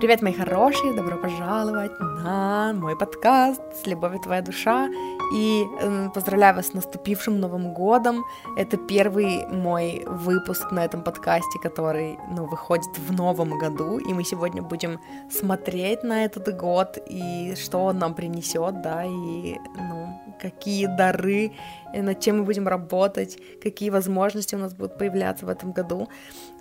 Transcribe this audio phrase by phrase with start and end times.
[0.00, 4.88] Привет, мои хорошие, добро пожаловать на мой подкаст «С любовью твоя душа»
[5.34, 8.24] и э, поздравляю вас с наступившим Новым Годом.
[8.56, 14.24] Это первый мой выпуск на этом подкасте, который, ну, выходит в новом году, и мы
[14.24, 14.98] сегодня будем
[15.30, 21.52] смотреть на этот год и что он нам принесет, да, и, ну, какие дары,
[21.92, 26.08] и над чем мы будем работать, какие возможности у нас будут появляться в этом году,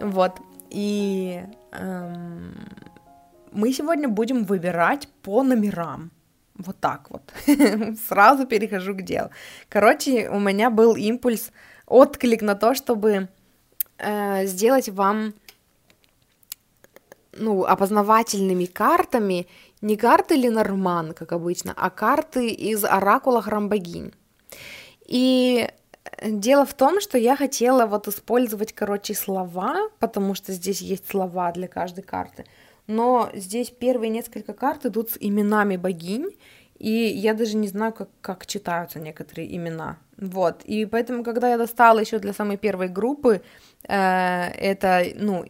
[0.02, 0.34] вот,
[0.70, 2.54] и эм,
[3.52, 6.12] мы сегодня будем выбирать по номерам.
[6.56, 7.22] Вот так вот.
[8.08, 9.30] Сразу перехожу к делу.
[9.70, 11.52] Короче, у меня был импульс,
[11.86, 13.30] отклик на то, чтобы
[13.98, 15.34] э, сделать вам
[17.32, 19.48] ну, опознавательными картами
[19.82, 24.14] не карты Ленорман, как обычно, а карты из Оракула Храм Богинь.
[25.06, 25.70] И
[26.22, 31.54] дело в том, что я хотела вот использовать, короче, слова, потому что здесь есть слова
[31.54, 32.46] для каждой карты—
[32.90, 36.32] но здесь первые несколько карт идут с именами богинь,
[36.80, 39.98] и я даже не знаю, как, как читаются некоторые имена.
[40.18, 43.42] Вот, и поэтому, когда я достала еще для самой первой группы
[43.88, 45.46] э, это, ну,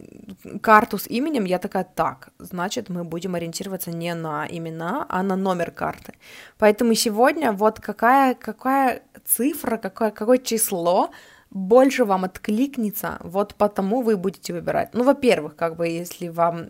[0.60, 5.36] карту с именем, я такая, так, значит, мы будем ориентироваться не на имена, а на
[5.36, 6.12] номер карты.
[6.58, 11.10] Поэтому сегодня вот какая, какая цифра, какое, какое число
[11.50, 14.94] больше вам откликнется, вот потому вы будете выбирать.
[14.94, 16.68] Ну, во-первых, как бы, если вам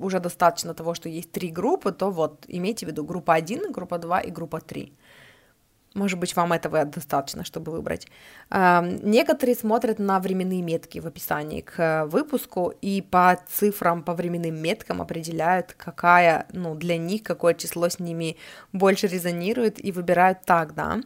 [0.00, 3.98] уже достаточно того, что есть три группы, то вот имейте в виду группа 1, группа
[3.98, 4.92] 2 и группа 3.
[5.94, 8.06] Может быть, вам этого достаточно, чтобы выбрать.
[8.48, 15.02] Некоторые смотрят на временные метки в описании к выпуску и по цифрам, по временным меткам
[15.02, 18.36] определяют, какая, ну, для них, какое число с ними
[18.72, 21.00] больше резонирует и выбирают так, да.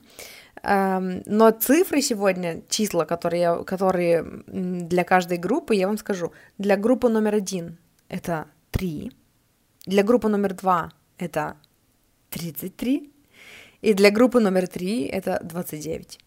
[0.63, 6.33] Но цифры сегодня, числа, которые, которые для каждой группы, я вам скажу.
[6.59, 7.79] Для группы номер один
[8.09, 9.13] это 3,
[9.87, 11.57] для группы номер два это
[12.31, 13.13] 33,
[13.83, 16.19] и для группы номер три это 29.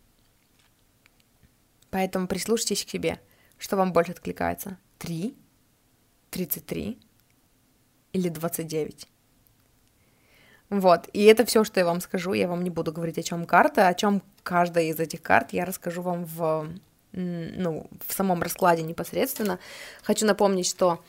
[1.89, 3.19] Поэтому прислушайтесь к себе,
[3.57, 4.77] что вам больше откликается.
[4.99, 5.35] 3,
[6.29, 6.99] 33
[8.13, 9.07] или 29.
[10.69, 12.33] Вот, и это все, что я вам скажу.
[12.33, 15.65] Я вам не буду говорить, о чем карта, о чем каждая из этих карт я
[15.65, 16.67] расскажу вам в,
[17.13, 19.59] ну, в самом раскладе непосредственно.
[20.03, 21.01] Хочу напомнить, что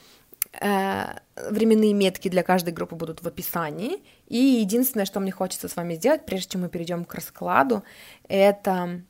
[0.60, 1.06] э,
[1.50, 4.02] временные метки для каждой группы будут в описании.
[4.28, 7.82] И единственное, что мне хочется с вами сделать, прежде чем мы перейдем к раскладу,
[8.28, 9.02] это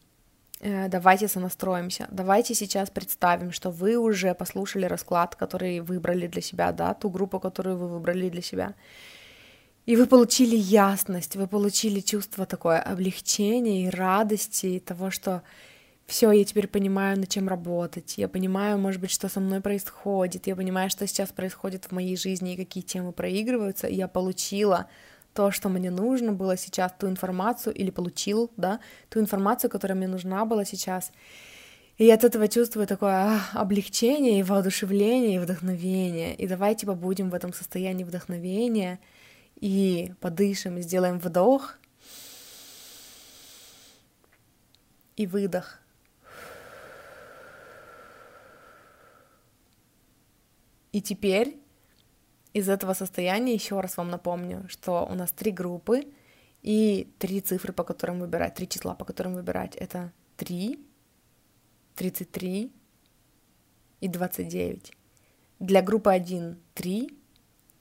[0.61, 2.09] э, давайте сонастроимся.
[2.11, 7.39] Давайте сейчас представим, что вы уже послушали расклад, который выбрали для себя, да, ту группу,
[7.39, 8.75] которую вы выбрали для себя.
[9.89, 15.43] И вы получили ясность, вы получили чувство такое облегчения и радости, и того, что
[16.05, 20.47] все, я теперь понимаю, над чем работать, я понимаю, может быть, что со мной происходит,
[20.47, 24.91] я понимаю, что сейчас происходит в моей жизни и какие темы проигрываются, и я получила
[25.33, 30.07] то, что мне нужно было сейчас, ту информацию, или получил, да, ту информацию, которая мне
[30.07, 31.13] нужна была сейчас.
[31.97, 36.35] И я от этого чувствую такое а, облегчение и воодушевление и вдохновение.
[36.35, 39.01] И давайте побудем в этом состоянии вдохновения—
[39.61, 41.79] и подышим, сделаем вдох
[45.17, 45.81] и выдох.
[50.93, 51.59] И теперь
[52.53, 56.13] из этого состояния еще раз вам напомню, что у нас три группы
[56.63, 59.77] и три цифры, по которым выбирать, три числа, по которым выбирать.
[59.77, 60.79] Это 3,
[61.95, 62.73] 33
[64.01, 64.93] и 29.
[65.61, 67.11] Для группы 1— 3,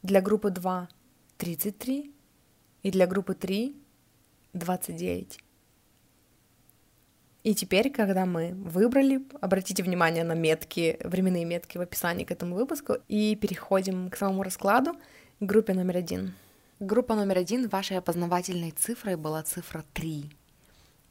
[0.03, 0.89] для группы 2
[1.37, 2.11] 33
[2.83, 3.75] и для группы 3
[4.53, 5.39] 29.
[7.43, 12.55] И теперь, когда мы выбрали, обратите внимание на метки, временные метки в описании к этому
[12.55, 14.99] выпуску, и переходим к самому раскладу, к
[15.39, 16.33] группе номер один.
[16.79, 20.29] Группа номер один вашей опознавательной цифрой была цифра 3.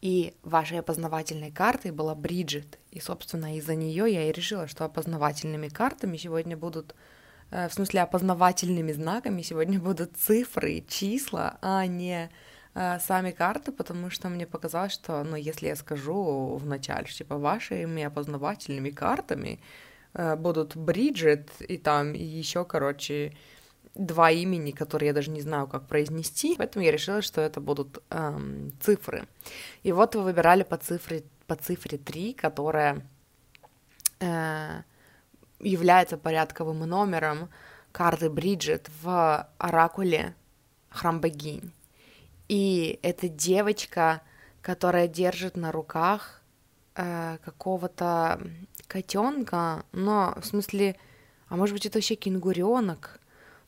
[0.02, 2.78] И вашей опознавательной картой была Бриджит.
[2.90, 6.94] И, собственно, из-за нее я и решила, что опознавательными картами сегодня будут
[7.50, 12.30] в смысле опознавательными знаками сегодня будут цифры, числа, а не
[12.74, 17.18] э, сами карты, потому что мне показалось, что, ну, если я скажу в начале, что,
[17.18, 19.60] типа, вашими опознавательными картами
[20.14, 23.32] э, будут Бриджит и там еще, короче,
[23.96, 28.02] два имени, которые я даже не знаю, как произнести, поэтому я решила, что это будут
[28.10, 29.26] эм, цифры.
[29.82, 33.06] И вот вы выбирали по цифре, по цифре 3, которая
[34.20, 34.82] э,
[35.60, 37.48] является порядковым номером
[37.92, 40.34] карты Бриджит в Оракуле
[40.90, 41.72] Храм Богинь.
[42.48, 44.22] И это девочка,
[44.62, 46.42] которая держит на руках
[46.94, 48.40] э, какого-то
[48.86, 50.96] котенка, но в смысле,
[51.48, 53.20] а может быть это вообще кенгуренок,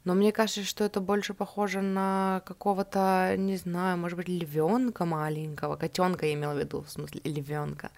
[0.04, 5.76] но мне кажется, что это больше похоже на какого-то, не знаю, может быть, львенка маленького,
[5.76, 7.90] котенка я имела в виду, в смысле львенка.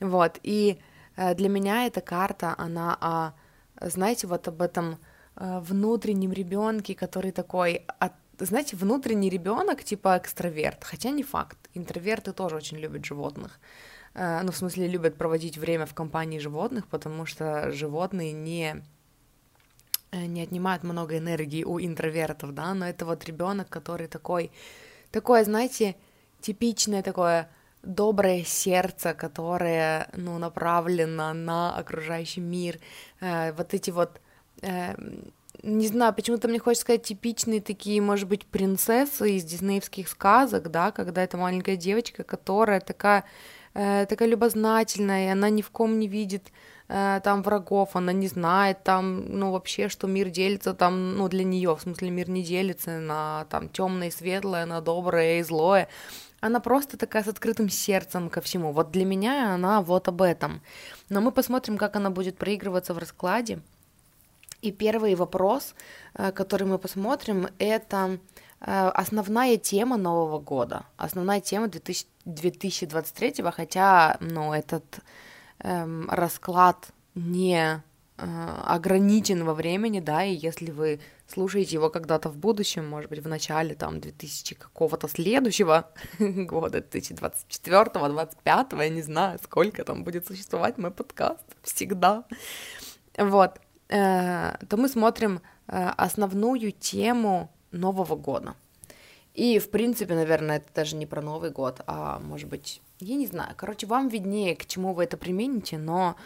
[0.00, 0.78] Вот, и
[1.16, 3.34] для меня эта карта, она, а,
[3.80, 4.98] знаете, вот об этом
[5.36, 7.86] э, внутреннем ребенке, который такой,
[8.38, 13.60] знаете, внутренний ребенок типа экстраверт, хотя не факт, интроверты тоже очень любят животных,
[14.14, 18.82] э, ну, в смысле, любят проводить время в компании животных, потому что животные не
[20.12, 24.52] не отнимают много энергии у интровертов, да, но это вот ребенок, который такой,
[25.10, 25.96] такое, знаете,
[26.40, 27.50] типичное такое
[27.84, 32.78] доброе сердце, которое, ну, направлено на окружающий мир,
[33.20, 34.20] э, вот эти вот,
[34.62, 34.94] э,
[35.62, 40.90] не знаю, почему-то мне хочется сказать типичные такие, может быть, принцессы из диснеевских сказок, да,
[40.90, 43.24] когда это маленькая девочка, которая такая,
[43.74, 46.52] э, такая любознательная, и она ни в ком не видит
[46.88, 51.44] э, там врагов, она не знает там, ну, вообще, что мир делится там, ну, для
[51.44, 55.88] нее, в смысле, мир не делится на там темное и светлое, на доброе и злое,
[56.46, 58.72] она просто такая с открытым сердцем ко всему.
[58.72, 60.60] Вот для меня она вот об этом.
[61.08, 63.60] Но мы посмотрим, как она будет проигрываться в раскладе.
[64.60, 65.74] И первый вопрос,
[66.14, 68.18] э, который мы посмотрим, это
[68.60, 74.84] э, основная тема Нового года, основная тема 2000, 2023, хотя, ну, этот
[75.60, 77.82] эм, расклад не
[78.18, 83.20] э, ограничен во времени, да, и если вы слушаете его когда-то в будущем, может быть,
[83.20, 90.26] в начале там 2000 какого-то следующего года, 2024, 2025, я не знаю, сколько там будет
[90.26, 92.24] существовать мой подкаст, всегда,
[93.16, 98.54] вот, э, то мы смотрим э, основную тему Нового года.
[99.34, 103.26] И, в принципе, наверное, это даже не про Новый год, а, может быть, я не
[103.26, 103.54] знаю.
[103.56, 106.16] Короче, вам виднее, к чему вы это примените, но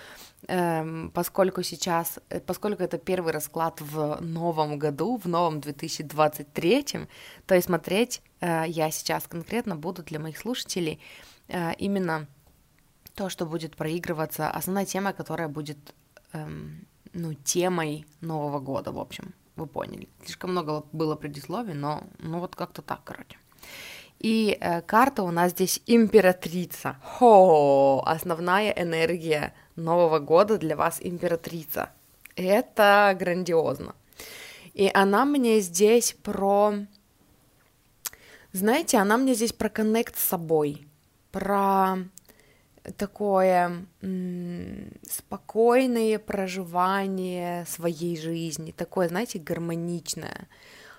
[0.49, 7.07] эм, поскольку сейчас, э, поскольку это первый расклад в новом году, в новом 2023,
[7.47, 11.01] то и смотреть э, я сейчас конкретно буду для моих слушателей
[11.49, 12.27] э, именно
[13.15, 15.79] то, что будет проигрываться, основная тема, которая будет,
[16.33, 20.09] эм, ну, темой Нового года, в общем вы поняли.
[20.25, 23.39] Слишком много было предисловий, но ну вот как-то так, короче.
[24.19, 26.97] И э, карта у нас здесь императрица.
[27.03, 31.91] Хо, основная энергия Нового года для вас императрица.
[32.35, 33.95] Это грандиозно.
[34.75, 36.75] И она мне здесь про...
[38.53, 40.89] Знаете, она мне здесь про коннект с собой,
[41.31, 41.99] про
[42.97, 43.87] такое
[45.09, 50.49] спокойное проживание своей жизни, такое, знаете, гармоничное.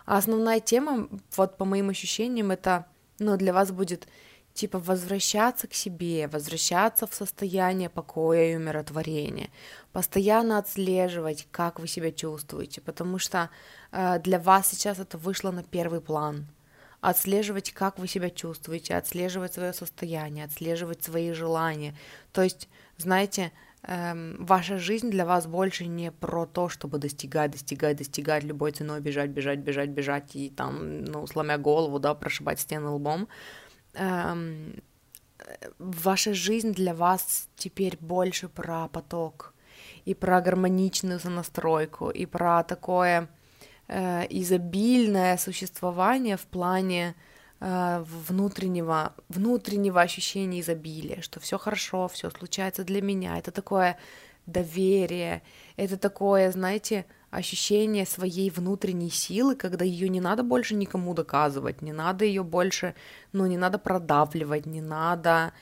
[0.05, 2.85] А основная тема, вот по моим ощущениям, это,
[3.19, 4.07] ну, для вас будет
[4.53, 9.49] типа возвращаться к себе, возвращаться в состояние покоя и умиротворения,
[9.93, 13.49] постоянно отслеживать, как вы себя чувствуете, потому что
[13.91, 16.47] э, для вас сейчас это вышло на первый план,
[17.01, 21.95] отслеживать, как вы себя чувствуете, отслеживать свое состояние, отслеживать свои желания.
[22.33, 22.67] То есть,
[22.97, 23.51] знаете,
[23.83, 29.01] эм, ваша жизнь для вас больше не про то, чтобы достигать, достигать, достигать любой ценой,
[29.01, 33.27] бежать, бежать, бежать, бежать и там, ну, сломя голову, да, прошибать стены лбом.
[33.93, 34.81] Эм,
[35.77, 39.53] ваша жизнь для вас теперь больше про поток
[40.05, 43.29] и про гармоничную сонастройку, и про такое
[43.87, 47.28] э, изобильное существование в плане э,
[47.59, 53.37] внутреннего, внутреннего ощущения изобилия, что все хорошо, все случается для меня.
[53.37, 53.97] Это такое
[54.45, 55.41] доверие,
[55.75, 61.91] это такое, знаете, ощущение своей внутренней силы, когда ее не надо больше никому доказывать, не
[61.91, 62.95] надо ее больше,
[63.33, 65.53] ну, не надо продавливать, не надо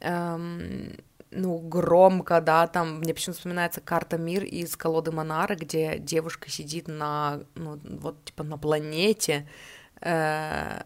[0.00, 0.92] эм,
[1.30, 6.88] ну, громко, да, там, мне почему-то вспоминается карта Мир из колоды Монара, где девушка сидит
[6.88, 9.48] на, ну, вот, типа, на планете,
[10.00, 10.80] э,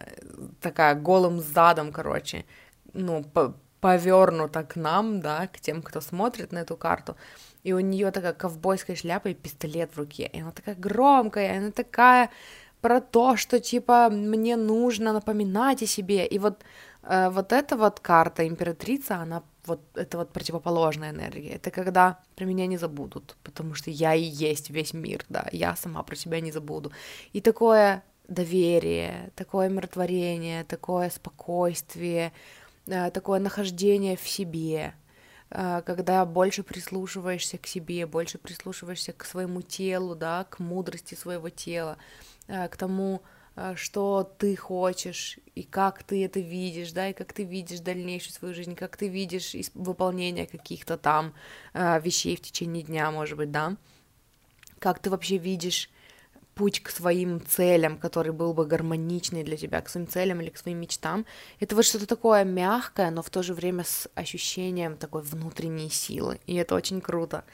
[0.60, 2.44] такая голым задом, короче,
[2.92, 7.16] ну, по повернута к нам, да, к тем, кто смотрит на эту карту,
[7.64, 11.58] и у нее такая ковбойская шляпа и пистолет в руке, и она такая громкая, и
[11.58, 12.30] она такая
[12.80, 16.64] про то, что, типа, мне нужно напоминать о себе, и вот,
[17.02, 21.54] э, вот эта вот карта императрица, она вот это вот противоположная энергия.
[21.54, 25.76] Это когда про меня не забудут, потому что я и есть весь мир, да, я
[25.76, 26.92] сама про себя не забуду.
[27.32, 32.32] И такое доверие, такое миротворение, такое спокойствие,
[32.86, 34.94] э, такое нахождение в себе,
[35.50, 41.50] э, когда больше прислушиваешься к себе, больше прислушиваешься к своему телу, да, к мудрости своего
[41.50, 41.96] тела,
[42.48, 43.22] э, к тому,
[43.74, 48.54] что ты хочешь, и как ты это видишь, да, и как ты видишь дальнейшую свою
[48.54, 51.34] жизнь, как ты видишь выполнение каких-то там
[51.74, 53.76] вещей в течение дня, может быть, да,
[54.78, 55.90] как ты вообще видишь
[56.54, 60.58] путь к своим целям, который был бы гармоничный для тебя, к своим целям или к
[60.58, 61.24] своим мечтам.
[61.60, 66.40] Это вот что-то такое мягкое, но в то же время с ощущением такой внутренней силы,
[66.46, 67.44] и это очень круто.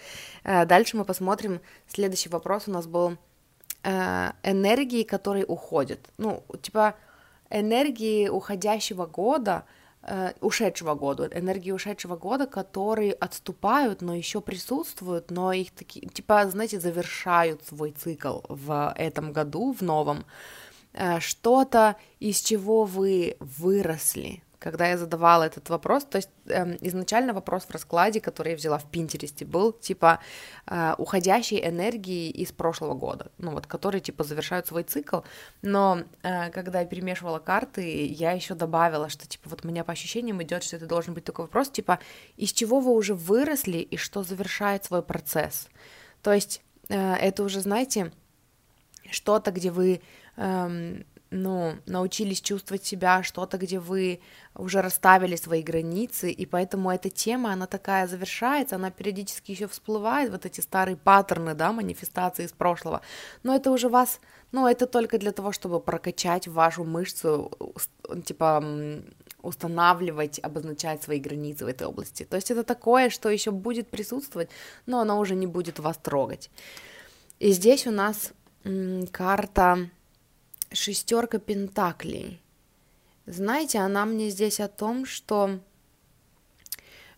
[0.45, 3.17] Э, дальше мы посмотрим, следующий вопрос у нас был
[3.85, 6.01] э, энергии, которые уходят.
[6.19, 6.95] Ну, типа
[7.51, 9.65] энергии уходящего года—
[10.41, 16.81] ушедшего года, энергии ушедшего года, которые отступают, но еще присутствуют, но их такие, типа, знаете,
[16.81, 20.25] завершают свой цикл в этом году, в новом.
[20.93, 27.33] Э, что-то, из чего вы выросли, когда я задавала этот вопрос, то есть э, изначально
[27.33, 30.19] вопрос в раскладе, который я взяла в Пинтересте, был типа
[30.67, 35.21] э, уходящей энергии из прошлого года, ну вот, которые типа завершают свой цикл,
[35.63, 39.93] но э, когда я перемешивала карты, я еще добавила, что типа вот у меня по
[39.93, 42.01] ощущениям идет, что это должен быть такой вопрос, типа
[42.37, 45.69] из чего вы уже выросли и что завершает свой процесс,
[46.23, 48.13] то есть э, это уже, знаете,
[49.11, 50.01] что-то, где вы
[50.37, 54.21] эм, ну, научились чувствовать себя, что-то, где вы
[54.55, 60.31] уже расставили свои границы, и поэтому эта тема, она такая завершается, она периодически еще всплывает,
[60.31, 63.03] вот эти старые паттерны, да, манифестации из прошлого,
[63.43, 64.21] но это уже вас,
[64.53, 67.51] ну, это только для того, чтобы прокачать вашу мышцу,
[68.25, 68.65] типа,
[69.43, 72.25] устанавливать, обозначать свои границы в этой области.
[72.25, 74.51] То есть это такое, что еще будет присутствовать,
[74.87, 76.51] но оно уже не будет вас трогать.
[77.39, 78.33] И здесь у нас
[79.13, 79.89] карта
[80.73, 82.43] шестерка пентаклей.
[83.27, 85.61] Знаете, она мне здесь о том, что...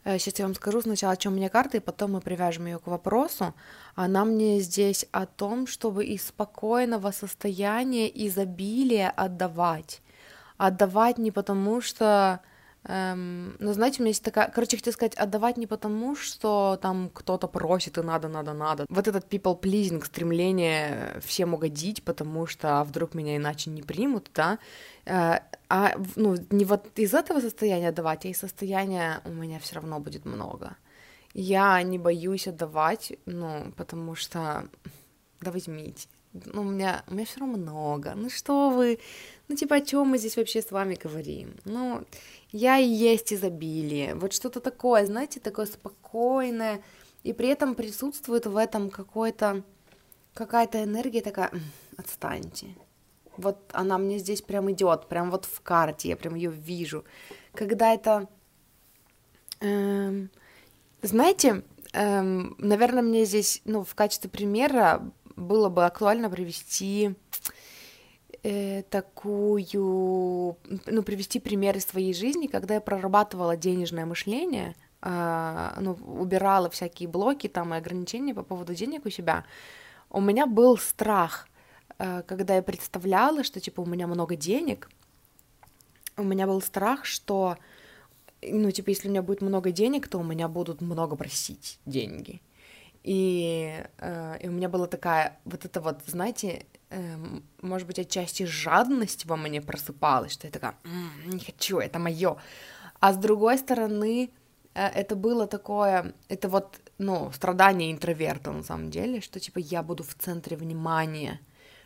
[0.04, 2.78] Сейчас э, я вам скажу сначала, о чем меня карта, и потом мы привяжем ее
[2.78, 3.54] к вопросу.
[3.94, 10.02] Она мне здесь о том, чтобы из спокойного состояния изобилия отдавать.
[10.56, 12.40] Отдавать не потому, что
[12.84, 14.50] Эм, ну, знаете, у меня есть такая...
[14.50, 18.86] Короче, хотела сказать, отдавать не потому, что там кто-то просит, и надо, надо, надо.
[18.88, 24.30] Вот этот people pleasing, стремление всем угодить, потому что а вдруг меня иначе не примут,
[24.34, 24.58] да,
[25.04, 29.74] э, а, ну, не вот из этого состояния отдавать, а из состояния у меня все
[29.74, 30.76] равно будет много.
[31.34, 34.68] Я не боюсь отдавать, ну, потому что...
[35.40, 36.08] Да возьмите.
[36.32, 38.14] Ну, у меня, у меня все равно много.
[38.14, 38.98] Ну что вы?
[39.48, 41.54] Ну, типа, о чем мы здесь вообще с вами говорим?
[41.64, 42.04] Ну,
[42.52, 46.82] я и есть изобилие, вот что-то такое, знаете, такое спокойное,
[47.22, 49.62] и при этом присутствует в этом какой-то,
[50.34, 51.50] какая-то энергия такая,
[51.96, 52.74] отстаньте.
[53.36, 57.04] Вот она мне здесь прям идет, прям вот в карте, я прям ее вижу.
[57.54, 58.28] Когда это,
[59.60, 60.30] эм,
[61.02, 67.14] знаете, эм, наверное, мне здесь, ну, в качестве примера было бы актуально привести
[68.42, 70.56] э, такую,
[70.86, 77.08] ну, привести пример из своей жизни, когда я прорабатывала денежное мышление, э, ну, убирала всякие
[77.08, 79.44] блоки там и ограничения по поводу денег у себя,
[80.10, 81.48] у меня был страх,
[81.98, 84.90] э, когда я представляла, что, типа, у меня много денег,
[86.16, 87.56] у меня был страх, что,
[88.42, 92.42] ну, типа, если у меня будет много денег, то у меня будут много просить деньги.
[93.02, 98.44] И, э, и у меня была такая, вот это вот, знаете, эм, может быть, отчасти
[98.44, 102.36] жадность во мне просыпалась, что я такая, м-м, не хочу, это мое.
[103.00, 104.30] А с другой стороны,
[104.74, 109.82] э, это было такое, это вот, ну, страдание интроверта на самом деле, что типа я
[109.82, 111.40] буду в центре внимания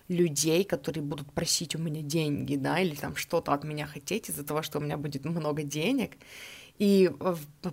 [0.08, 4.44] людей, которые будут просить у меня деньги, да, или там что-то от меня хотеть из-за
[4.44, 6.12] того, что у меня будет много денег,
[6.78, 7.10] и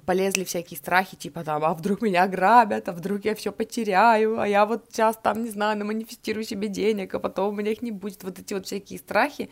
[0.05, 4.47] полезли всякие страхи, типа там, а вдруг меня грабят, а вдруг я все потеряю, а
[4.47, 7.91] я вот сейчас там, не знаю, наманифестирую себе денег, а потом у меня их не
[7.91, 9.49] будет, вот эти вот всякие страхи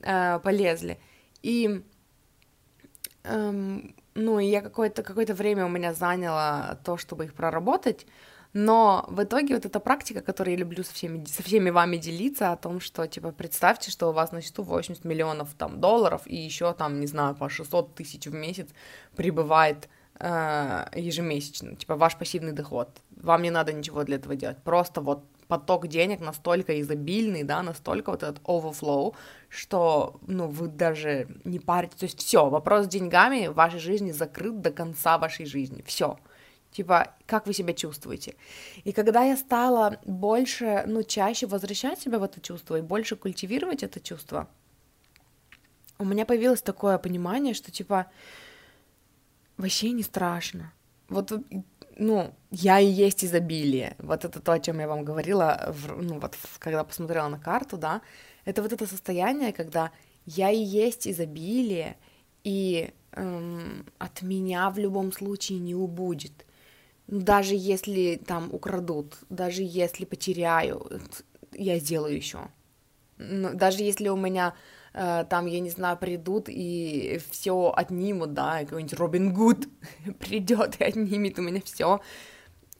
[0.00, 0.98] э, полезли.
[1.42, 1.82] И,
[3.24, 8.06] эм, ну, я какое-то какое время у меня заняло то, чтобы их проработать,
[8.58, 12.52] но в итоге вот эта практика, которую я люблю со всеми, со всеми вами делиться,
[12.52, 16.36] о том, что, типа, представьте, что у вас на счету 80 миллионов там долларов, и
[16.36, 18.68] еще там, не знаю, по 600 тысяч в месяц
[19.14, 22.88] прибывает э, ежемесячно, типа, ваш пассивный доход.
[23.10, 28.10] Вам не надо ничего для этого делать, просто вот поток денег настолько изобильный, да, настолько
[28.10, 29.14] вот этот overflow,
[29.50, 34.12] что, ну, вы даже не парите, то есть все, вопрос с деньгами в вашей жизни
[34.12, 36.16] закрыт до конца вашей жизни, все,
[36.76, 38.34] Типа, как вы себя чувствуете?
[38.84, 43.82] И когда я стала больше, ну, чаще возвращать себя в это чувство и больше культивировать
[43.82, 44.46] это чувство,
[45.98, 48.10] у меня появилось такое понимание, что, типа,
[49.56, 50.70] вообще не страшно.
[51.08, 51.32] Вот,
[51.96, 53.96] ну, я и есть изобилие.
[53.98, 57.78] Вот это то, о чем я вам говорила, в, ну, вот, когда посмотрела на карту,
[57.78, 58.02] да,
[58.44, 59.92] это вот это состояние, когда
[60.26, 61.96] я и есть изобилие,
[62.44, 66.45] и эм, от меня в любом случае не убудет
[67.06, 70.90] даже если там украдут, даже если потеряю,
[71.52, 72.48] я сделаю еще.
[73.18, 74.54] Даже если у меня
[74.92, 79.68] э, там, я не знаю, придут и все отнимут, да, какой-нибудь Робин Гуд
[80.18, 82.00] придет и отнимет у меня все,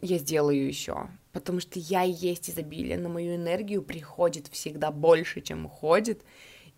[0.00, 1.08] я сделаю еще.
[1.32, 6.22] Потому что я есть изобилие, на мою энергию приходит всегда больше, чем уходит.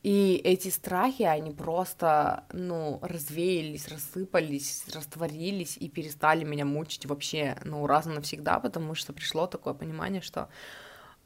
[0.09, 7.87] И эти страхи, они просто, ну, развеялись, рассыпались, растворились и перестали меня мучить вообще, ну,
[7.87, 10.49] раз и навсегда, потому что пришло такое понимание, что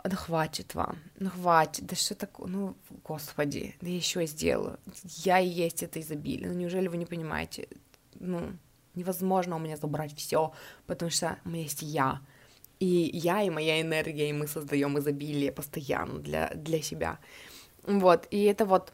[0.03, 5.39] ну хватит вам, ну хватит, да что такое, ну, господи, да я еще сделаю, я
[5.39, 7.69] и есть это изобилие, ну неужели вы не понимаете,
[8.19, 8.59] ну,
[8.97, 10.53] невозможно у меня забрать все,
[10.89, 12.21] потому что у меня есть я,
[12.81, 17.21] и я, и моя энергия, и мы создаем изобилие постоянно для, для себя,
[17.85, 18.93] вот, и это вот,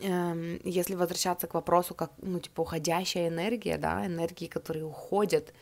[0.00, 5.52] эм, если возвращаться к вопросу, как, ну, типа, уходящая энергия, да, энергии, которые уходят,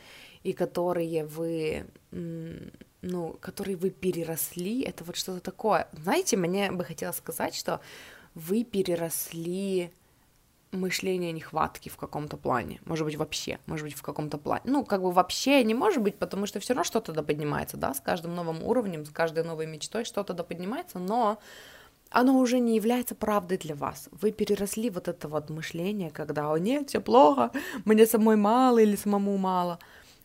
[0.43, 1.85] и которые вы
[3.01, 5.87] ну, которые вы переросли, это вот что-то такое.
[5.93, 7.79] Знаете, мне бы хотелось сказать, что
[8.35, 9.93] вы переросли
[10.71, 14.61] мышление нехватки в каком-то плане, может быть, вообще, может быть, в каком-то плане.
[14.65, 17.93] Ну, как бы вообще не может быть, потому что все равно что-то да поднимается, да,
[17.93, 21.39] с каждым новым уровнем, с каждой новой мечтой что-то да поднимается, но
[22.09, 24.09] оно уже не является правдой для вас.
[24.11, 27.51] Вы переросли вот это вот мышление, когда, о нет, все плохо,
[27.85, 29.79] мне самой мало или самому мало,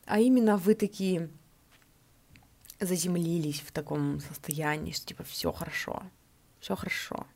[0.07, 1.31] а именно вы такие,
[2.81, 6.03] заземлились в таком состоянии, что типа все хорошо,
[6.61, 7.27] все хорошо.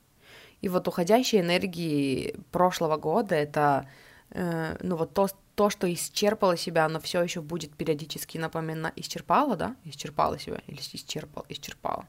[0.61, 3.89] И вот уходящие энергии прошлого года это,
[4.31, 9.57] э, ну вот то, то, что исчерпало себя, оно все еще будет периодически напоминать, исчерпало,
[9.57, 12.07] да, исчерпало себя или исчерпало, исчерпало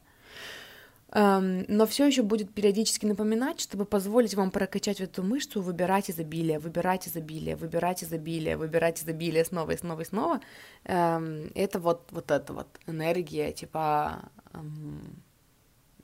[1.11, 7.07] но все еще будет периодически напоминать, чтобы позволить вам прокачать эту мышцу, выбирать изобилие, выбирать
[7.07, 10.41] изобилие, выбирать изобилие, выбирать изобилие снова и снова и снова.
[10.83, 15.23] Эм, это вот, вот эта вот энергия, типа эм,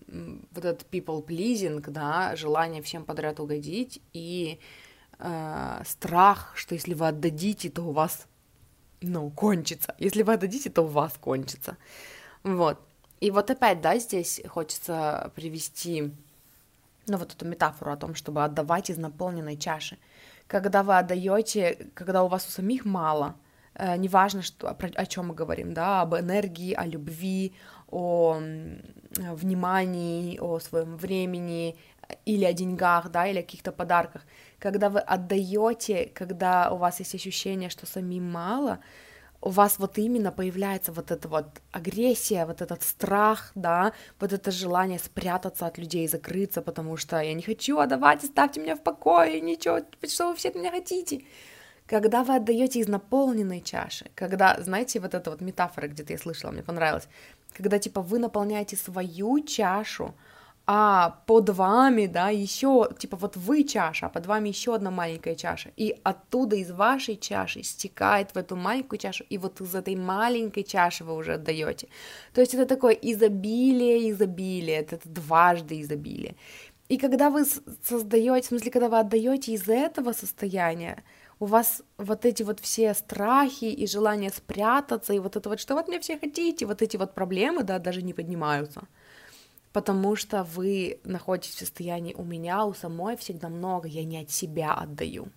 [0.07, 4.59] вот этот people pleasing, да, желание всем подряд угодить и
[5.19, 8.25] э, страх, что если вы отдадите, то у вас,
[9.01, 9.95] ну, кончится.
[9.99, 11.77] Если вы отдадите, то у вас кончится.
[12.43, 12.79] Вот.
[13.25, 16.13] И вот опять, да, здесь хочется привести,
[17.07, 19.97] ну, вот эту метафору о том, чтобы отдавать из наполненной чаши.
[20.45, 23.35] Когда вы отдаете, когда у вас у самих мало,
[23.73, 27.55] э, неважно, что, о, о чем мы говорим, да, об энергии, о любви,
[27.89, 28.37] о
[29.31, 31.75] внимании, о своем времени
[32.25, 34.21] или о деньгах, да, или о каких-то подарках.
[34.59, 38.81] Когда вы отдаете, когда у вас есть ощущение, что самим мало,
[39.45, 44.49] у вас вот именно появляется вот эта вот агрессия, вот этот страх, да, вот это
[44.49, 49.39] желание спрятаться от людей, закрыться, потому что я не хочу отдавать, оставьте меня в покое,
[49.39, 51.25] ничего, что вы все от меня хотите.
[51.85, 56.49] Когда вы отдаете из наполненной чаши, когда, знаете, вот эта вот метафора, где-то я слышала,
[56.49, 57.07] мне понравилось,
[57.53, 60.15] когда типа вы наполняете свою чашу,
[60.67, 65.35] а под вами, да, еще, типа, вот вы чаша, а под вами еще одна маленькая
[65.35, 69.95] чаша, и оттуда из вашей чаши стекает в эту маленькую чашу, и вот из этой
[69.95, 71.87] маленькой чаши вы уже отдаете.
[72.33, 76.35] То есть это такое изобилие, изобилие, это дважды изобилие.
[76.89, 81.03] И когда вы создаете, в смысле, когда вы отдаете из этого состояния,
[81.39, 85.75] у вас вот эти вот все страхи и желание спрятаться, и вот это вот, что
[85.75, 88.87] вот мне все хотите, вот эти вот проблемы, да, даже не поднимаются
[89.75, 94.31] потому что вы находитесь в состоянии «у меня, у самой всегда много, я не от
[94.31, 95.27] себя отдаю».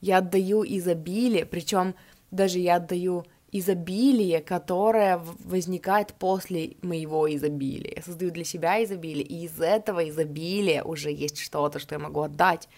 [0.00, 1.94] Я отдаю изобилие, причем
[2.32, 7.92] даже я отдаю изобилие, которое возникает после моего изобилия.
[7.98, 12.22] Я создаю для себя изобилие, и из этого изобилия уже есть что-то, что я могу
[12.22, 12.68] отдать.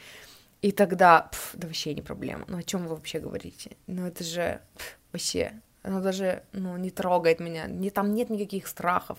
[0.61, 2.45] И тогда, пф, да вообще не проблема.
[2.49, 3.79] Ну о чем вы вообще говорите?
[3.87, 8.66] Ну это же пф, вообще оно даже ну, не трогает меня, не, там нет никаких
[8.66, 9.18] страхов,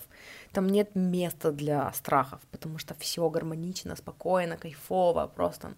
[0.52, 5.74] там нет места для страхов, потому что все гармонично, спокойно, кайфово, просто,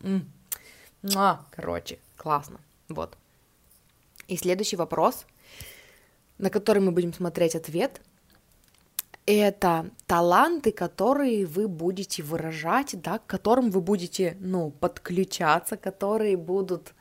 [1.14, 3.16] а, короче, классно, вот.
[4.29, 5.27] И следующий вопрос,
[6.38, 8.01] на который мы будем смотреть ответ,
[9.27, 16.94] это таланты, которые вы будете выражать, да, к которым вы будете, ну, подключаться, которые будут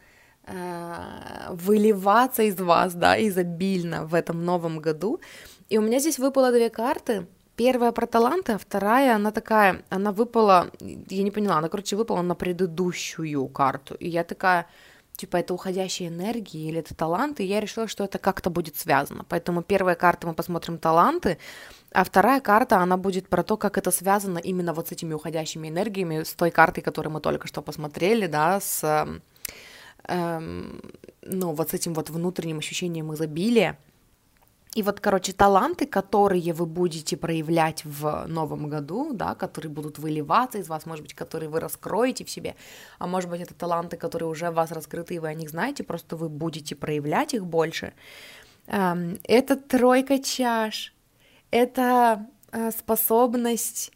[1.50, 5.20] выливаться из вас, да, изобильно в этом новом году.
[5.70, 7.26] И у меня здесь выпало две карты.
[7.56, 12.22] Первая про таланты, а вторая, она такая, она выпала, я не поняла, она, короче, выпала
[12.22, 13.96] на предыдущую карту.
[13.96, 14.68] И я такая,
[15.16, 19.26] типа, это уходящие энергии или это таланты, и я решила, что это как-то будет связано.
[19.30, 21.38] Поэтому первая карта мы посмотрим таланты,
[21.94, 25.70] а вторая карта, она будет про то, как это связано именно вот с этими уходящими
[25.70, 29.08] энергиями, с той картой, которую мы только что посмотрели, да, с
[30.08, 30.82] эм,
[31.22, 33.78] ну, вот с этим вот внутренним ощущением изобилия,
[34.78, 40.58] И вот, короче, таланты, которые вы будете проявлять в новом году, да, которые будут выливаться
[40.60, 42.56] из вас, может быть, которые вы раскроете в себе,
[43.00, 45.84] а может быть, это таланты, которые уже в вас раскрыты, и вы о них знаете,
[45.84, 47.94] просто вы будете проявлять их больше.
[48.68, 50.94] Эм, это тройка чаш,
[51.52, 53.92] это э, способность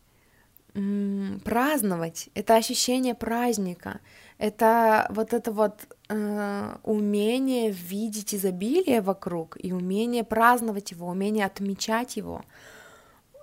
[1.43, 3.99] праздновать, это ощущение праздника,
[4.37, 5.73] это вот это вот
[6.09, 12.43] э, умение видеть изобилие вокруг и умение праздновать его, умение отмечать его.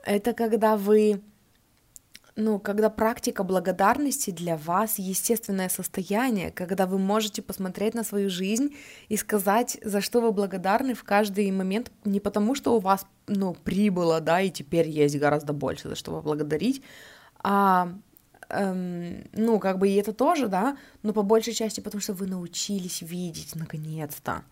[0.04, 1.22] Это когда вы,
[2.36, 8.74] ну, когда практика благодарности для вас естественное состояние, когда вы можете посмотреть на свою жизнь
[9.08, 13.54] и сказать, за что вы благодарны в каждый момент, не потому что у вас, ну,
[13.54, 16.82] прибыло, да, и теперь есть гораздо больше, за что вы благодарить,
[17.42, 17.92] а
[18.48, 22.26] эм, ну, как бы и это тоже, да, но по большей части потому, что вы
[22.26, 24.44] научились видеть наконец-то.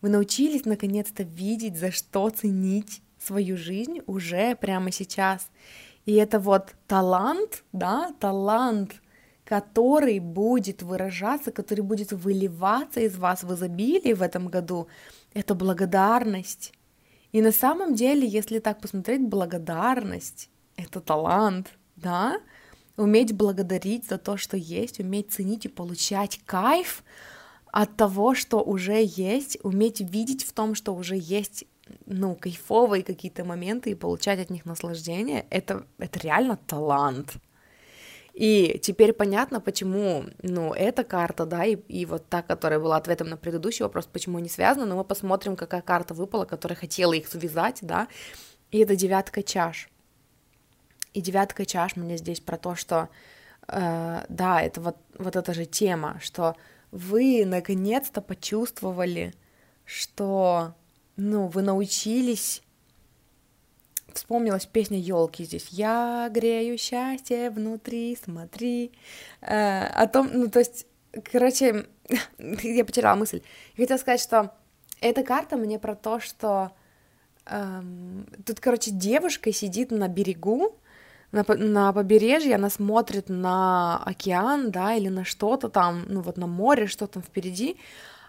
[0.00, 5.50] Вы научились наконец-то видеть, за что ценить свою жизнь уже прямо сейчас.
[6.06, 9.02] И это вот талант, да, талант,
[9.44, 14.88] который будет выражаться, который будет выливаться из вас в изобилии в этом году,
[15.34, 16.72] это благодарность.
[17.32, 22.40] И на самом деле, если так посмотреть, благодарность— это талант, да,
[22.98, 27.04] уметь благодарить за то, что есть, уметь ценить и получать кайф
[27.70, 31.64] от того, что уже есть, уметь видеть в том, что уже есть,
[32.06, 37.34] ну, кайфовые какие-то моменты и получать от них наслаждение, это, это реально талант.
[38.32, 43.28] И теперь понятно, почему, ну, эта карта, да, и, и вот та, которая была ответом
[43.28, 47.26] на предыдущий вопрос, почему они связаны, но мы посмотрим, какая карта выпала, которая хотела их
[47.26, 48.06] связать, да,
[48.70, 49.88] и это девятка чаш.
[51.18, 53.08] И девятка чаш мне здесь про то, что
[53.66, 56.54] э, да, это вот, вот эта же тема, что
[56.92, 59.34] вы наконец-то почувствовали,
[59.84, 60.76] что,
[61.16, 62.62] ну, вы научились
[64.12, 65.66] вспомнилась песня елки здесь.
[65.70, 68.92] Я грею счастье внутри, смотри.
[69.40, 70.86] Э, о том, ну, то есть,
[71.32, 71.88] короче,
[72.38, 73.42] я потеряла мысль.
[73.74, 74.54] Я хотела сказать, что
[75.00, 76.70] эта карта мне про то, что
[77.46, 80.78] эм, тут, короче, девушка сидит на берегу,
[81.32, 86.46] на, на побережье, она смотрит на океан, да, или на что-то там, ну вот на
[86.46, 87.76] море, что там впереди,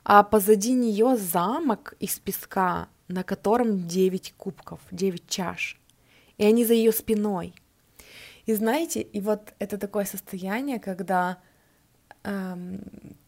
[0.04, 5.80] а позади нее замок из песка, на котором 9 кубков, 9 чаш,
[6.38, 7.54] и они за ее спиной.
[8.46, 11.38] И знаете, и вот это такое состояние, когда
[12.24, 12.82] эм,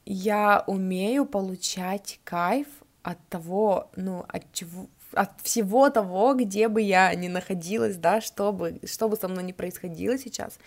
[0.06, 2.68] я умею получать кайф
[3.04, 8.52] от того, ну, от чего, от всего того, где бы я ни находилась, да, что
[8.52, 10.58] бы, что бы со мной ни происходило сейчас,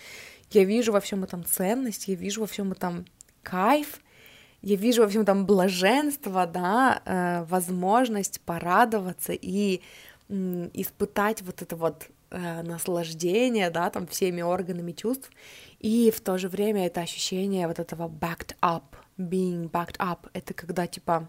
[0.51, 3.07] я вижу во всем этом ценность, я вижу во всем этом
[3.43, 4.01] кайф,
[4.63, 9.81] я вижу во всем этом блаженство, да, э, возможность порадоваться и
[10.29, 15.31] э, испытать вот это вот э, наслаждение, да, там всеми органами чувств,
[15.81, 18.85] и в то же время это ощущение вот этого backed up,
[19.19, 21.29] being backed up, это когда типа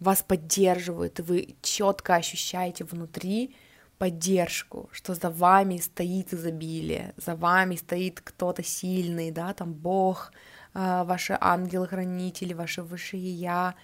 [0.00, 3.54] вас поддерживают, и вы четко ощущаете внутри
[3.98, 10.32] поддержку, что за вами стоит изобилие, за вами стоит кто-то сильный, да, там Бог,
[10.72, 13.74] а, ваши ангелы-хранители, ваше высшее Я,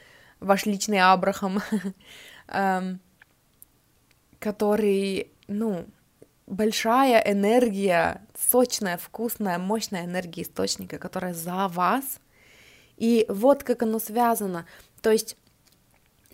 [0.40, 1.60] ваш личный Абрахам,
[2.48, 2.98] эм,
[4.38, 5.86] который, ну,
[6.46, 12.20] большая энергия, сочная, вкусная, мощная энергия источника, которая за вас.
[12.96, 14.64] И вот как оно связано.
[15.02, 15.36] То есть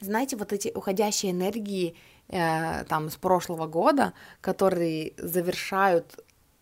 [0.02, 1.96] знаете, вот эти уходящие энергии
[2.28, 6.18] э, там с прошлого года, которые завершают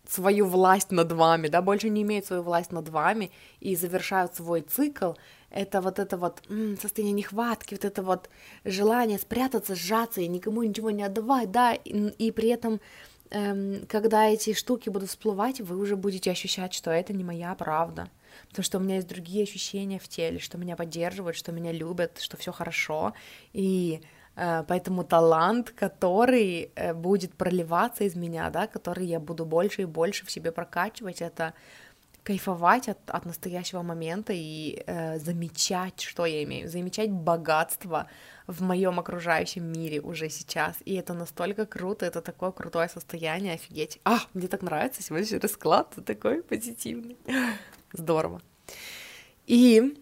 [0.07, 4.61] свою власть над вами, да, больше не имеют свою власть над вами и завершают свой
[4.61, 5.13] цикл,
[5.49, 8.29] это вот это вот м, состояние нехватки, вот это вот
[8.65, 12.81] желание спрятаться, сжаться и никому ничего не отдавать, да, и, и при этом,
[13.29, 18.09] эм, когда эти штуки будут всплывать, вы уже будете ощущать, что это не моя правда,
[18.49, 22.19] потому что у меня есть другие ощущения в теле, что меня поддерживают, что меня любят,
[22.19, 23.13] что все хорошо,
[23.53, 24.01] и
[24.35, 29.85] э, поэтому талант, который э, будет проливаться из меня, да, который я буду больше и
[29.85, 31.53] больше в себе прокачивать, это
[32.23, 38.07] кайфовать от, от настоящего момента и э, замечать, что я имею, замечать богатство
[38.47, 40.77] в моем окружающем мире уже сейчас.
[40.85, 43.99] И это настолько круто, это такое крутое состояние, офигеть.
[44.03, 47.17] А, мне так нравится сегодняшний расклад, такой позитивный.
[47.93, 48.41] Здорово.
[49.47, 49.97] И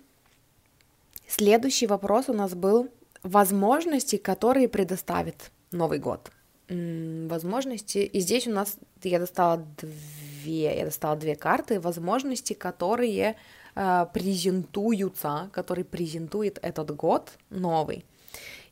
[1.28, 2.90] следующий вопрос у нас был
[3.24, 6.32] возможности, которые предоставит Новый год.
[6.70, 13.38] Возможности, и здесь у нас я достала две, я достала две карты, возможности, которые
[13.76, 18.06] э, презентуются, которые презентует этот год новый.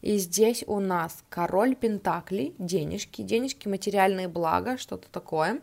[0.01, 5.60] И здесь у нас король Пентаклей, денежки, денежки, материальные блага, что-то такое,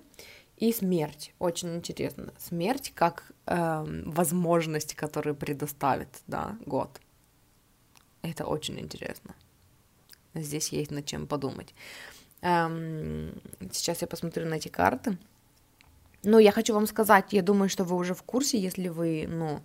[0.56, 1.32] и смерть.
[1.38, 2.32] Очень интересно.
[2.38, 7.00] Смерть как э, возможность, которую предоставит, да, год.
[8.22, 9.34] Это очень интересно.
[10.34, 11.74] Здесь есть над чем подумать.
[12.40, 13.32] Эм,
[13.72, 15.18] сейчас я посмотрю на эти карты.
[16.22, 19.60] Ну, я хочу вам сказать, я думаю, что вы уже в курсе, если вы, ну,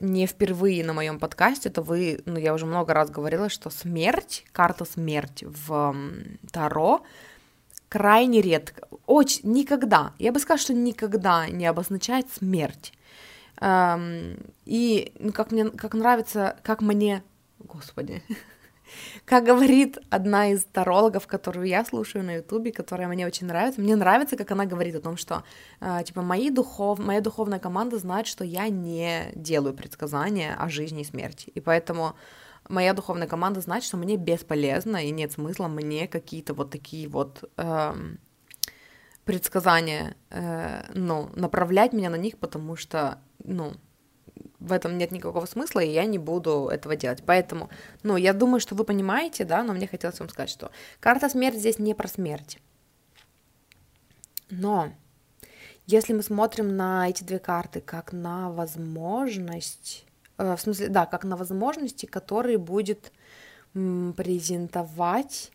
[0.00, 4.44] не впервые на моем подкасте, то вы, ну, я уже много раз говорила, что смерть,
[4.52, 5.94] карта смерть в
[6.52, 7.02] Таро
[7.88, 12.92] крайне редко, очень, никогда, я бы сказала, что никогда не обозначает смерть.
[13.60, 17.22] И ну, как мне, как нравится, как мне,
[17.58, 18.22] господи,
[19.24, 23.96] как говорит одна из тарологов, которую я слушаю на ютубе, которая мне очень нравится, мне
[23.96, 25.42] нравится, как она говорит о том, что,
[25.80, 31.02] э, типа, мои духов, моя духовная команда знает, что я не делаю предсказания о жизни
[31.02, 32.14] и смерти, и поэтому
[32.68, 37.50] моя духовная команда знает, что мне бесполезно и нет смысла мне какие-то вот такие вот
[37.56, 37.94] э,
[39.24, 43.72] предсказания, э, ну, направлять меня на них, потому что, ну,
[44.60, 47.22] в этом нет никакого смысла, и я не буду этого делать.
[47.24, 47.70] Поэтому,
[48.02, 51.58] ну, я думаю, что вы понимаете, да, но мне хотелось вам сказать, что карта смерть
[51.58, 52.58] здесь не про смерть.
[54.50, 54.92] Но
[55.86, 60.06] если мы смотрим на эти две карты как на возможность,
[60.38, 63.12] э, в смысле, да, как на возможности, которые будет
[63.74, 65.52] м, презентовать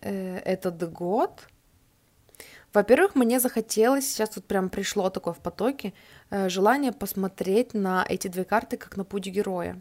[0.00, 1.48] э, этот год,
[2.72, 5.94] во-первых, мне захотелось, сейчас вот прям пришло такое в потоке,
[6.30, 9.80] желание посмотреть на эти две карты как на путь героя.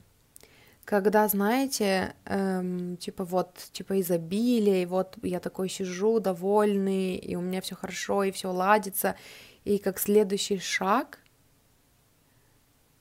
[0.88, 7.42] Когда, знаете, эм, типа вот, типа изобилие, и вот я такой сижу довольный, и у
[7.42, 9.18] меня все хорошо, и все ладится,
[9.66, 11.20] и как следующий шаг,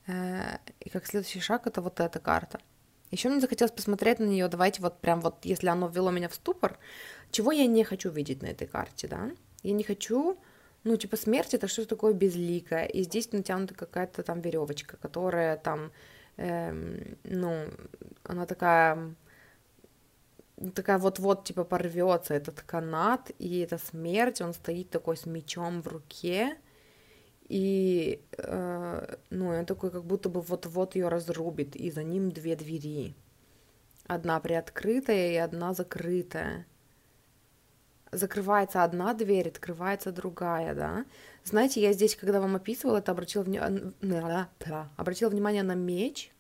[0.09, 2.59] э, и как следующий шаг это вот эта карта.
[3.13, 6.35] Еще мне захотелось посмотреть на нее, давайте вот прям вот, если оно ввело меня в
[6.35, 6.79] ступор,
[7.31, 9.31] чего я не хочу видеть на этой карте, да?
[9.63, 10.37] Я не хочу,
[10.87, 15.91] ну, типа, смерть это что-то такое безликое, и здесь натянута какая-то там веревочка, которая там,
[16.37, 17.65] эм, ну,
[18.23, 19.17] она такая,
[20.75, 25.89] такая вот-вот, типа, порвется этот канат, и это смерть, он стоит такой с мечом в
[25.89, 26.57] руке,
[27.49, 32.55] и, э, ну, он такой, как будто бы вот-вот ее разрубит, и за ним две
[32.55, 33.17] двери.
[34.07, 36.65] Одна приоткрытая и одна закрытая
[38.17, 41.05] закрывается одна дверь, открывается другая, да.
[41.45, 43.61] Знаете, я здесь, когда вам описывала это, обратила, вни...
[44.97, 46.33] обратила внимание на меч,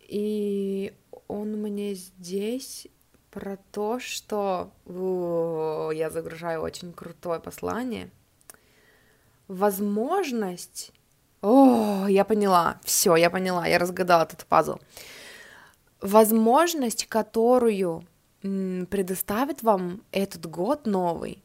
[0.00, 0.94] и
[1.28, 2.86] он мне здесь
[3.30, 8.10] про то, что О, я загружаю очень крутое послание.
[9.48, 10.92] Возможность...
[11.42, 14.78] О, я поняла, все, я поняла, я разгадала этот пазл.
[16.00, 18.06] Возможность, которую
[18.90, 21.42] предоставит вам этот год новый,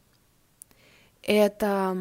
[1.22, 1.96] это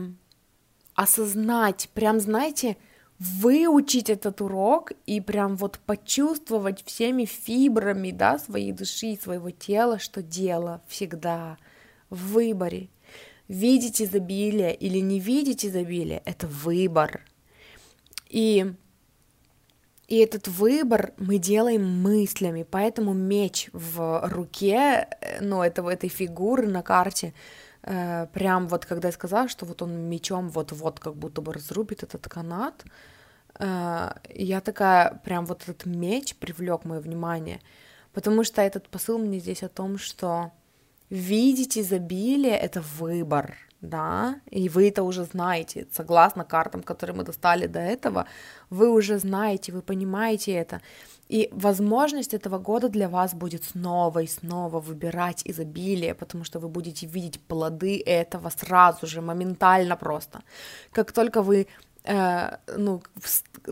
[0.96, 2.78] осознать, прям, знаете,
[3.20, 10.24] выучить этот урок и прям вот почувствовать всеми фибрами, да, своей души, своего тела, что
[10.24, 11.58] дело всегда
[12.10, 12.90] в выборе.
[13.48, 17.22] Видеть изобилие или не видеть изобилие— это выбор.
[18.28, 18.74] И
[20.12, 26.68] и этот выбор мы делаем мыслями, поэтому меч в руке, э, ну, этого, этой фигуры
[26.68, 27.34] на карте,
[27.84, 32.04] э, прям вот когда я сказала, что вот он мечом вот-вот как будто бы разрубит
[32.04, 32.84] этот канат,
[33.58, 37.62] э, я такая, прям вот этот меч привлек мое внимание,
[38.12, 40.52] потому что этот посыл мне здесь о том, что
[41.10, 47.68] видеть изобилие— это выбор, да, и вы это уже знаете, согласно картам, которые мы достали
[47.68, 48.26] до этого,
[48.70, 50.82] вы уже знаете, вы понимаете это,
[51.30, 56.68] и возможность этого года для вас будет снова и снова выбирать изобилие, потому что вы
[56.68, 60.42] будете видеть плоды этого сразу же, моментально просто.
[60.92, 61.68] Как только вы
[62.04, 63.02] э, ну,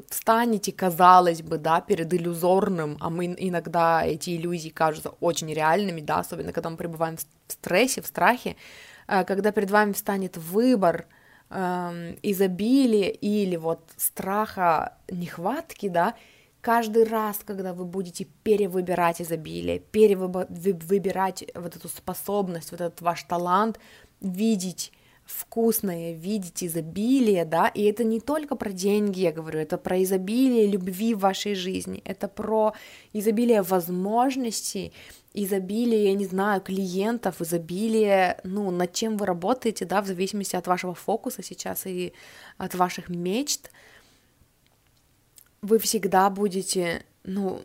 [0.10, 6.20] встанете, казалось бы, да, перед иллюзорным, а мы иногда эти иллюзии кажутся очень реальными, да,
[6.20, 8.56] особенно когда мы пребываем в стрессе, в страхе,
[9.24, 11.08] когда перед вами встанет выбор
[11.50, 16.16] э, изобилия или вот страха нехватки, да,
[16.62, 23.80] каждый раз, когда вы будете перевыбирать изобилие, перевыбирать вот эту способность, вот этот ваш талант,
[24.22, 24.92] видеть
[25.30, 30.68] вкусное, видеть изобилие, да, и это не только про деньги, я говорю, это про изобилие
[30.68, 32.74] любви в вашей жизни, это про
[33.14, 34.92] изобилие возможностей,
[35.34, 40.68] изобилие, я не знаю, клиентов, изобилие, ну, над чем вы работаете, да, в зависимости от
[40.68, 42.14] вашего фокуса сейчас и
[42.58, 43.72] от ваших мечт,
[45.62, 47.62] вы всегда будете ну,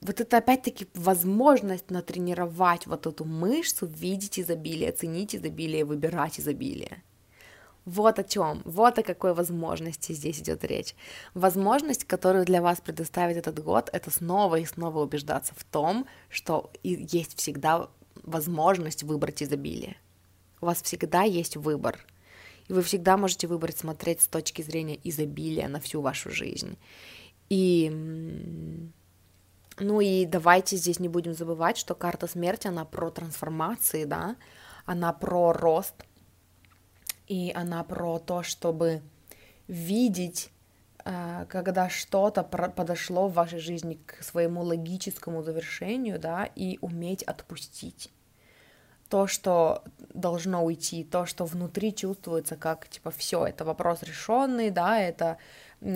[0.00, 7.02] вот это опять-таки возможность натренировать вот эту мышцу, видеть изобилие, ценить изобилие, выбирать изобилие.
[7.88, 10.94] Вот о чем, вот о какой возможности здесь идет речь.
[11.32, 16.70] Возможность, которую для вас предоставит этот год, это снова и снова убеждаться в том, что
[16.82, 17.88] есть всегда
[18.22, 19.96] возможность выбрать изобилие.
[20.60, 21.98] У вас всегда есть выбор.
[22.68, 26.76] И вы всегда можете выбрать смотреть с точки зрения изобилия на всю вашу жизнь.
[27.48, 27.88] И
[29.80, 34.36] ну и давайте здесь не будем забывать, что карта смерти, она про трансформации, да,
[34.84, 35.94] она про рост,
[37.28, 39.02] и она про то, чтобы
[39.68, 40.50] видеть,
[41.04, 48.10] э, когда что-то подошло в вашей жизни к своему логическому завершению, да, и уметь отпустить.
[49.08, 55.00] То, что должно уйти, то, что внутри чувствуется как, типа, все, это вопрос решенный, да,
[55.00, 55.38] это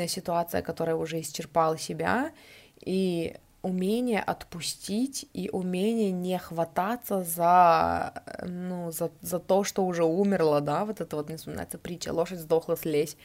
[0.09, 2.33] ситуация, которая уже исчерпала себя,
[2.81, 8.12] и умение отпустить и умение не хвататься за,
[8.44, 12.40] ну, за, за то, что уже умерло, да, вот это вот не вспоминается притча, лошадь
[12.40, 13.16] сдохла, слезь.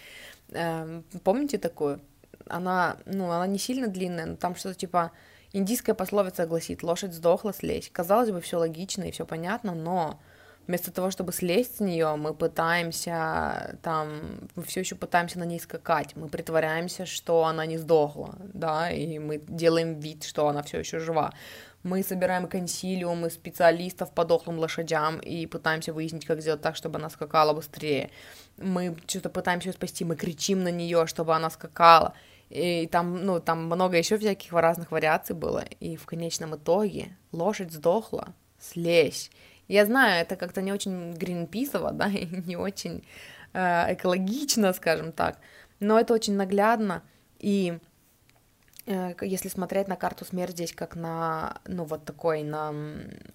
[0.51, 2.01] Эм, помните такую?
[2.47, 5.11] Она, ну, она не сильно длинная, но там что-то типа
[5.53, 7.89] индийская пословица гласит «лошадь сдохла, слезь».
[7.91, 10.19] Казалось бы, все логично и все понятно, но
[10.67, 15.59] Вместо того, чтобы слезть с нее, мы пытаемся там, мы все еще пытаемся на ней
[15.59, 20.79] скакать, мы притворяемся, что она не сдохла, да, и мы делаем вид, что она все
[20.79, 21.33] еще жива.
[21.83, 27.09] Мы собираем консилиумы специалистов по дохлым лошадям и пытаемся выяснить, как сделать так, чтобы она
[27.09, 28.09] скакала быстрее.
[28.57, 32.13] Мы что-то пытаемся ее спасти, мы кричим на нее, чтобы она скакала.
[32.49, 35.63] И там, ну, там много еще всяких разных вариаций было.
[35.79, 39.31] И в конечном итоге лошадь сдохла, слезь.
[39.67, 43.03] Я знаю, это как-то не очень гринписово, да, и не очень
[43.53, 45.39] э, экологично, скажем так,
[45.79, 47.03] но это очень наглядно,
[47.39, 47.79] и
[48.85, 52.73] э, если смотреть на карту смерть здесь как на, ну, вот такой, на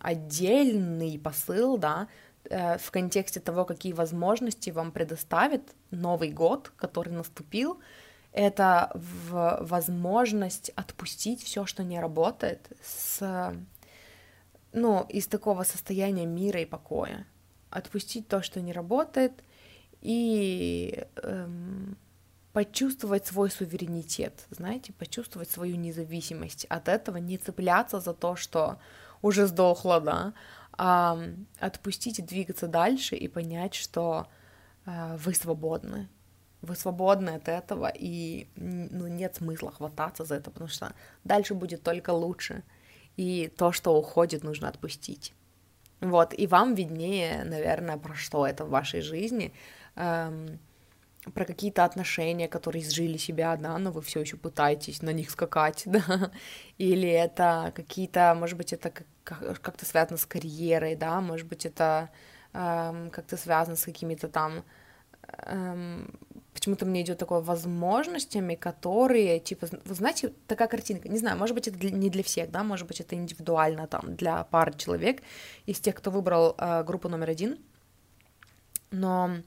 [0.00, 2.08] отдельный посыл, да,
[2.48, 7.80] э, в контексте того, какие возможности вам предоставит Новый год, который наступил,
[8.32, 13.54] это в возможность отпустить все, что не работает, с
[14.72, 17.26] ну, из такого состояния мира и покоя.
[17.70, 19.32] Отпустить то, что не работает,
[20.00, 21.96] и эм,
[22.52, 26.64] почувствовать свой суверенитет, знаете, почувствовать свою независимость.
[26.66, 28.78] От этого не цепляться за то, что
[29.22, 30.34] уже сдохло, да,
[30.72, 31.18] а
[31.60, 34.26] отпустить и двигаться дальше и понять, что
[34.84, 36.08] э, вы свободны.
[36.62, 41.82] Вы свободны от этого, и ну, нет смысла хвататься за это, потому что дальше будет
[41.82, 42.62] только лучше
[43.16, 45.34] и то, что уходит, нужно отпустить.
[46.00, 49.52] Вот, и вам виднее, наверное, про что это в вашей жизни,
[49.94, 50.58] эм,
[51.34, 55.82] про какие-то отношения, которые изжили себя, да, но вы все еще пытаетесь на них скакать,
[55.86, 56.32] да,
[56.78, 62.10] или это какие-то, может быть, это как-то связано с карьерой, да, может быть, это
[62.52, 64.64] эм, как-то связано с какими-то там
[65.38, 66.18] эм,
[66.54, 71.68] почему-то мне идет такое возможностями, которые, типа, вы знаете, такая картинка, не знаю, может быть,
[71.68, 75.22] это не для всех, да, может быть, это индивидуально там для пары человек,
[75.66, 77.58] из тех, кто выбрал э, группу номер один,
[78.90, 79.38] но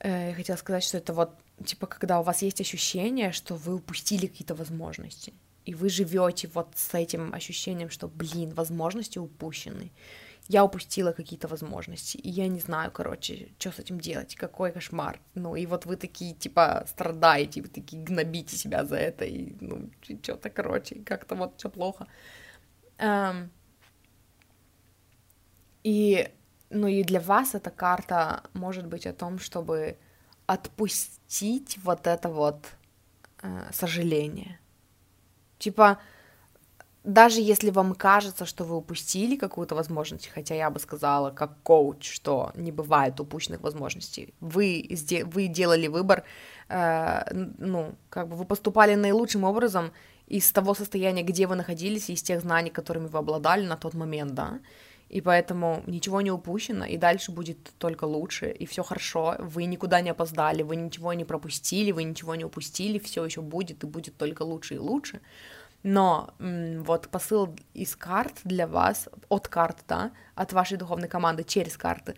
[0.00, 1.30] э, я хотела сказать, что это вот,
[1.64, 5.32] типа, когда у вас есть ощущение, что вы упустили какие-то возможности,
[5.64, 9.92] и вы живете вот с этим ощущением, что, блин, возможности упущены,
[10.48, 15.20] я упустила какие-то возможности, и я не знаю, короче, что с этим делать, какой кошмар.
[15.34, 19.90] Ну, и вот вы такие, типа, страдаете, вы такие гнобите себя за это, и, ну,
[20.02, 22.06] что-то, короче, как-то вот все плохо.
[22.98, 23.50] Um,
[25.84, 26.30] и,
[26.70, 29.98] ну, и для вас эта карта может быть о том, чтобы
[30.46, 32.66] отпустить вот это вот
[33.42, 34.58] э, сожаление.
[35.58, 35.98] Типа,
[37.04, 42.10] даже если вам кажется, что вы упустили какую-то возможность, хотя я бы сказала, как коуч,
[42.10, 44.88] что не бывает упущенных возможностей, вы,
[45.24, 46.24] вы делали выбор,
[46.68, 47.22] э,
[47.58, 49.92] ну, как бы вы поступали наилучшим образом
[50.26, 54.34] из того состояния, где вы находились, из тех знаний, которыми вы обладали на тот момент,
[54.34, 54.58] да,
[55.08, 60.02] и поэтому ничего не упущено, и дальше будет только лучше, и все хорошо, вы никуда
[60.02, 64.16] не опоздали, вы ничего не пропустили, вы ничего не упустили, все еще будет, и будет
[64.18, 65.20] только лучше и лучше.
[65.82, 71.76] Но вот посыл из карт для вас, от карт, да, от вашей духовной команды через
[71.76, 72.16] карты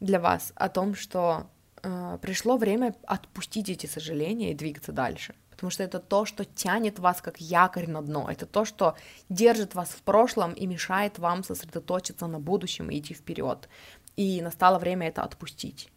[0.00, 1.48] для вас о том, что
[1.82, 5.34] э, пришло время отпустить эти сожаления и двигаться дальше.
[5.50, 8.28] Потому что это то, что тянет вас как якорь на дно.
[8.30, 8.94] Это то, что
[9.30, 13.68] держит вас в прошлом и мешает вам сосредоточиться на будущем и идти вперед.
[14.16, 15.90] И настало время это отпустить.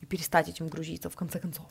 [0.00, 1.66] И перестать этим грузиться, в конце концов.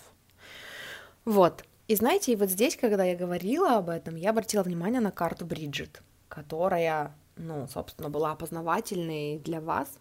[1.23, 1.63] Вот.
[1.91, 5.45] И знаете, и вот здесь, когда я говорила об этом, я обратила внимание на карту
[5.45, 9.99] Бриджит, которая, ну, собственно, была опознавательной для вас.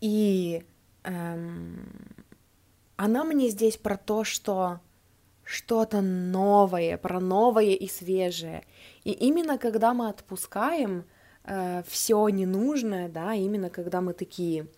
[0.00, 0.64] И
[1.02, 1.88] эм,
[2.94, 4.78] она мне здесь про то, что
[5.42, 8.62] что-то новое, про новое и свежее.
[9.02, 11.06] И именно когда мы отпускаем
[11.42, 14.68] э, все ненужное, да, именно когда мы такие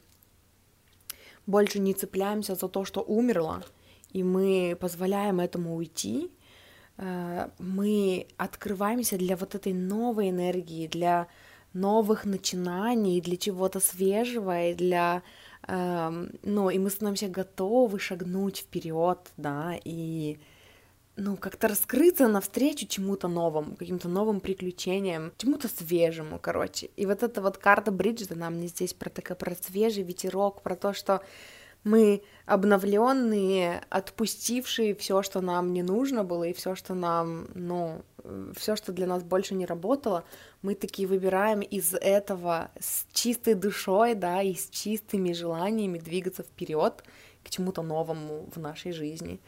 [1.44, 3.62] больше не цепляемся за то, что умерло,
[4.16, 6.30] и мы позволяем этому уйти,
[6.96, 11.26] э, мы открываемся для вот этой новой энергии, для
[11.74, 15.22] новых начинаний, для чего-то свежего и для
[15.68, 20.38] эм, ну, и мы становимся готовы шагнуть вперед, да, и
[21.16, 26.88] ну, как-то раскрыться навстречу чему-то новому, каким-то новым приключениям, чему-то свежему, короче.
[26.96, 30.74] И вот эта вот карта Бриджита нам мне здесь про, такое, про свежий ветерок, про
[30.74, 31.20] то, что
[31.84, 38.02] мы обновленные, отпустившие все, что нам не нужно было, и все, что нам, ну,
[38.56, 40.24] все, что для нас больше не работало,
[40.62, 47.04] мы такие выбираем из этого с чистой душой, да, и с чистыми желаниями двигаться вперед
[47.44, 49.40] к чему-то новому в нашей жизни.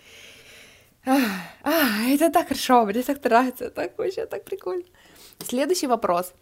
[1.04, 1.18] А,
[1.62, 4.84] а, это так хорошо, мне так нравится, так вообще так прикольно.
[5.38, 6.32] Следующий вопрос,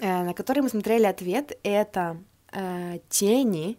[0.00, 2.16] э, на который мы смотрели ответ, это
[2.52, 3.78] э, тени, те,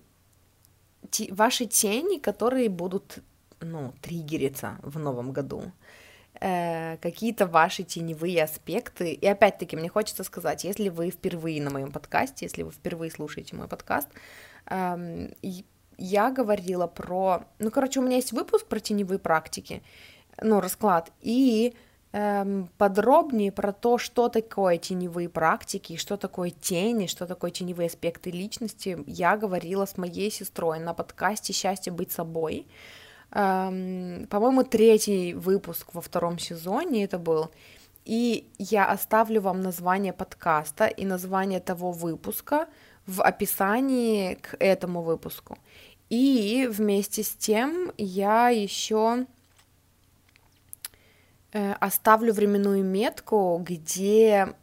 [1.29, 3.19] ваши тени, которые будут,
[3.59, 5.63] ну, триггериться в новом году.
[6.39, 9.13] Э, какие-то ваши теневые аспекты.
[9.13, 13.55] И опять-таки, мне хочется сказать, если вы впервые на моем подкасте, если вы впервые слушаете
[13.55, 14.07] мой подкаст,
[14.67, 15.29] э,
[15.97, 17.43] я говорила про...
[17.59, 19.83] Ну, короче, у меня есть выпуск про теневые практики,
[20.41, 21.75] ну, расклад, и
[22.12, 28.32] эм, подробнее про то, что такое теневые практики, что такое тени, что такое теневые аспекты
[28.32, 32.68] личности, я говорила с моей сестрой на подкасте «Счастье быть собой».
[33.32, 37.49] Эм, по-моему, третий выпуск во втором сезоне это был.
[38.03, 42.68] И я оставлю вам название подкаста и название того выпуска
[43.05, 45.57] в описании к этому выпуску.
[46.09, 49.28] И вместе с тем я еще
[51.53, 54.55] оставлю временную метку, где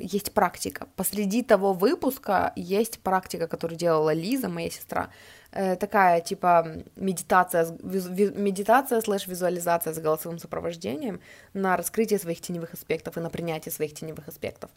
[0.00, 0.86] есть практика.
[0.96, 5.10] Посреди того выпуска есть практика, которую делала Лиза, моя сестра.
[5.50, 11.20] Э, такая, типа, медитация, медитация слэш визуализация с голосовым сопровождением
[11.54, 14.70] на раскрытие своих теневых аспектов и на принятие своих теневых аспектов.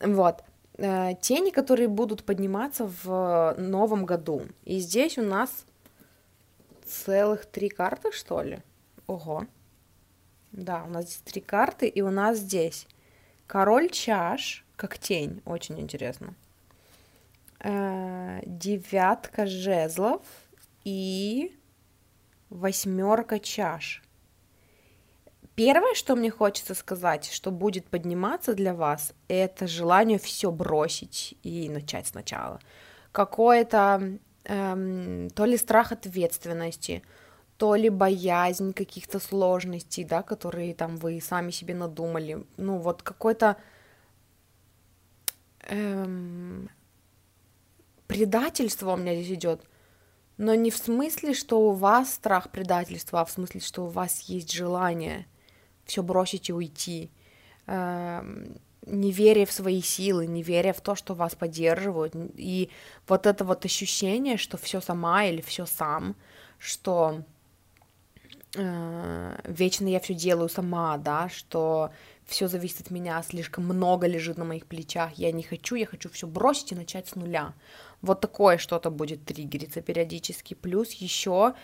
[0.00, 0.42] Вот.
[0.78, 4.42] Э, тени, которые будут подниматься в новом году.
[4.64, 5.64] И здесь у нас
[6.84, 8.58] целых три карты, что ли?
[9.06, 9.46] Ого.
[10.54, 12.86] Да, у нас здесь три карты, и у нас здесь
[13.48, 16.34] король чаш, как тень, очень интересно.
[17.58, 20.22] Э, девятка жезлов
[20.84, 21.58] и
[22.50, 24.00] восьмерка чаш.
[25.56, 31.68] Первое, что мне хочется сказать, что будет подниматься для вас, это желание все бросить и
[31.68, 32.60] начать сначала.
[33.10, 37.02] Какое-то эм, то ли страх ответственности,
[37.56, 42.44] то ли боязнь каких-то сложностей, да, которые там вы сами себе надумали.
[42.56, 43.56] Ну, вот какой-то
[45.68, 46.68] эм,
[48.06, 49.62] предательство у меня здесь идет.
[50.36, 54.20] Но не в смысле, что у вас страх предательства, а в смысле, что у вас
[54.22, 55.26] есть желание
[55.84, 57.10] все бросить и уйти,
[57.66, 62.70] эм, не веря в свои силы, не веря в то, что вас поддерживают, и
[63.06, 66.16] вот это вот ощущение, что все сама или все сам,
[66.58, 67.22] что
[68.54, 71.90] э, вечно я все делаю сама, да, что
[72.26, 76.08] все зависит от меня, слишком много лежит на моих плечах, я не хочу, я хочу
[76.08, 77.52] все бросить и начать с нуля.
[78.00, 80.54] Вот такое что-то будет триггериться периодически.
[80.54, 81.54] Плюс еще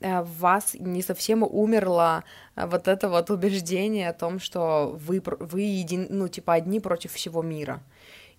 [0.00, 2.24] Э, в вас не совсем умерло
[2.56, 7.12] э, вот это вот убеждение о том, что вы, вы един, ну, типа, одни против
[7.12, 7.80] всего мира.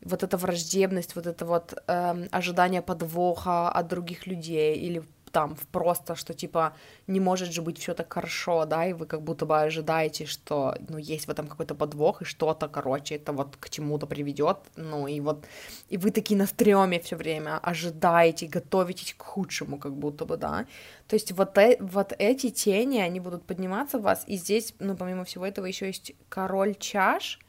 [0.04, 6.16] Вот эта враждебность, вот это вот э, ожидание подвоха от других людей или там просто,
[6.16, 6.74] что типа
[7.08, 10.76] не может же быть все так хорошо, да, и вы как будто бы ожидаете, что,
[10.90, 15.08] ну, есть в этом какой-то подвох, и что-то, короче, это вот к чему-то приведет, ну,
[15.08, 15.46] и вот,
[15.90, 20.66] и вы такие на стреме все время ожидаете, готовитесь к худшему, как будто бы, да,
[21.08, 24.96] то есть вот, э, вот эти тени, они будут подниматься в вас, и здесь, ну,
[24.96, 27.40] помимо всего этого, еще есть король чаш,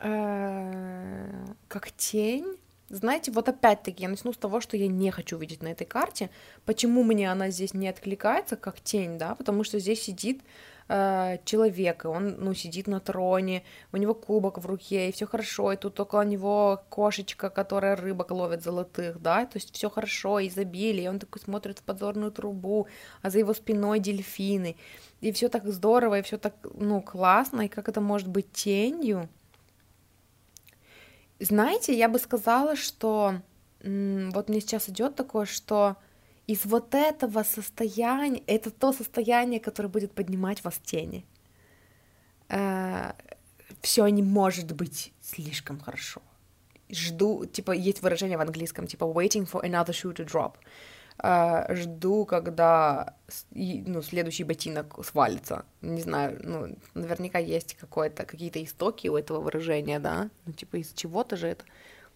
[0.00, 2.56] э, как тень,
[2.92, 6.28] знаете, вот опять-таки я начну с того, что я не хочу видеть на этой карте.
[6.66, 9.34] Почему мне она здесь не откликается, как тень, да?
[9.34, 10.42] Потому что здесь сидит
[10.88, 15.26] э, человек, и он, ну, сидит на троне, у него кубок в руке, и все
[15.26, 20.46] хорошо, и тут около него кошечка, которая рыбок ловит золотых, да, то есть все хорошо,
[20.46, 22.88] изобилие, и он такой смотрит в подзорную трубу,
[23.22, 24.76] а за его спиной дельфины,
[25.22, 29.30] и все так здорово, и все так, ну, классно, и как это может быть тенью?
[31.42, 33.42] Знаете, я бы сказала, что
[33.82, 35.96] вот мне сейчас идет такое, что
[36.46, 41.24] из вот этого состояния, это то состояние, которое будет поднимать вас тени.
[42.48, 43.12] Э,
[43.80, 46.22] все не может быть слишком хорошо.
[46.88, 50.54] Жду, типа, есть выражение в английском, типа, waiting for another shoe to drop.
[51.18, 53.16] Э, жду, когда,
[53.50, 55.64] ну, следующий ботинок свалится.
[55.80, 60.30] Не знаю, ну, наверняка есть какое-то, какие-то истоки у этого выражения, да?
[60.46, 61.64] Ну, типа, из чего-то же это.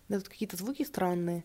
[0.08, 1.44] Да, тут какие-то звуки странные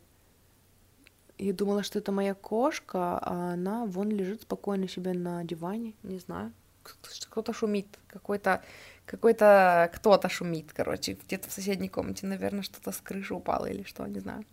[1.41, 6.19] и думала, что это моя кошка, а она вон лежит спокойно себе на диване, не
[6.19, 6.53] знаю.
[6.83, 8.61] Кто-то шумит, какой-то
[9.07, 14.05] какой-то кто-то шумит, короче, где-то в соседней комнате, наверное, что-то с крыши упало или что,
[14.05, 14.45] не знаю.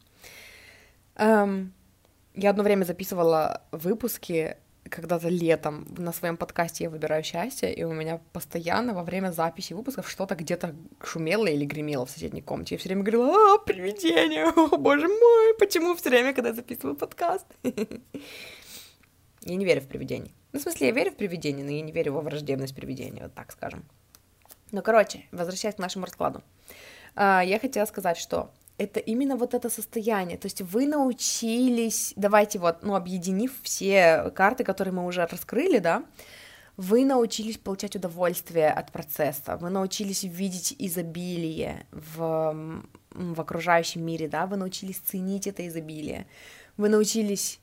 [1.17, 1.75] Эм,
[2.39, 4.57] я одно время записывала выпуски
[4.89, 9.75] когда-то летом на своем подкасте «Я выбираю счастье», и у меня постоянно во время записи
[9.75, 12.77] выпусков что-то где-то шумело или гремело в соседней комнате.
[12.77, 16.97] Я все время говорила, а, привидение, о боже мой, почему все время, когда я записываю
[16.97, 17.47] подкаст?
[17.63, 20.31] Я не верю в привидения.
[20.53, 23.35] Ну, в смысле, я верю в привидения, но я не верю во враждебность привидения, вот
[23.35, 23.85] так скажем.
[24.73, 26.43] Ну, короче, возвращаясь к нашему раскладу.
[27.15, 30.39] А, я хотела сказать, что это именно вот это состояние.
[30.39, 36.05] То есть вы научились, давайте вот, ну, объединив все карты, которые мы уже раскрыли, да,
[36.77, 44.47] вы научились получать удовольствие от процесса, вы научились видеть изобилие в, в окружающем мире, да,
[44.47, 46.27] вы научились ценить это изобилие,
[46.77, 47.59] вы научились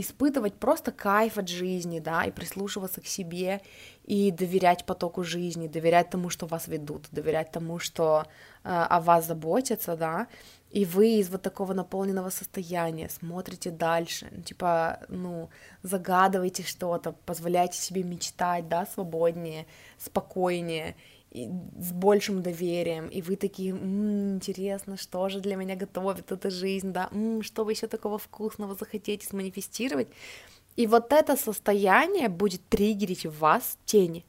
[0.00, 3.60] испытывать просто кайф от жизни, да, и прислушиваться к себе,
[4.04, 8.24] и доверять потоку жизни, доверять тому, что вас ведут, доверять тому, что
[8.64, 10.28] э, о вас заботятся, да,
[10.70, 15.50] и вы из вот такого наполненного состояния смотрите дальше, ну, типа, ну,
[15.82, 19.66] загадываете что-то, позволяете себе мечтать, да, свободнее,
[19.98, 20.94] спокойнее,
[21.30, 21.48] и
[21.78, 26.92] с большим доверием, и вы такие, м-м, интересно, что же для меня готовит эта жизнь,
[26.92, 30.08] да, м-м, что вы еще такого вкусного захотите сманифестировать,
[30.76, 34.24] и вот это состояние будет триггерить в вас тени,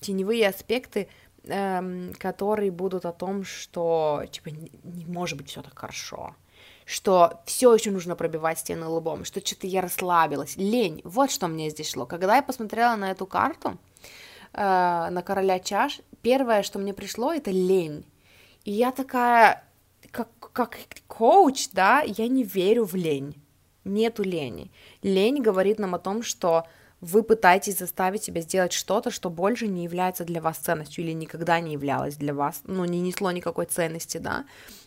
[0.00, 1.08] теневые аспекты
[1.46, 6.34] эм, которые будут о том, что типа не, не может быть все так хорошо,
[6.84, 11.70] что все еще нужно пробивать стены лбом, что что-то я расслабилась, лень, вот что мне
[11.70, 12.06] здесь шло.
[12.06, 13.78] Когда я посмотрела на эту карту,
[14.56, 18.04] э, на короля чаш, первое, что мне пришло, это лень.
[18.64, 19.62] И я такая,
[20.10, 23.36] как, как коуч, да, я не верю в лень.
[23.84, 24.72] Нету лени.
[25.02, 26.64] Лень говорит нам о том, что
[27.00, 31.60] вы пытаетесь заставить себя сделать что-то, что больше не является для вас ценностью или никогда
[31.60, 34.46] не являлось для вас, ну, не несло никакой ценности, да,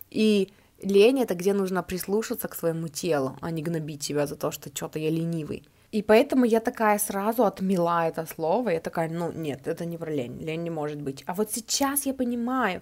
[0.09, 0.51] и
[0.81, 4.69] лень— это где нужно прислушаться к своему телу, а не гнобить себя за то, что
[4.73, 5.63] что-то я ленивый.
[5.91, 10.11] И поэтому я такая сразу отмела это слово, я такая, ну, нет, это не про
[10.11, 11.23] лень, лень не может быть.
[11.25, 12.81] А вот сейчас я понимаю,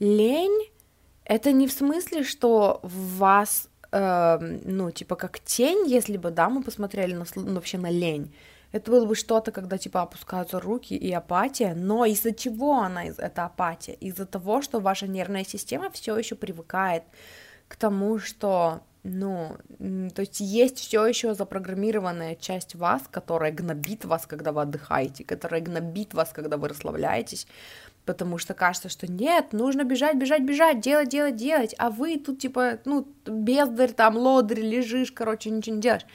[0.00, 0.70] лень—
[1.24, 6.48] это не в смысле, что в вас, э, ну, типа, как тень, если бы, да,
[6.48, 8.32] мы посмотрели на, ну, вообще на лень,
[8.72, 13.44] это было бы что-то, когда типа опускаются руки и апатия, но из-за чего она эта
[13.44, 13.94] апатия?
[13.94, 17.02] Из-за того, что ваша нервная система все еще привыкает
[17.68, 19.56] к тому, что ну,
[20.14, 25.60] то есть есть все еще запрограммированная часть вас, которая гнобит вас, когда вы отдыхаете, которая
[25.60, 27.46] гнобит вас, когда вы расслабляетесь,
[28.04, 32.40] потому что кажется, что нет, нужно бежать, бежать, бежать, делать, делать, делать, а вы тут
[32.40, 36.06] типа, ну, бездарь там, лодырь, лежишь, короче, ничего не делаешь.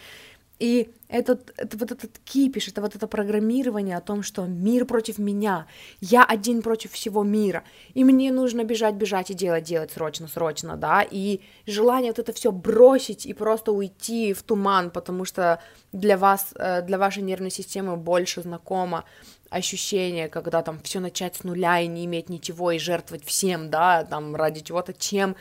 [0.61, 5.17] И этот, это вот этот кипиш, это вот это программирование о том, что мир против
[5.17, 5.65] меня,
[6.01, 7.63] я один против всего мира,
[7.95, 12.31] и мне нужно бежать, бежать и делать, делать срочно, срочно, да, и желание вот это
[12.31, 15.59] все бросить и просто уйти в туман, потому что
[15.91, 19.03] для вас, э, для вашей нервной системы больше знакомо
[19.49, 24.03] ощущение, когда там все начать с нуля и не иметь ничего и жертвовать всем, да,
[24.03, 25.35] там ради чего-то, чем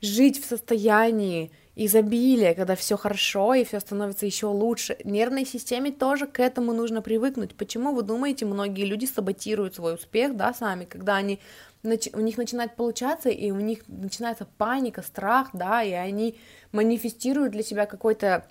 [0.00, 4.96] жить в состоянии изобилие, когда все хорошо и все становится еще лучше.
[5.04, 7.56] Нервной системе тоже к этому нужно привыкнуть.
[7.56, 11.40] Почему вы думаете, многие люди саботируют свой успех, да, сами, когда они
[11.82, 16.38] у них начинает получаться, и у них начинается паника, страх, да, и они
[16.72, 18.46] манифестируют для себя какой-то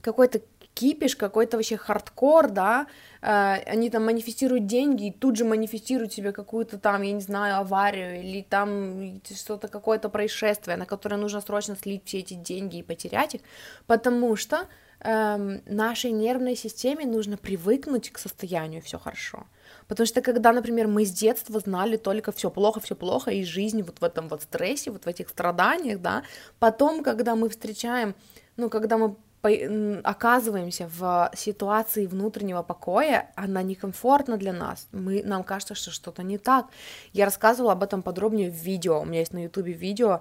[0.00, 0.40] какой-то
[0.78, 2.86] кипиш, какой-то вообще хардкор, да,
[3.22, 7.56] э, они там манифестируют деньги и тут же манифестируют себе какую-то там, я не знаю,
[7.56, 12.82] аварию или там что-то, какое-то происшествие, на которое нужно срочно слить все эти деньги и
[12.82, 13.40] потерять их,
[13.86, 14.56] потому что
[15.00, 19.46] эм, нашей нервной системе нужно привыкнуть к состоянию все хорошо.
[19.88, 23.82] Потому что когда, например, мы с детства знали только все плохо, все плохо, и жизнь
[23.82, 26.22] вот в этом вот стрессе, вот в этих страданиях, да,
[26.58, 28.14] потом, когда мы встречаем,
[28.56, 34.88] ну, когда мы оказываемся в ситуации внутреннего покоя, она некомфортна для нас.
[34.92, 36.66] Мы, нам кажется, что что-то не так.
[37.12, 39.00] Я рассказывала об этом подробнее в видео.
[39.00, 40.20] У меня есть на ютубе видео,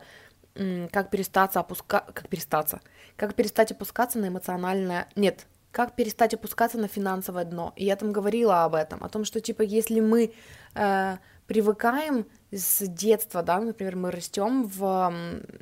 [0.91, 2.81] как перестаться опускаться, как перестаться,
[3.15, 7.73] как перестать опускаться на эмоциональное, нет, как перестать опускаться на финансовое дно.
[7.75, 10.33] И я там говорила об этом, о том, что типа если мы
[10.73, 15.13] э, привыкаем с детства, да, например, мы растем в,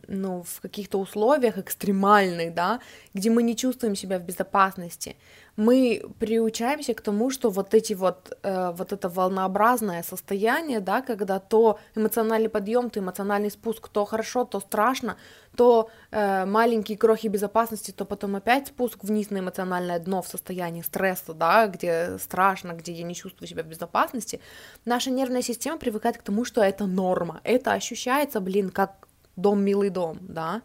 [0.07, 2.79] ну, в каких-то условиях экстремальных, да,
[3.13, 5.15] где мы не чувствуем себя в безопасности,
[5.57, 11.39] мы приучаемся к тому, что вот эти вот, э, вот это волнообразное состояние, да, когда
[11.39, 15.15] то эмоциональный подъем, то эмоциональный спуск, то хорошо, то страшно,
[15.55, 20.81] то э, маленькие крохи безопасности, то потом опять спуск вниз на эмоциональное дно в состоянии
[20.81, 24.41] стресса, да, где страшно, где я не чувствую себя в безопасности,
[24.83, 29.89] наша нервная система привыкает к тому, что это норма, это ощущается, блин, как дом, милый
[29.89, 30.61] дом, да,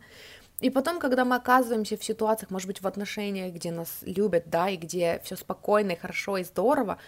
[0.60, 4.68] и потом, когда мы оказываемся в ситуациях, может быть, в отношениях, где нас любят, да,
[4.68, 6.98] и где все спокойно и хорошо и здорово,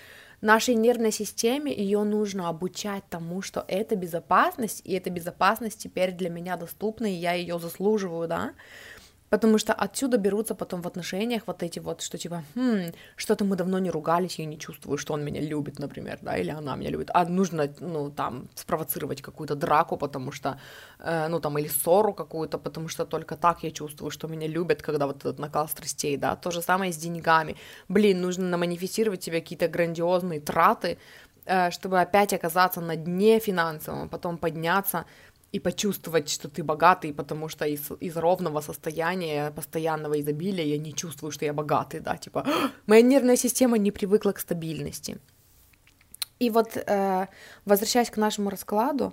[0.40, 6.30] нашей нервной системе ее нужно обучать тому, что это безопасность, и эта безопасность теперь для
[6.30, 8.52] меня доступна, и я ее заслуживаю, да,
[9.32, 13.56] Потому что отсюда берутся потом в отношениях вот эти вот, что типа, хм, что-то мы
[13.56, 16.90] давно не ругались, я не чувствую, что он меня любит, например, да, или она меня
[16.90, 17.10] любит.
[17.14, 20.60] А нужно, ну, там, спровоцировать какую-то драку, потому что,
[20.98, 24.82] э, ну, там, или ссору какую-то, потому что только так я чувствую, что меня любят,
[24.82, 26.36] когда вот этот накал страстей, да.
[26.36, 27.56] То же самое с деньгами.
[27.88, 30.98] Блин, нужно наманифестировать себе какие-то грандиозные траты,
[31.46, 35.06] э, чтобы опять оказаться на дне финансовом, потом подняться,
[35.52, 40.94] и почувствовать, что ты богатый, потому что из, из ровного состояния постоянного изобилия я не
[40.94, 42.46] чувствую, что я богатый, да, типа,
[42.86, 45.18] моя нервная система не привыкла к стабильности.
[46.38, 47.26] И вот, э,
[47.66, 49.12] возвращаясь к нашему раскладу,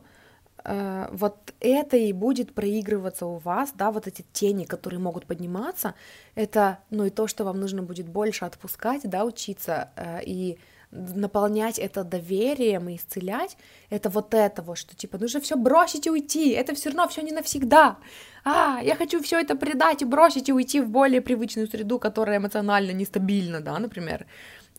[0.63, 5.93] э, вот это и будет проигрываться у вас, да, вот эти тени, которые могут подниматься,
[6.35, 10.57] это, ну, и то, что вам нужно будет больше отпускать, да, учиться э, и
[10.91, 13.57] наполнять это доверием и исцелять,
[13.89, 17.21] это вот это вот, что типа нужно все бросить и уйти, это все равно все
[17.21, 17.97] не навсегда.
[18.43, 22.37] А, я хочу все это предать и бросить и уйти в более привычную среду, которая
[22.37, 24.25] эмоционально нестабильна, да, например.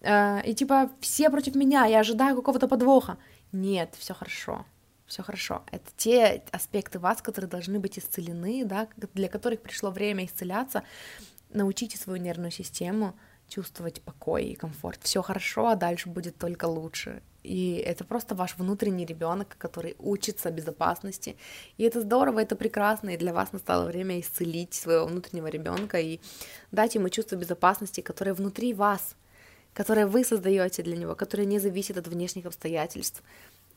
[0.02, 3.18] А, и типа все против меня, я ожидаю какого-то подвоха.
[3.52, 4.66] Нет, все хорошо,
[5.06, 5.62] все хорошо.
[5.70, 10.82] Это те аспекты вас, которые должны быть исцелены, да, для которых пришло время исцеляться.
[11.52, 13.14] Научите свою нервную систему
[13.50, 15.00] чувствовать покой и комфорт.
[15.02, 17.22] Все хорошо, а дальше будет только лучше.
[17.42, 21.36] И это просто ваш внутренний ребенок, который учится безопасности.
[21.78, 23.10] И это здорово, это прекрасно.
[23.10, 26.20] И для вас настало время исцелить своего внутреннего ребенка и
[26.72, 29.16] дать ему чувство безопасности, которое внутри вас,
[29.74, 33.22] которое вы создаете для него, которое не зависит от внешних обстоятельств,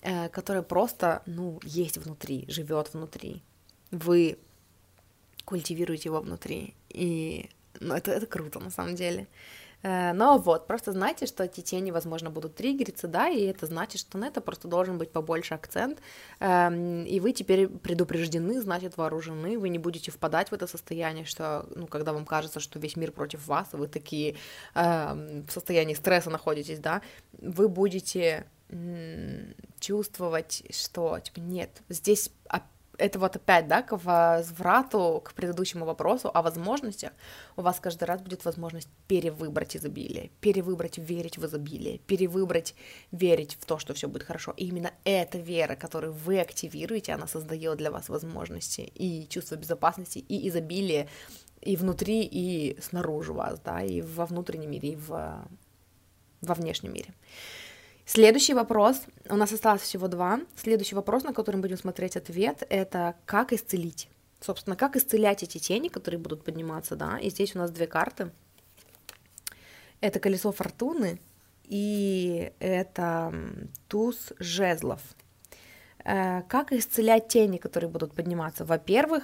[0.01, 3.41] э, которое просто, ну, есть внутри, живет внутри.
[3.91, 4.38] Вы
[5.45, 6.74] культивируете его внутри.
[6.89, 7.49] И
[7.80, 9.28] ну, это, это круто на самом деле.
[9.84, 14.01] Э, но вот, просто знайте, что эти тени, возможно, будут триггериться, да, и это значит,
[14.01, 15.99] что на это просто должен быть побольше акцент,
[16.39, 21.67] эм, и вы теперь предупреждены, значит, вооружены, вы не будете впадать в это состояние, что,
[21.75, 24.38] ну, когда вам кажется, что весь мир против вас, вы такие
[24.73, 27.01] эм, в состоянии стресса находитесь, да,
[27.34, 28.47] вы будете
[29.79, 32.31] чувствовать, что, типа, нет, здесь
[32.97, 37.11] это вот опять, да, к возврату к предыдущему вопросу о возможностях,
[37.55, 42.75] у вас каждый раз будет возможность перевыбрать изобилие, перевыбрать верить в изобилие, перевыбрать
[43.11, 44.53] верить в то, что все будет хорошо.
[44.57, 50.19] И именно эта вера, которую вы активируете, она создает для вас возможности и чувство безопасности,
[50.19, 51.07] и изобилие
[51.61, 55.47] и внутри, и снаружи вас, да, и во внутреннем мире, и в,
[56.41, 57.13] во внешнем мире.
[58.06, 60.41] Следующий вопрос, у нас осталось всего два.
[60.56, 64.10] Следующий вопрос, на который мы будем смотреть ответ, это как исцелить.
[64.41, 68.32] Собственно, как исцелять эти тени, которые будут подниматься, да, и здесь у нас две карты.
[70.01, 71.22] Это колесо фортуны
[71.64, 73.34] и это
[73.88, 74.99] туз жезлов.
[76.04, 78.66] Э, как исцелять тени, которые будут подниматься?
[78.66, 79.24] Во-первых,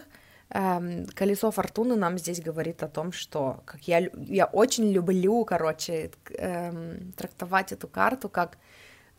[0.51, 7.13] колесо фортуны нам здесь говорит о том, что как я, я очень люблю, короче, эм,
[7.13, 8.57] трактовать эту карту как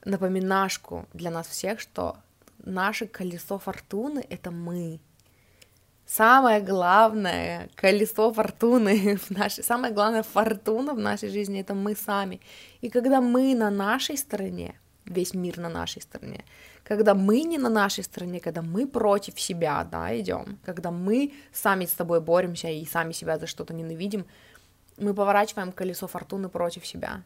[0.04, 2.16] напоминашку для нас всех, что
[2.64, 5.00] наше колесо фортуны— это мы.
[6.04, 12.40] самое главное колесо фортуны в нашей, самое главное фортуна в нашей жизни это мы сами.
[12.80, 14.74] И когда мы на нашей стороне,
[15.10, 16.44] весь мир на нашей стороне,
[16.84, 21.84] когда мы не на нашей стороне, когда мы против себя, да, идем, когда мы сами
[21.84, 24.24] с собой боремся и сами себя за что-то ненавидим,
[24.96, 27.22] мы поворачиваем колесо фортуны против себя,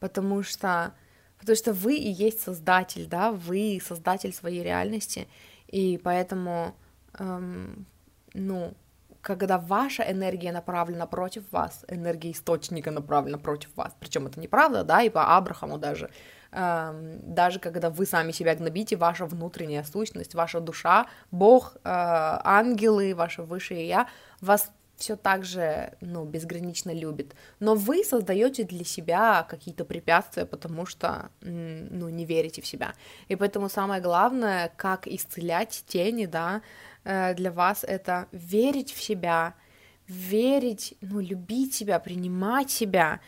[0.00, 0.92] потому что,
[1.38, 5.28] потому что вы и есть создатель, да, вы создатель своей реальности,
[5.68, 6.74] и поэтому,
[7.18, 7.86] эм,
[8.34, 8.74] ну,
[9.20, 15.02] когда ваша энергия направлена против вас, энергия источника направлена против вас, причем это неправда, да,
[15.02, 16.10] и по Абрахаму даже,
[16.50, 23.42] даже когда вы сами себя гнобите, ваша внутренняя сущность, ваша душа, Бог, э, ангелы, ваше
[23.42, 24.08] высшее я
[24.40, 27.34] вас все так же, ну, безгранично любит.
[27.60, 32.94] Но вы создаете для себя какие-то препятствия, потому что, ну, не верите в себя.
[33.28, 36.62] И поэтому самое главное, как исцелять тени, да,
[37.04, 39.54] э, для вас это верить в себя,
[40.08, 43.20] верить, ну, любить себя, принимать себя,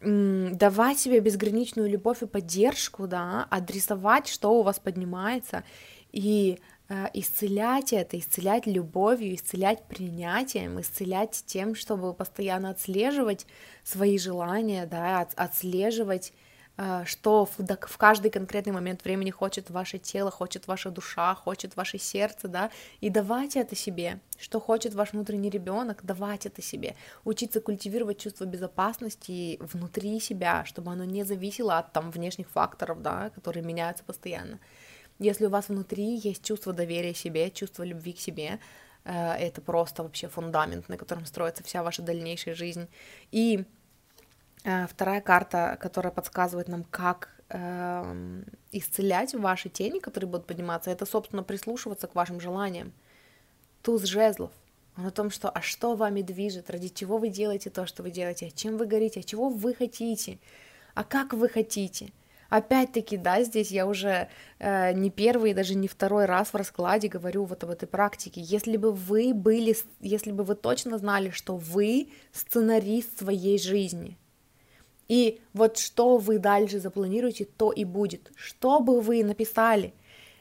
[0.00, 5.64] давать себе безграничную любовь и поддержку, да, адресовать, что у вас поднимается,
[6.12, 6.58] и
[6.90, 13.46] Э, исцелять это, исцелять любовью, исцелять принятием, исцелять тем, чтобы постоянно отслеживать
[13.84, 16.32] свои желания, да, от, отслеживать,
[17.04, 22.46] что в, каждый конкретный момент времени хочет ваше тело, хочет ваша душа, хочет ваше сердце,
[22.46, 22.70] да,
[23.00, 28.44] и давать это себе, что хочет ваш внутренний ребенок, давать это себе, учиться культивировать чувство
[28.44, 34.60] безопасности внутри себя, чтобы оно не зависело от там внешних факторов, да, которые меняются постоянно.
[35.18, 38.60] Если у вас внутри есть чувство доверия себе, чувство любви к себе,
[39.04, 42.86] э, это просто вообще фундамент, на котором строится вся ваша дальнейшая жизнь.
[43.32, 43.64] И э,
[44.62, 51.42] вторая карта, которая подсказывает нам, как эм, исцелять ваши тени, которые будут подниматься, это, собственно,
[51.42, 52.92] прислушиваться к вашим желаниям.
[53.82, 54.50] Туз жезлов.
[54.96, 58.10] Он о том, что а что вами движет, ради чего вы делаете то, что вы
[58.10, 60.38] делаете, о чем вы говорите, о чего вы хотите,
[60.94, 62.12] а как вы хотите–
[62.48, 64.28] Опять-таки, да, здесь я уже
[64.58, 68.40] э, не первый, даже не второй раз в раскладе говорю вот об этой практике.
[68.40, 74.16] Если бы вы были, если бы вы точно знали, что вы сценарист своей жизни,
[75.08, 78.30] и вот что вы дальше запланируете, то и будет.
[78.36, 79.94] Что бы вы написали,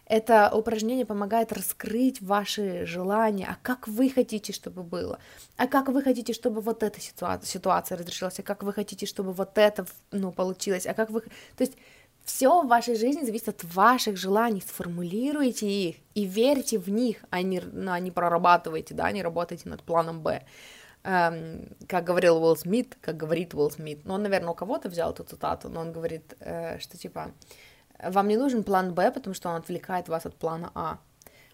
[0.05, 5.19] это упражнение помогает раскрыть ваши желания, а как вы хотите, чтобы было,
[5.57, 9.33] а как вы хотите, чтобы вот эта ситуация, ситуация разрешилась, а как вы хотите, чтобы
[9.33, 11.21] вот это ну, получилось, а как вы...
[11.21, 11.73] То есть
[12.23, 14.61] все в вашей жизни зависит от ваших желаний.
[14.61, 19.69] Сформулируйте их и верьте в них, а не, ну, а не прорабатывайте, да, не работайте
[19.69, 20.43] над планом Б.
[21.03, 25.11] Эм, как говорил Уилл Смит, как говорит Уилл Смит, ну, он, наверное, у кого-то взял
[25.11, 27.31] эту цитату, но он говорит, э, что типа,
[28.03, 30.99] вам не нужен план Б, потому что он отвлекает вас от плана А.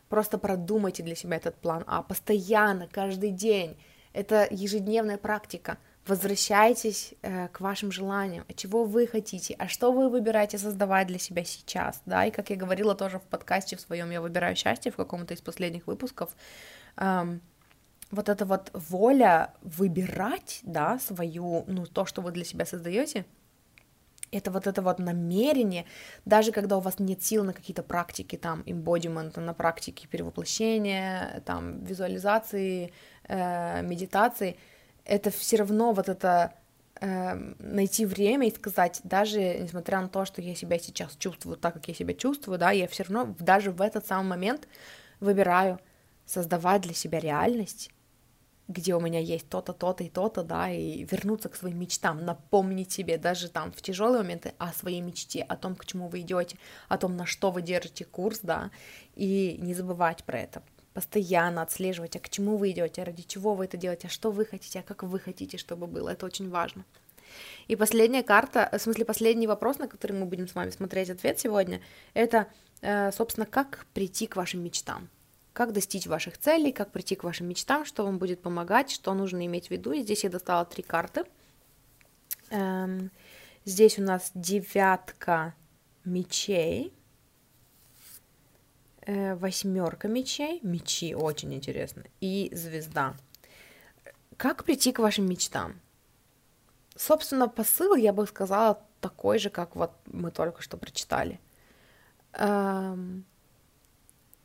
[0.10, 3.78] Просто продумайте для себя этот план А постоянно, каждый день.
[4.14, 5.78] Это ежедневная практика
[6.08, 11.46] возвращайтесь э, к вашим желаниям, чего вы хотите, а что вы выбираете создавать для себя
[11.46, 14.96] сейчас, да, и как я говорила тоже в подкасте в своем «Я выбираю счастье» в
[14.96, 16.36] каком-то из последних выпусков,
[16.98, 17.42] эм,
[18.14, 23.26] вот эта вот воля выбирать, да, свою, ну, то, что вы для себя создаете,
[24.32, 25.86] это вот это вот намерение,
[26.26, 31.84] даже когда у вас нет сил на какие-то практики, там, embodiment, на практики перевоплощения, там,
[31.84, 32.92] визуализации,
[33.28, 34.58] э, медитации—
[35.06, 36.54] это все равно вот это
[37.02, 41.74] э, найти время и сказать, даже несмотря на то, что я себя сейчас чувствую так,
[41.74, 44.68] как я себя чувствую, да, я все равно даже в этот самый момент
[45.20, 45.80] выбираю
[46.26, 47.92] создавать для себя реальность,
[48.68, 52.92] где у меня есть то-то, то-то и то-то, да, и вернуться к своим мечтам, напомнить
[52.92, 56.58] себе даже там в тяжелые моменты о своей мечте, о том, к чему вы идете,
[56.88, 58.72] о том, на что вы держите курс, да,
[59.16, 63.66] и не забывать про это постоянно отслеживать, а к чему вы идете, ради чего вы
[63.66, 66.10] это делаете, а что вы хотите, а как вы хотите, чтобы было.
[66.10, 66.86] Это очень важно.
[67.68, 71.40] И последняя карта, в смысле последний вопрос, на который мы будем с вами смотреть ответ
[71.40, 71.82] сегодня,
[72.14, 72.48] это,
[72.82, 75.10] э, собственно, как прийти к вашим мечтам.
[75.54, 79.46] Как достичь ваших целей, как прийти к вашим мечтам, что вам будет помогать, что нужно
[79.46, 79.92] иметь в виду.
[79.92, 81.26] И здесь я достала три карты.
[82.50, 83.12] Эм,
[83.64, 85.54] здесь у нас девятка
[86.06, 86.92] мечей,
[89.02, 93.16] э, восьмерка мечей, мечи, очень интересно, и звезда.
[94.38, 95.80] Как прийти к вашим мечтам?
[96.96, 101.40] Собственно, посыл, я бы сказала, такой же, как вот мы только что прочитали.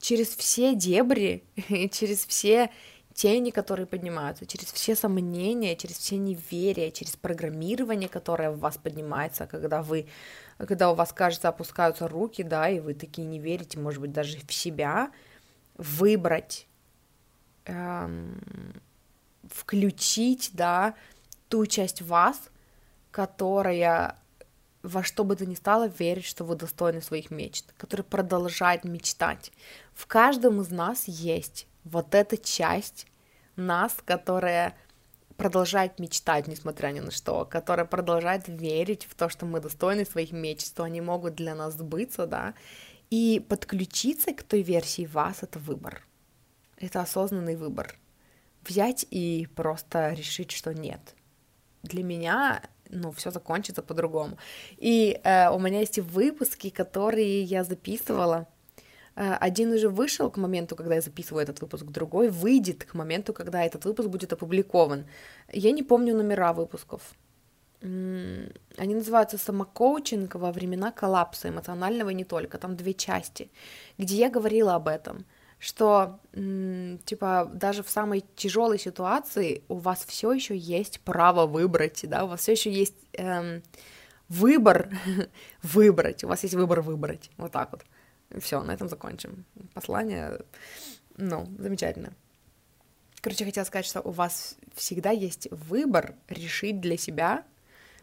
[0.09, 1.45] Через все дебри,
[1.93, 2.71] через все
[3.13, 9.47] тени, которые поднимаются, через все сомнения, через все неверия, через программирование, которое в вас поднимается,
[9.47, 10.07] когда вы
[10.57, 14.39] когда у вас, кажется, опускаются руки, да, и вы такие не верите, может быть, даже
[14.39, 15.11] в себя,
[15.77, 16.67] выбрать
[17.67, 18.41] эм,
[19.51, 20.95] включить, да,
[21.51, 22.49] ту часть вас,
[23.11, 24.17] которая
[24.83, 29.53] во что бы то ни стало верить, что вы достойны своих мечт, который продолжает мечтать.
[29.99, 33.09] В каждом из нас есть вот эта часть
[33.57, 34.77] нас, которая
[35.37, 40.31] продолжает мечтать, несмотря ни на что, которая продолжает верить в то, что мы достойны своих
[40.31, 42.55] мечт, что они могут для нас сбыться, да,
[43.11, 46.07] и подключиться к той версии вас— это выбор.
[46.77, 47.99] Это осознанный выбор.
[48.63, 51.17] Взять и просто решить, что нет.
[51.83, 54.39] Для меня ну, все закончится по-другому.
[54.77, 58.47] И э, у меня есть выпуски, которые я записывала.
[59.19, 63.33] Э, один уже вышел к моменту, когда я записываю этот выпуск, другой выйдет к моменту,
[63.33, 65.07] когда этот выпуск будет опубликован.
[65.53, 67.03] Я не помню номера выпусков.
[67.81, 72.59] Они называются «Самокоучинг во времена коллапса эмоционального и не только».
[72.59, 73.51] Там две части,
[73.99, 75.25] где я говорила об этом,
[75.59, 76.19] что
[77.05, 82.29] типа даже в самой тяжелой ситуации у вас все еще есть право выбрать, да, у
[82.29, 83.63] вас все еще есть эм,
[84.29, 84.91] выбор
[85.63, 87.83] выбрать, у вас есть выбор выбрать, вот так вот.
[88.37, 89.45] Все, на этом закончим.
[89.75, 90.41] Послание,
[91.17, 92.13] ну, замечательно.
[93.21, 97.45] Короче, хотела сказать, что у вас всегда есть выбор решить для себя,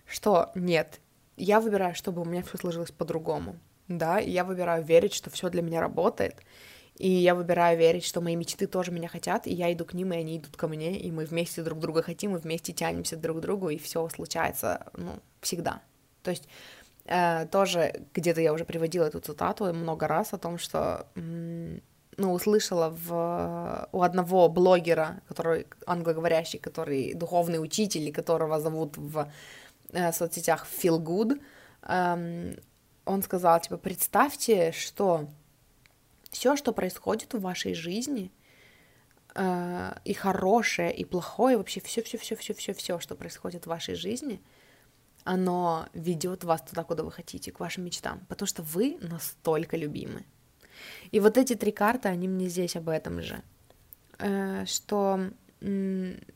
[0.06, 1.00] что нет,
[1.38, 3.58] я выбираю, чтобы у меня все сложилось по-другому,
[3.88, 6.36] да, и я выбираю верить, что все для меня работает,
[6.98, 10.14] и я выбираю верить, что мои мечты тоже меня хотят, и я иду к ним,
[10.14, 13.38] и они идут ко мне, и мы вместе друг друга хотим, и вместе тянемся друг
[13.38, 15.82] к другу, и все случается, ну, всегда.
[16.24, 16.48] То есть
[17.52, 21.08] тоже где-то я уже приводила эту цитату много раз о том, что
[22.18, 29.30] ну, услышала в, у одного блогера, который англоговорящий, который духовный учитель, которого зовут в
[29.92, 31.42] э, соцсетях Feel Good,
[31.84, 32.56] эм,
[33.06, 35.28] он сказал, типа, представьте, что
[36.32, 38.32] все, что происходит в вашей жизни,
[39.36, 43.70] э, и хорошее, и плохое, вообще все, все, все, все, все, все, что происходит в
[43.70, 44.42] вашей жизни,
[45.26, 50.24] оно ведет вас туда, куда вы хотите, к вашим мечтам, потому что вы настолько любимы.
[51.12, 53.42] И вот эти три карты, они мне здесь об этом же,
[54.20, 55.32] э, что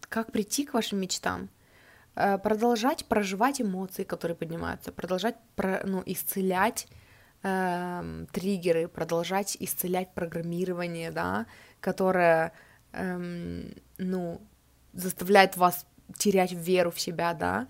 [0.10, 1.50] как прийти к вашим мечтам,
[2.16, 6.88] э, продолжать проживать эмоции, которые поднимаются, продолжать ну, исцелять
[7.44, 11.46] эм, триггеры, продолжать исцелять программирование, да,
[11.80, 12.54] которое,
[12.94, 14.42] эм, ну,
[14.94, 15.86] заставляет вас
[16.18, 17.68] терять веру в себя, да,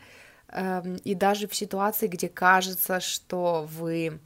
[1.03, 4.19] и даже в ситуации, где кажется, что вы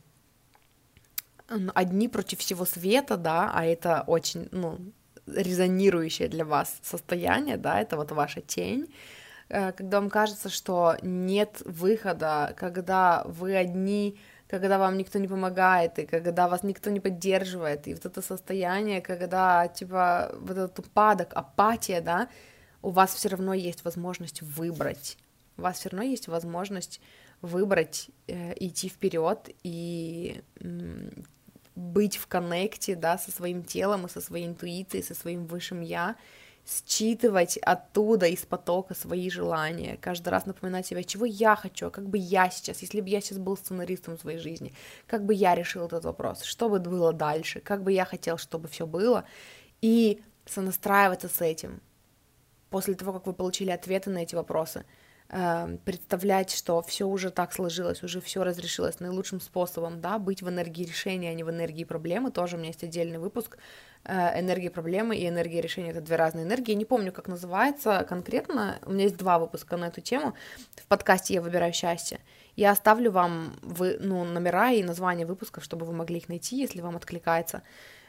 [1.73, 4.79] одни против всего света, да, а это очень, ну,
[5.27, 8.93] резонирующее для вас состояние, да, это вот ваша тень,
[9.49, 14.17] э, когда вам кажется, что нет выхода, когда вы одни
[14.49, 19.01] когда вам никто не помогает, и когда вас никто не поддерживает, и вот это состояние,
[19.01, 22.27] когда, типа, вот этот упадок, апатия, да,
[22.83, 25.17] у вас все равно есть возможность выбрать,
[25.57, 27.01] у вас все равно есть возможность
[27.41, 31.09] выбрать, э, идти вперед и э,
[31.75, 36.15] быть в коннекте, да, со своим телом и со своей интуицией, со своим высшим я,
[36.65, 42.07] считывать оттуда, из потока свои желания, каждый раз напоминать себе, чего я хочу, а как
[42.07, 44.73] бы я сейчас, если бы я сейчас был сценаристом своей жизни,
[45.07, 48.69] как бы я решил этот вопрос, что бы было дальше, как бы я хотел, чтобы
[48.69, 49.25] все было,
[49.81, 51.81] и сонастраиваться с этим.
[52.69, 54.85] После того, как вы получили ответы на эти вопросы,
[55.33, 60.49] э, представлять, что все уже так сложилось, уже все разрешилось наилучшим способом, да, быть в
[60.49, 63.57] энергии решения, а не в энергии проблемы, тоже у меня есть отдельный выпуск,
[64.05, 66.73] Э, энергии проблемы и энергии решения это две разные энергии.
[66.73, 68.79] Не помню, как называется конкретно.
[68.85, 70.33] У меня есть два выпуска на эту тему.
[70.75, 72.19] В подкасте я выбираю счастье.
[72.57, 76.81] Я оставлю вам вы, ну, номера и названия выпусков, чтобы вы могли их найти, если
[76.81, 77.63] вам откликается.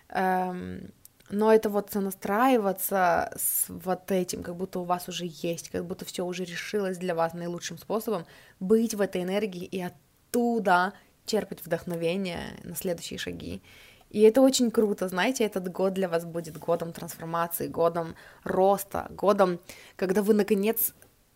[0.08, 0.90] Эм,
[1.30, 6.04] но это вот сонастраиваться с вот этим, как будто у вас уже есть, как будто
[6.04, 8.26] все уже решилось для вас наилучшим способом,
[8.60, 10.92] быть в этой энергии и оттуда
[11.26, 13.62] черпать вдохновение на следующие шаги.
[14.10, 18.14] И это очень круто, знаете, этот год для вас будет годом трансформации, годом
[18.44, 19.58] роста, годом,
[19.96, 20.94] когда вы наконец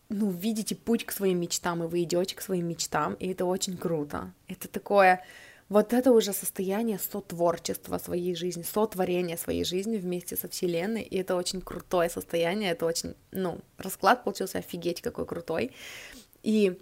[0.09, 3.77] ну, видите путь к своим мечтам, и вы идете к своим мечтам, и это очень
[3.77, 4.33] круто.
[4.47, 5.23] Это такое,
[5.69, 11.35] вот это уже состояние сотворчества своей жизни, сотворения своей жизни вместе со Вселенной, и это
[11.35, 15.71] очень крутое состояние, это очень, ну, расклад получился офигеть какой крутой.
[16.41, 16.79] И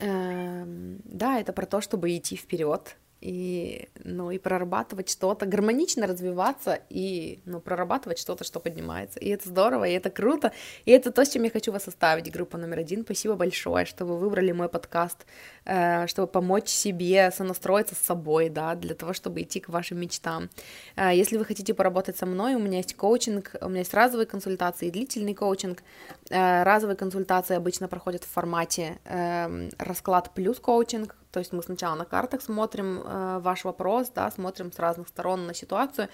[0.00, 6.80] э, да, это про то, чтобы идти вперед, и, ну, и прорабатывать что-то, гармонично развиваться
[6.88, 9.18] и, ну, прорабатывать что-то, что поднимается.
[9.18, 10.52] И это здорово, и это круто,
[10.84, 13.02] и это то, с чем я хочу вас оставить, группа номер один.
[13.02, 15.26] Спасибо большое, что вы выбрали мой подкаст,
[15.64, 20.48] э, чтобы помочь себе сонастроиться с собой, да, для того, чтобы идти к вашим мечтам.
[20.96, 24.26] Э, если вы хотите поработать со мной, у меня есть коучинг, у меня есть разовые
[24.26, 25.82] консультации и длительный коучинг.
[26.30, 31.94] Э, разовые консультации обычно проходят в формате эм, расклад плюс коучинг, то есть мы сначала
[31.94, 36.08] на картах смотрим э, ваш вопрос, да, смотрим с разных сторон на ситуацию,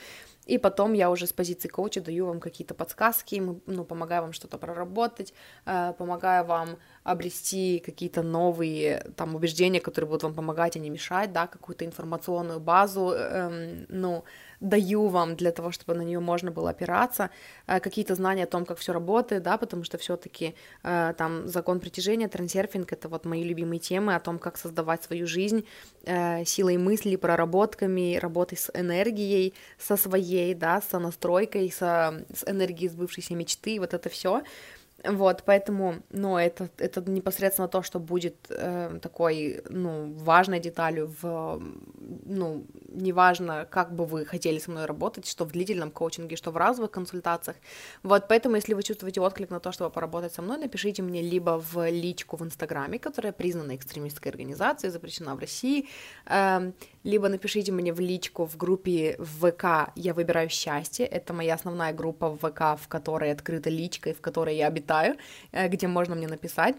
[0.46, 4.58] и потом я уже с позиции коуча даю вам какие-то подсказки, ну, помогаю вам что-то
[4.58, 5.32] проработать,
[5.66, 11.32] э, помогаю вам обрести какие-то новые там убеждения, которые будут вам помогать, а не мешать,
[11.32, 14.24] да, какую-то информационную базу, э, ну,
[14.64, 17.30] даю вам для того, чтобы на нее можно было опираться,
[17.66, 21.80] э, какие-то знания о том, как все работает, да, потому что все-таки э, там закон
[21.80, 25.64] притяжения, трансерфинг это вот мои любимые темы о том, как создавать свою жизнь
[26.04, 32.88] э, силой мысли, проработками, работой с энергией, со своей, да, со настройкой, со, с энергией
[32.88, 34.42] сбывшейся мечты, вот это все.
[35.06, 41.62] Вот, поэтому, ну, это, это непосредственно то, что будет э, такой, ну, важной деталью в,
[42.24, 46.56] ну, неважно, как бы вы хотели со мной работать, что в длительном коучинге, что в
[46.56, 47.56] разовых консультациях.
[48.02, 51.60] Вот, поэтому, если вы чувствуете отклик на то, чтобы поработать со мной, напишите мне либо
[51.60, 55.86] в личку в Инстаграме, которая признана экстремистской организацией, запрещена в России,
[56.26, 56.72] э,
[57.04, 61.06] либо напишите мне в личку в группе ВК «Я выбираю счастье».
[61.06, 65.16] Это моя основная группа в ВК, в которой открыта личка и в которой я обитаю,
[65.52, 66.76] э, где можно мне написать.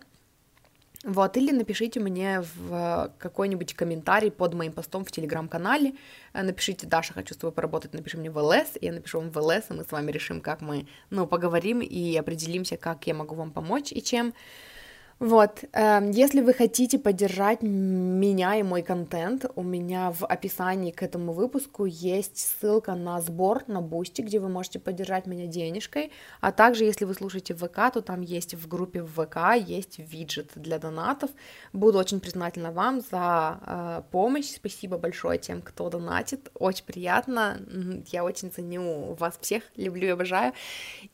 [1.04, 5.94] Вот, или напишите мне в какой-нибудь комментарий под моим постом в телеграм-канале,
[6.34, 9.38] э, напишите, Даша, хочу с тобой поработать, напиши мне в ЛС, я напишу вам в
[9.38, 13.36] ЛС, и мы с вами решим, как мы, ну, поговорим и определимся, как я могу
[13.36, 14.34] вам помочь и чем.
[15.20, 21.02] Вот, э, если вы хотите поддержать меня и мой контент, у меня в описании к
[21.02, 26.12] этому выпуску есть ссылка на сбор на Boosty, где вы можете поддержать меня денежкой,
[26.42, 30.80] а также, если вы слушаете ВК, то там есть в группе ВК, есть виджет для
[30.80, 31.30] донатов.
[31.72, 37.62] Буду очень признательна вам за э, помощь, спасибо большое тем, кто донатит, очень приятно,
[38.12, 40.52] я очень ценю вас всех, люблю и обожаю,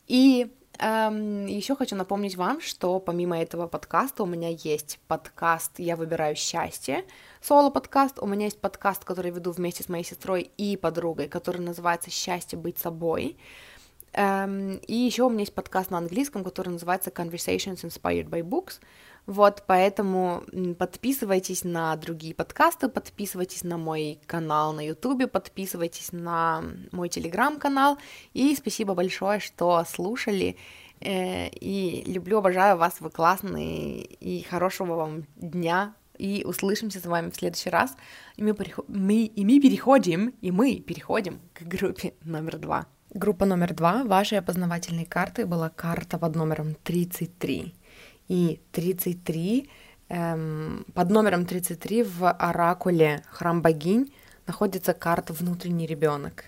[0.08, 0.50] и
[0.84, 6.34] Эм, еще хочу напомнить вам, что помимо этого подкаста у меня есть подкаст «Я выбираю
[6.34, 7.04] счастье»,
[7.40, 12.10] соло-подкаст, у меня есть подкаст, который веду вместе с моей сестрой и подругой, который называется
[12.10, 13.36] «Счастье быть собой»,
[14.14, 18.80] эм, и еще у меня есть подкаст на английском, который называется Conversations Inspired by Books,
[19.26, 20.42] вот, поэтому
[20.78, 27.98] подписывайтесь на другие подкасты, подписывайтесь на мой канал на YouTube, подписывайтесь на мой телеграм-канал.
[28.34, 30.56] И спасибо большое, что слушали.
[31.00, 37.30] Э, и люблю, обожаю вас, вы классные, и хорошего вам дня, и услышимся с вами
[37.30, 37.96] в следующий раз.
[38.36, 38.88] И мы, переход...
[38.88, 39.24] мы...
[39.24, 42.86] И мы переходим, и мы переходим к группе номер два.
[43.14, 47.74] Группа номер два вашей опознавательной карты была карта под номером 33
[48.28, 49.68] и 33,
[50.08, 54.12] эм, под номером 33 в оракуле Храм Богинь
[54.46, 56.44] находится карта «Внутренний ребенок».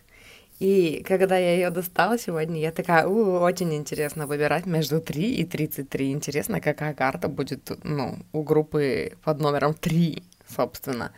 [0.60, 5.44] И когда я ее достала сегодня, я такая, у, очень интересно выбирать между 3 и
[5.44, 6.12] 33.
[6.12, 11.12] Интересно, какая карта будет, ну, у группы под номером 3, собственно.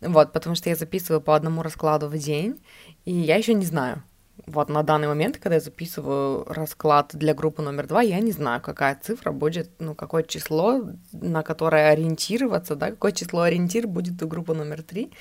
[0.00, 2.60] Вот, потому что я записываю по одному раскладу в день,
[3.04, 4.02] и я еще не знаю,
[4.46, 8.60] вот на данный момент, когда я записываю расклад для группы номер два, я не знаю,
[8.60, 10.82] какая цифра будет, ну, какое число,
[11.12, 15.12] на которое ориентироваться, да, какое число ориентир будет у группы номер три.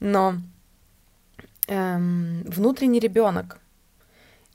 [0.00, 0.36] Но
[1.68, 3.58] эм, внутренний ребенок.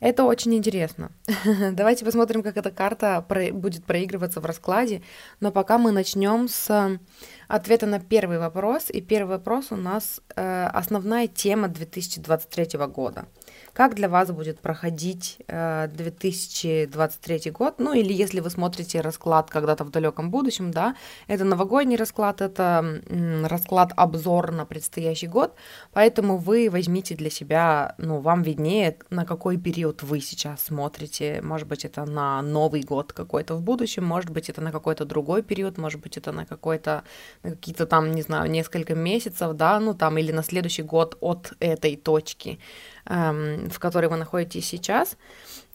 [0.02, 1.12] Это очень интересно.
[1.74, 5.04] Давайте посмотрим, как эта карта про- будет проигрываться в раскладе.
[5.40, 7.00] Но пока мы начнем с
[7.48, 8.90] ответа на первый вопрос.
[8.90, 13.28] И первый вопрос у нас э, основная тема 2023 года
[13.74, 19.84] как для вас будет проходить 2023 э, год, ну или если вы смотрите расклад когда-то
[19.84, 20.96] в далеком будущем, да,
[21.28, 23.02] это новогодний расклад, это
[23.44, 25.56] расклад обзор на предстоящий год,
[25.94, 31.68] поэтому вы возьмите для себя, ну, вам виднее, на какой период вы сейчас смотрите, может
[31.68, 35.78] быть, это на Новый год какой-то в будущем, может быть, это на какой-то другой период,
[35.78, 37.04] может быть, это на какой-то,
[37.44, 41.96] какие-то там, не знаю, несколько месяцев, да, ну, там, или на следующий год от этой
[41.96, 42.60] точки,
[43.06, 45.18] в которой вы находитесь сейчас.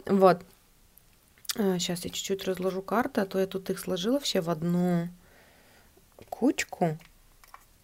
[0.05, 0.43] Вот.
[1.55, 5.09] Сейчас э, я чуть-чуть разложу карты, а то я тут их сложила все в одну
[6.29, 6.99] кучку,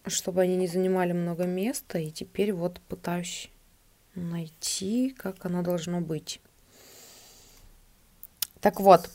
[0.07, 1.99] чтобы они не занимали много места.
[1.99, 3.51] И теперь вот пытаюсь
[4.15, 6.41] найти, как оно должно быть.
[8.61, 9.11] Так вот,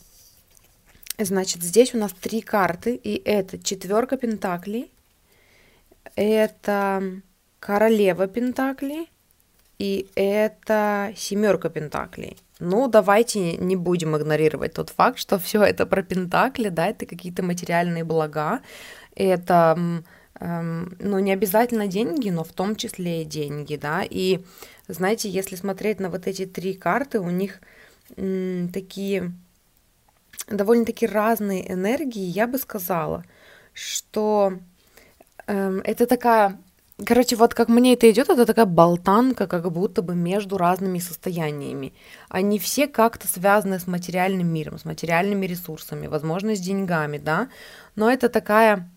[1.17, 4.91] значит, здесь у нас три карты, и это четверка пентаклей,
[6.15, 7.21] это
[7.59, 9.09] королева Пентаклей
[9.80, 12.38] и это семерка Пентаклей.
[12.59, 17.43] Ну, давайте не будем игнорировать тот факт, что все это про Пентакли, да, это какие-то
[17.43, 18.61] материальные блага,
[19.15, 20.03] это,
[20.39, 24.39] эм, ну, не обязательно деньги, но в том числе и деньги, да, и,
[24.88, 27.59] знаете, если смотреть на вот эти три карты, у них
[28.15, 29.34] м, такие
[30.47, 33.23] довольно-таки разные энергии, я бы сказала,
[33.73, 34.53] что
[35.45, 36.57] эм, это такая
[37.05, 41.93] Короче, вот как мне это идет, это такая болтанка, как будто бы между разными состояниями.
[42.27, 47.49] Они все как-то связаны с материальным миром, с материальными ресурсами, возможно, с деньгами, да.
[47.95, 48.89] Но это такая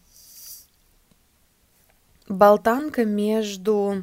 [2.27, 4.03] болтанка между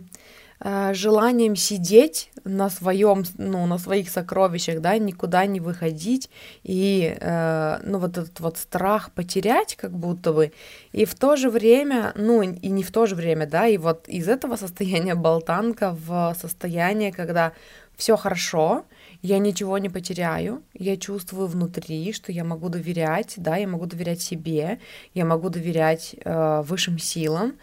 [0.59, 6.29] желанием сидеть на своем, ну, на своих сокровищах, да, никуда не выходить,
[6.63, 10.51] и, э, ну, вот этот вот страх потерять, как будто бы,
[10.91, 14.07] и в то же время, ну, и не в то же время, да, и вот
[14.07, 17.53] из этого состояния болтанка в состояние, когда
[17.95, 18.85] все хорошо,
[19.21, 24.21] я ничего не потеряю, я чувствую внутри, что я могу доверять, да, я могу доверять
[24.21, 24.79] себе,
[25.13, 27.53] я могу доверять э, высшим силам,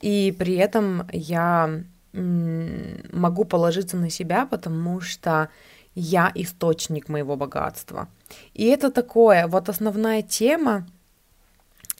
[0.00, 1.84] и при этом я
[2.16, 5.48] могу положиться на себя, потому что
[5.94, 8.08] я источник моего богатства.
[8.54, 10.86] И это такое, вот основная тема,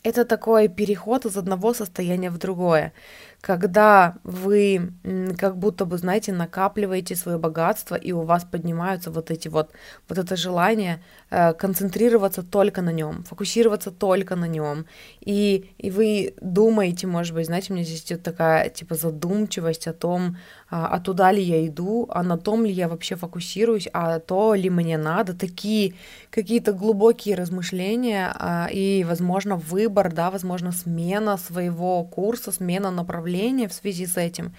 [0.03, 2.93] это такой переход из одного состояния в другое
[3.41, 4.91] когда вы
[5.37, 9.71] как будто бы, знаете, накапливаете свое богатство, и у вас поднимаются вот эти вот,
[10.09, 14.85] вот это желание концентрироваться только на нем, фокусироваться только на нем,
[15.19, 19.93] и, и вы думаете, может быть, знаете, у меня здесь идет такая, типа, задумчивость о
[19.93, 20.37] том,
[20.69, 24.53] а, а туда ли я иду, а на том ли я вообще фокусируюсь, а то
[24.53, 25.93] ли мне надо, такие
[26.29, 33.73] какие-то глубокие размышления а, и, возможно, выбор, да, возможно, смена своего курса, смена направления в
[33.73, 34.53] связи с этим.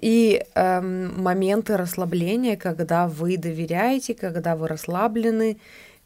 [0.00, 5.58] И эм, моменты расслабления, когда вы доверяете, когда вы расслаблены,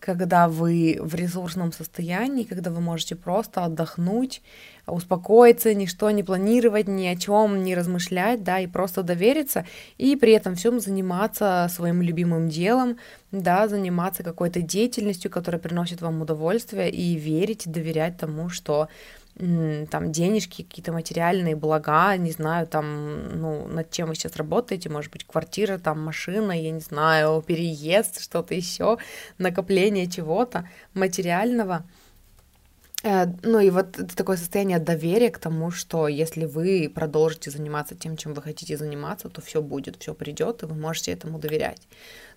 [0.05, 4.43] когда вы в ресурсном состоянии, когда вы можете просто отдохнуть,
[4.87, 9.65] успокоиться, ничто не планировать, ни о чем не размышлять, да, и просто довериться,
[9.99, 12.97] и при этом всем заниматься своим любимым делом,
[13.31, 18.89] да, заниматься какой-то деятельностью, которая приносит вам удовольствие, и верить, доверять тому, что
[19.39, 25.11] там денежки, какие-то материальные блага, не знаю, там, ну, над чем вы сейчас работаете, может
[25.11, 28.99] быть, квартира, там, машина, я не знаю, переезд, что-то еще,
[29.39, 31.85] накопление чего-то материального–
[33.05, 38.33] ну и вот такое состояние доверия к тому, что если вы продолжите заниматься тем, чем
[38.33, 41.89] вы хотите заниматься, то все будет, все придет, и вы можете этому доверять.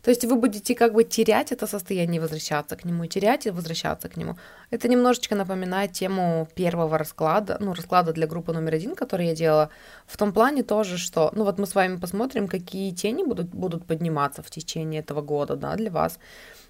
[0.01, 3.51] То есть вы будете как бы терять это состояние и возвращаться к нему, терять и
[3.51, 4.37] возвращаться к нему.
[4.71, 9.69] Это немножечко напоминает тему первого расклада, ну, расклада для группы номер один, который я делала,
[10.07, 13.85] в том плане тоже, что, ну вот мы с вами посмотрим, какие тени будут, будут
[13.85, 16.17] подниматься в течение этого года, да, для вас.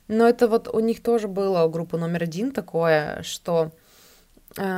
[0.10, 3.85] Но это вот у них тоже было, у группы номер один такое, что Э,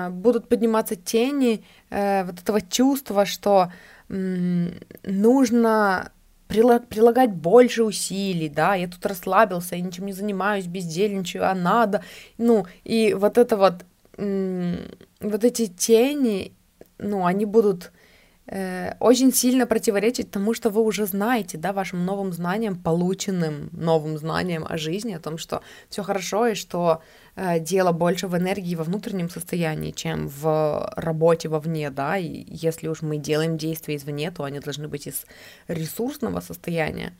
[0.09, 3.71] будут подниматься тени э, вот этого чувства, что
[4.09, 6.11] нужно
[6.47, 12.03] прилагать больше усилий, да, я тут расслабился, я ничем не занимаюсь, бездельничаю, а надо,
[12.38, 13.86] ну, и вот это вот,
[14.17, 16.53] вот эти тени,
[16.97, 17.91] ну, они будут
[18.49, 24.17] Э, очень сильно противоречить тому, что вы уже знаете, да, вашим новым знаниям, полученным новым
[24.17, 27.03] знаниям о жизни, о том, что все хорошо и что э,
[27.60, 33.04] дело больше в энергии во внутреннем состоянии, чем в работе вовне, да, и если уж
[33.04, 35.26] мы делаем действия извне, то они должны быть из
[35.68, 37.14] ресурсного состояния.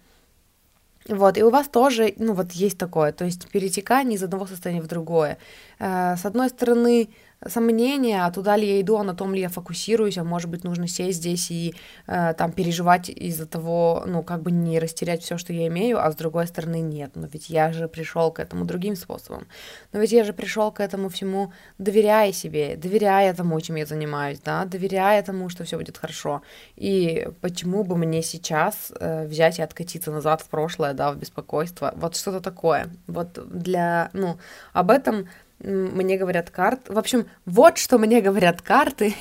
[1.08, 4.82] Вот, и у вас тоже, ну, вот есть такое, то есть перетекание из одного состояния
[4.82, 5.38] в другое.
[5.80, 7.10] Э, с одной стороны,
[7.46, 10.64] сомнения, а туда ли я иду, а на том ли я фокусируюсь, а может быть
[10.64, 11.76] нужно сесть здесь и
[12.08, 16.12] э, там переживать из-за того, ну как бы не растерять все, что я имею, а
[16.12, 19.48] с другой стороны нет, но ведь я же пришел к этому другим способом,
[19.94, 24.40] но ведь я же пришел к этому всему, доверяя себе, доверяя тому, чем я занимаюсь,
[24.40, 26.42] да, доверяя тому, что все будет хорошо,
[26.76, 31.94] и почему бы мне сейчас э, взять и откатиться назад в прошлое, да, в беспокойство,
[31.96, 34.38] вот что-то такое, вот для, ну,
[34.74, 35.28] об этом
[35.60, 36.94] мне говорят карты.
[36.94, 39.14] В общем, вот что мне говорят карты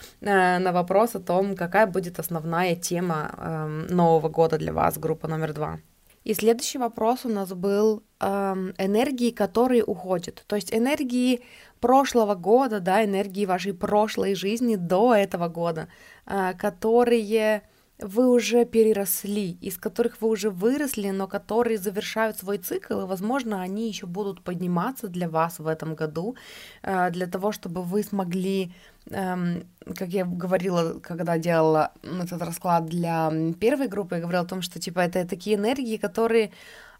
[0.20, 5.52] на вопрос о том, какая будет основная тема эм, Нового года для вас, группа номер
[5.52, 5.78] два.
[6.24, 10.44] И следующий вопрос у нас был эм, энергии, которые уходят.
[10.48, 11.42] То есть энергии
[11.80, 15.88] прошлого года, да, энергии вашей прошлой жизни до этого года,
[16.26, 17.62] э, которые
[17.98, 23.62] вы уже переросли, из которых вы уже выросли, но которые завершают свой цикл, и, возможно,
[23.62, 26.36] они еще будут подниматься для вас в этом году,
[26.82, 28.72] э, для того, чтобы вы смогли,
[29.10, 29.64] эм,
[29.94, 34.78] как я говорила, когда делала этот расклад для первой группы, я говорила о том, что,
[34.78, 36.50] типа, это такие энергии, которые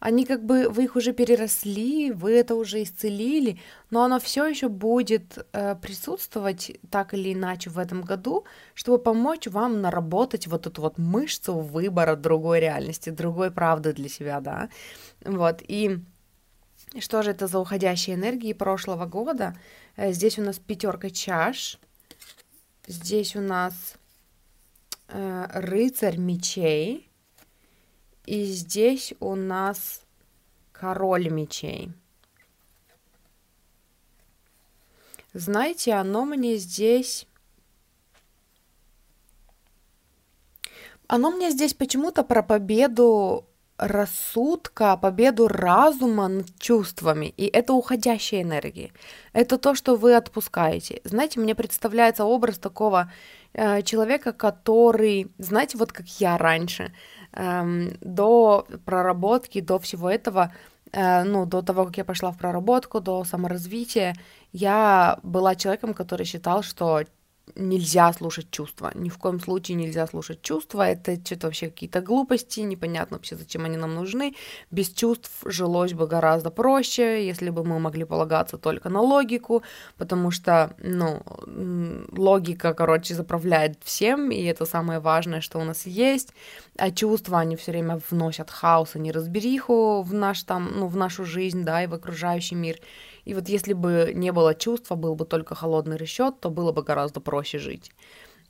[0.00, 3.58] они как бы, вы их уже переросли, вы это уже исцелили,
[3.90, 8.44] но оно все еще будет э, присутствовать так или иначе в этом году,
[8.74, 14.40] чтобы помочь вам наработать вот эту вот мышцу выбора другой реальности, другой правды для себя,
[14.40, 14.68] да,
[15.24, 15.98] вот, и
[16.98, 19.56] что же это за уходящие энергии прошлого года?
[19.96, 21.78] Э, здесь у нас пятерка чаш,
[22.86, 23.74] здесь у нас
[25.08, 27.05] э, рыцарь мечей,
[28.26, 30.02] и здесь у нас
[30.72, 31.90] король мечей.
[35.32, 37.26] Знаете, оно мне здесь...
[41.08, 43.46] Оно мне здесь почему-то про победу
[43.78, 48.92] рассудка, победу разума над чувствами, и это уходящая энергия.
[49.32, 51.00] Это то, что вы отпускаете.
[51.04, 53.12] Знаете, мне представляется образ такого
[53.52, 56.92] э, человека, который, знаете, вот как я раньше,
[57.36, 60.52] до проработки, до всего этого,
[60.92, 64.14] э, ну, до того, как я пошла в проработку, до саморазвития,
[64.52, 67.02] я была человеком, который считал, что
[67.54, 68.90] нельзя слушать чувства.
[68.94, 70.88] Ни в коем случае нельзя слушать чувства.
[70.88, 74.34] Это что-то вообще какие-то глупости, непонятно вообще, зачем они нам нужны.
[74.70, 79.62] Без чувств жилось бы гораздо проще, если бы мы могли полагаться только на логику,
[79.96, 81.22] потому что, ну,
[82.12, 86.32] логика, короче, заправляет всем, и это самое важное, что у нас есть.
[86.76, 91.24] А чувства, они все время вносят хаос и неразбериху в наш там, ну, в нашу
[91.24, 92.78] жизнь, да, и в окружающий мир.
[93.26, 96.82] И вот если бы не было чувства, был бы только холодный расчет, то было бы
[96.82, 97.90] гораздо проще жить.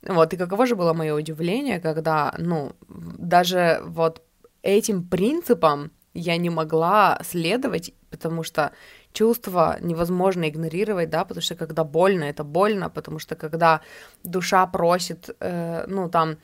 [0.03, 4.21] Вот, и каково же было мое удивление, когда, ну, даже вот
[4.61, 8.71] этим принципам я не могла следовать, потому что
[9.13, 13.81] чувства невозможно игнорировать, да, потому что когда больно, это больно, потому что когда
[14.23, 16.37] душа просит, э, ну, там,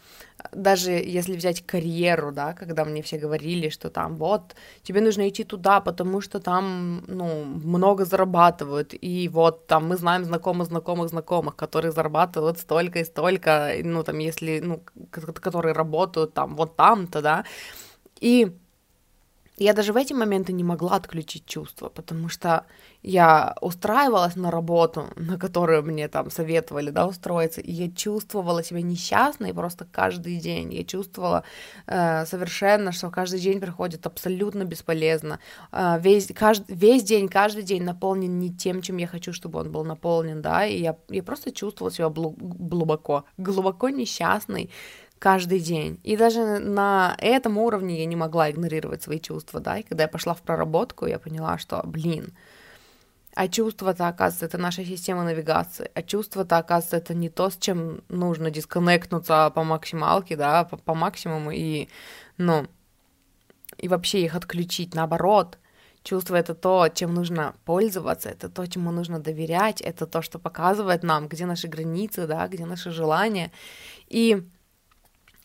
[0.51, 5.43] даже если взять карьеру, да, когда мне все говорили, что там, вот, тебе нужно идти
[5.43, 11.55] туда, потому что там, ну, много зарабатывают, и вот там мы знаем знакомых, знакомых, знакомых,
[11.55, 17.45] которые зарабатывают столько и столько, ну, там, если, ну, которые работают там, вот там-то, да,
[18.19, 18.55] и
[19.57, 22.65] я даже в эти моменты не могла отключить чувства, потому что
[23.03, 28.81] я устраивалась на работу, на которую мне там советовали, да, устроиться, и я чувствовала себя
[28.81, 30.73] несчастной просто каждый день.
[30.73, 31.43] Я чувствовала
[31.85, 35.39] э, совершенно, что каждый день проходит абсолютно бесполезно.
[35.71, 39.71] Э, весь, каждый, весь день, каждый день наполнен не тем, чем я хочу, чтобы он
[39.71, 44.69] был наполнен, да, и я, я просто чувствовала себя глубоко, глубоко несчастной,
[45.23, 46.01] каждый день.
[46.03, 50.09] И даже на этом уровне я не могла игнорировать свои чувства, да, и когда я
[50.09, 52.33] пошла в проработку, я поняла, что, блин,
[53.33, 55.89] а чувство-то, оказывается, это наша система навигации.
[55.93, 60.93] А чувство-то, оказывается, это не то, с чем нужно дисконнектнуться по максималке, да, по, по
[60.93, 61.87] максимуму и,
[62.37, 62.67] ну,
[63.77, 64.93] и вообще их отключить.
[64.93, 65.57] Наоборот,
[66.03, 71.01] чувство— это то, чем нужно пользоваться, это то, чему нужно доверять, это то, что показывает
[71.01, 73.53] нам, где наши границы, да, где наши желания.
[74.09, 74.43] И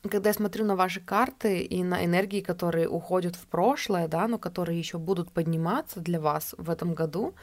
[0.03, 4.39] когда я смотрю на ваши карты и на энергии, которые уходят в прошлое, да, но
[4.39, 7.35] которые еще будут подниматься для вас в этом году,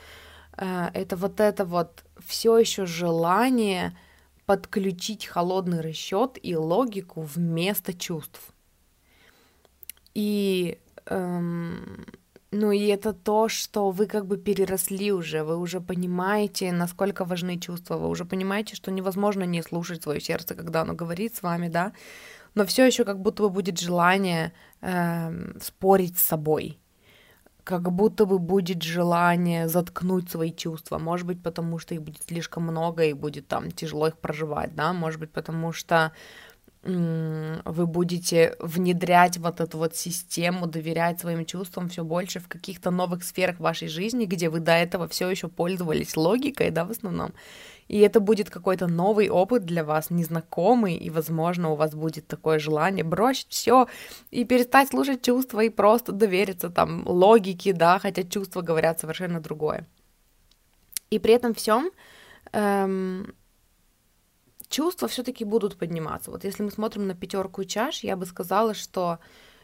[0.57, 3.97] э, это вот это вот все еще желание
[4.45, 8.39] подключить холодный расчет и логику вместо чувств.
[10.13, 12.05] И эм,
[12.51, 17.59] ну и это то, что вы как бы переросли уже, вы уже понимаете, насколько важны
[17.59, 21.67] чувства, вы уже понимаете, что невозможно не слушать свое сердце, когда оно говорит с вами,
[21.67, 21.91] да,
[22.55, 26.79] но все еще как будто бы будет желание э, спорить с собой,
[27.63, 32.63] как будто бы будет желание заткнуть свои чувства, может быть, потому что их будет слишком
[32.63, 36.11] много и будет там тяжело их проживать, да, может быть, потому что
[36.85, 43.23] вы будете внедрять вот эту вот систему, доверять своим чувствам все больше в каких-то новых
[43.23, 47.33] сферах вашей жизни, где вы до этого все еще пользовались логикой, да, в основном.
[47.87, 52.59] И это будет какой-то новый опыт для вас, незнакомый, и, возможно, у вас будет такое
[52.59, 53.87] желание бросить все
[54.31, 59.87] и перестать слушать чувства и просто довериться там логике, да, хотя чувства говорят совершенно другое.
[61.09, 61.91] И при этом всем
[62.51, 63.33] эм,
[64.75, 66.31] чувства все-таки будут подниматься.
[66.31, 69.19] Вот если мы смотрим на пятерку чаш, я бы сказала, что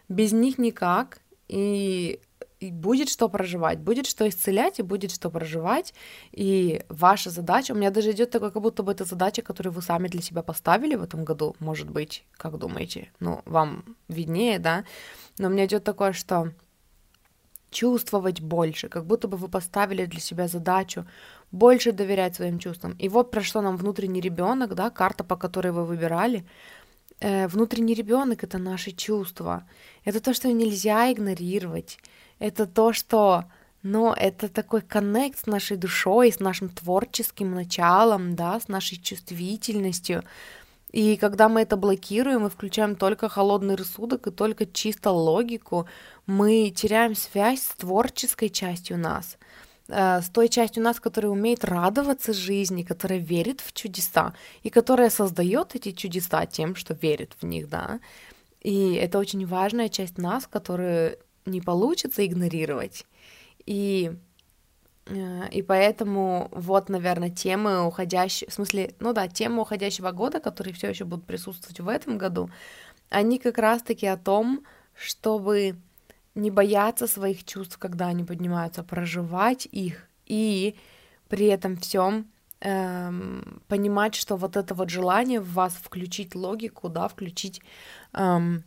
[0.07, 1.19] без них никак,
[1.49, 2.21] и
[2.61, 5.93] будет что проживать, будет что исцелять и будет что проживать.
[6.31, 9.81] И ваша задача, у меня даже идет такое, как будто бы это задача, которую вы
[9.81, 13.11] сами для себя поставили в этом году, может быть, как думаете?
[13.19, 14.85] Ну, вам виднее, да?
[15.39, 16.53] Но у меня идет такое, что
[17.69, 21.05] чувствовать больше, как будто бы вы поставили для себя задачу
[21.51, 22.95] больше доверять своим чувствам.
[22.99, 26.45] И вот про что нам внутренний ребенок, да, карта, по которой вы выбирали.
[27.19, 29.63] Э, внутренний ребенок это наши чувства.
[30.05, 31.97] Это то, что нельзя игнорировать.
[32.39, 33.45] Это то, что
[33.83, 40.23] но это такой коннект с нашей душой, с нашим творческим началом, да, с нашей чувствительностью.
[40.91, 45.87] И когда мы это блокируем и включаем только холодный рассудок и только чисто логику,
[46.27, 49.37] мы теряем связь с творческой частью нас,
[49.91, 55.75] с той частью нас, которая умеет радоваться жизни, которая верит в чудеса и которая создает
[55.75, 57.99] эти чудеса тем, что верит в них, да.
[58.61, 63.05] И это очень важная часть нас, которую не получится игнорировать.
[63.65, 64.11] И
[65.07, 70.73] э, и поэтому вот, наверное, темы уходящие, в смысле, ну да, темы уходящего года, которые
[70.73, 72.49] все еще будут присутствовать в этом году,
[73.09, 74.63] они как раз-таки о том,
[74.93, 75.75] чтобы
[76.35, 80.75] не бояться своих чувств, когда они поднимаются, проживать их и
[81.27, 82.27] при этом всем
[82.61, 87.61] эм, понимать, что вот это вот желание в вас включить логику, да, включить
[88.13, 88.63] эм,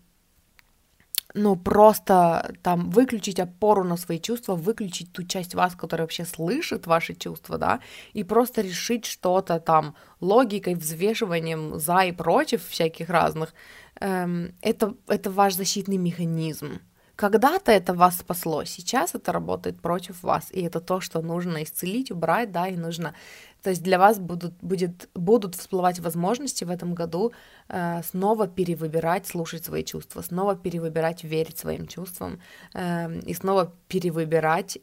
[1.34, 6.86] ну, просто там выключить опору на свои чувства, выключить ту часть вас, которая вообще слышит
[6.86, 7.80] ваши чувства, да,
[8.12, 13.52] и просто решить что-то там логикой, взвешиванием за и против всяких разных,
[14.00, 16.80] эм, это, это ваш защитный механизм.
[17.16, 22.10] Когда-то это вас спасло, сейчас это работает против вас, и это то, что нужно исцелить,
[22.10, 23.14] убрать, да, и нужно
[23.64, 27.32] то есть для вас будут, будет, будут всплывать возможности в этом году
[27.68, 32.40] э, снова перевыбирать, слушать свои чувства, снова перевыбирать, верить своим чувствам
[32.74, 34.78] э, и снова перевыбирать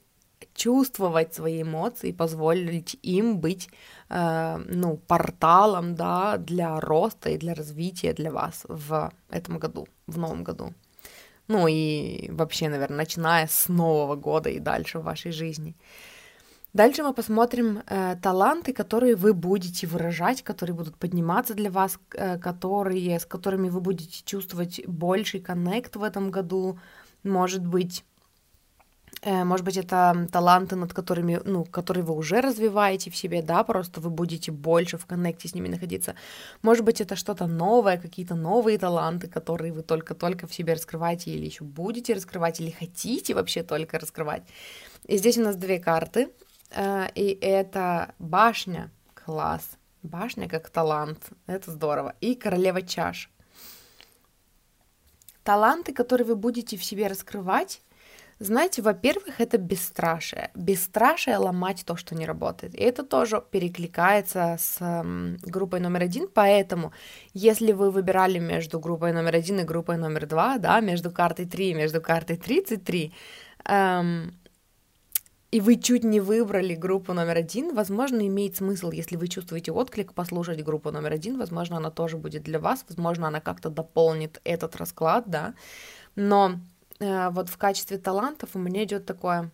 [0.56, 3.70] чувствовать свои эмоции, позволить им быть,
[4.10, 10.18] э, ну, порталом, да, для роста и для развития для вас в этом году, в
[10.18, 10.74] новом году.
[11.52, 15.76] Ну и вообще, наверное, начиная с нового года и дальше в вашей жизни.
[16.74, 22.38] Дальше мы посмотрим э, таланты, которые вы будете выражать, которые будут подниматься для вас, э,
[22.40, 26.80] которые, с которыми вы будете чувствовать больший коннект в этом году.
[27.24, 28.06] Может быть,
[29.24, 34.02] может быть, это таланты, над которыми, ну, которые вы уже развиваете в себе, да, просто
[34.02, 36.16] вы будете больше в коннекте с ними находиться.
[36.64, 41.46] Может быть, это что-то новое, какие-то новые таланты, которые вы только-только в себе раскрываете или
[41.46, 44.44] еще будете раскрывать, или хотите вообще только раскрывать.
[45.06, 46.30] И здесь у нас две карты.
[46.72, 53.30] Э, и это башня, класс, башня как талант, это здорово, и королева чаш.
[55.44, 57.82] Таланты, которые вы будете в себе раскрывать,
[58.42, 60.50] знаете, во-первых, это бесстрашие.
[60.56, 62.74] Бесстрашие ломать то, что не работает.
[62.74, 64.80] И это тоже перекликается с
[65.44, 66.92] группой номер один, поэтому
[67.34, 71.70] если вы выбирали между группой номер один и группой номер два, да, между картой 3
[71.70, 73.14] и между картой 33,
[73.66, 74.34] эм,
[75.52, 80.14] и вы чуть не выбрали группу номер один, возможно, имеет смысл, если вы чувствуете отклик,
[80.14, 84.78] послушать группу номер один, возможно, она тоже будет для вас, возможно, она как-то дополнит этот
[84.78, 85.54] расклад, да,
[86.16, 86.60] но
[87.02, 89.52] вот в качестве талантов у меня идет такое,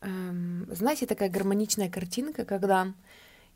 [0.00, 0.30] э,
[0.70, 2.94] знаете, такая гармоничная картинка, когда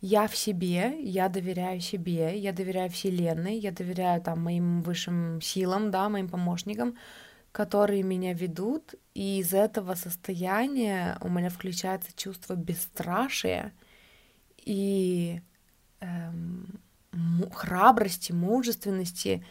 [0.01, 5.91] я в себе, я доверяю себе, я доверяю Вселенной, я доверяю там моим высшим силам,
[5.91, 6.97] да, моим помощникам,
[7.53, 13.73] которые меня ведут, и из этого состояния у меня включается чувство бесстрашия
[14.59, 15.41] и
[16.01, 16.81] эм,
[17.53, 19.47] храбрости, мужественности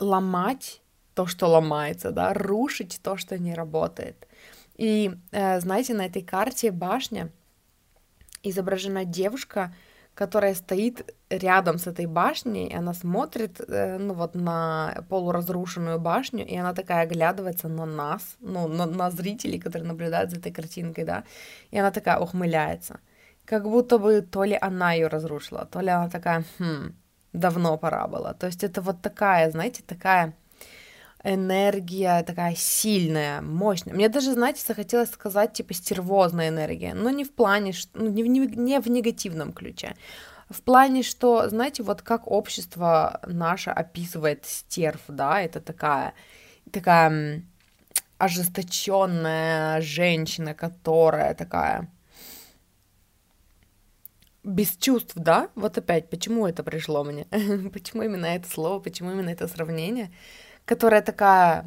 [0.00, 0.82] ломать
[1.18, 4.28] то, что ломается, да, рушить то, что не работает.
[4.76, 7.28] И э, знаете, на этой карте башня
[8.44, 9.74] изображена девушка,
[10.14, 16.46] которая стоит рядом с этой башней, и она смотрит, э, ну вот на полуразрушенную башню,
[16.46, 21.04] и она такая оглядывается на нас, ну на, на зрителей, которые наблюдают за этой картинкой,
[21.04, 21.24] да,
[21.72, 23.00] и она такая ухмыляется,
[23.44, 26.94] как будто бы то ли она ее разрушила, то ли она такая, хм,
[27.32, 28.34] давно пора было.
[28.34, 30.32] То есть это вот такая, знаете, такая
[31.24, 33.94] энергия такая сильная, мощная.
[33.94, 38.56] Мне даже, знаете, захотелось сказать, типа, стервозная энергия, но не в плане, ну, не в,
[38.56, 39.96] не в негативном ключе.
[40.48, 46.14] В плане, что, знаете, вот как общество наше описывает стерв, да, это такая,
[46.72, 47.42] такая
[48.18, 51.90] ожесточенная женщина, которая такая
[54.42, 55.50] без чувств, да?
[55.54, 57.26] Вот опять, почему это пришло мне?
[57.72, 60.10] почему именно это слово, почему именно это сравнение?
[60.68, 61.66] Которая такая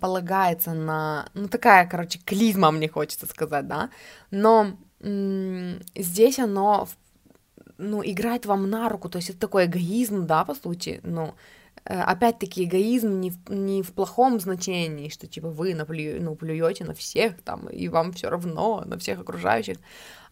[0.00, 3.88] полагается на, ну такая, короче, клизма, мне хочется сказать, да,
[4.30, 6.86] но здесь оно,
[7.78, 11.34] ну, играет вам на руку, то есть это такой эгоизм, да, по сути, ну,
[11.84, 16.94] опять-таки эгоизм не в, не в плохом значении, что типа вы наплю, ну, плюете на
[16.94, 19.78] всех там, и вам все равно, на всех окружающих,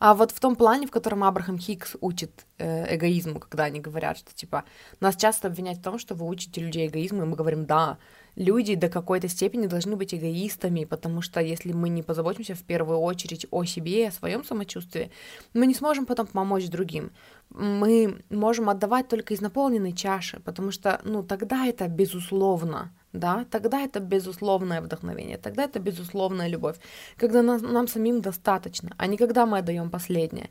[0.01, 4.17] а вот в том плане, в котором Абрахам Хикс учит э, эгоизму, когда они говорят,
[4.17, 4.65] что типа
[5.01, 7.99] нас часто обвиняют в том, что вы учите людей эгоизму, и мы говорим, да,
[8.37, 12.99] люди до какой-то степени должны быть эгоистами, потому что если мы не позаботимся в первую
[12.99, 15.11] очередь о себе и о своем самочувствии,
[15.55, 17.11] мы не сможем потом помочь другим.
[17.51, 23.81] Мы можем отдавать только из наполненной чаши, потому что, ну, тогда это безусловно, да, тогда
[23.81, 26.77] это безусловное вдохновение, тогда это безусловная любовь,
[27.17, 30.51] когда нам, нам самим достаточно, а не когда мы отдаем последнее.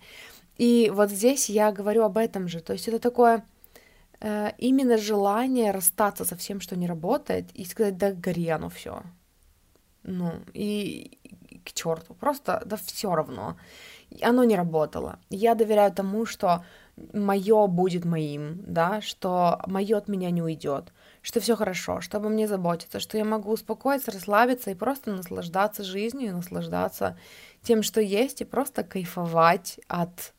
[0.57, 3.45] И вот здесь я говорю об этом же, то есть это такое
[4.21, 9.03] именно желание расстаться со всем, что не работает, и сказать, да гори оно все.
[10.03, 11.17] Ну, и,
[11.65, 13.57] к черту, просто да все равно.
[14.21, 15.19] Оно не работало.
[15.29, 16.63] Я доверяю тому, что
[17.13, 20.91] мое будет моим, да, что мое от меня не уйдет,
[21.21, 25.83] что все хорошо, что обо мне заботиться, что я могу успокоиться, расслабиться и просто наслаждаться
[25.83, 27.17] жизнью, наслаждаться
[27.61, 30.33] тем, что есть, и просто кайфовать от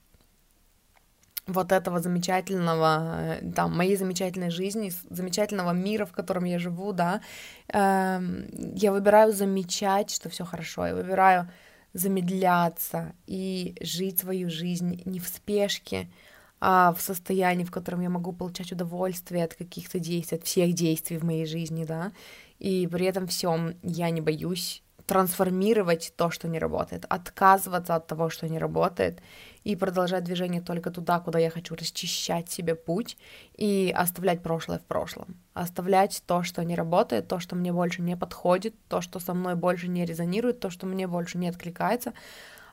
[1.53, 7.21] вот этого замечательного, э, там, моей замечательной жизни, замечательного мира, в котором я живу, да,
[7.69, 11.51] эм, я выбираю замечать, что все хорошо, я выбираю
[11.93, 16.09] замедляться и жить свою жизнь не в спешке,
[16.61, 21.19] а в состоянии, в котором я могу получать удовольствие от каких-то действий, от всех действий
[21.19, 22.13] в моей жизни, да,
[22.59, 28.31] и при этом всем я не боюсь трансформировать то, что не работает, отказываться от того,
[28.31, 29.21] что не работает,
[29.65, 33.17] и продолжать движение только туда, куда я хочу расчищать себе путь
[33.57, 35.37] и оставлять прошлое в прошлом.
[35.55, 39.55] Оставлять то, что не работает, то, что мне больше не подходит, то, что со мной
[39.55, 42.13] больше не резонирует, то, что мне больше не откликается,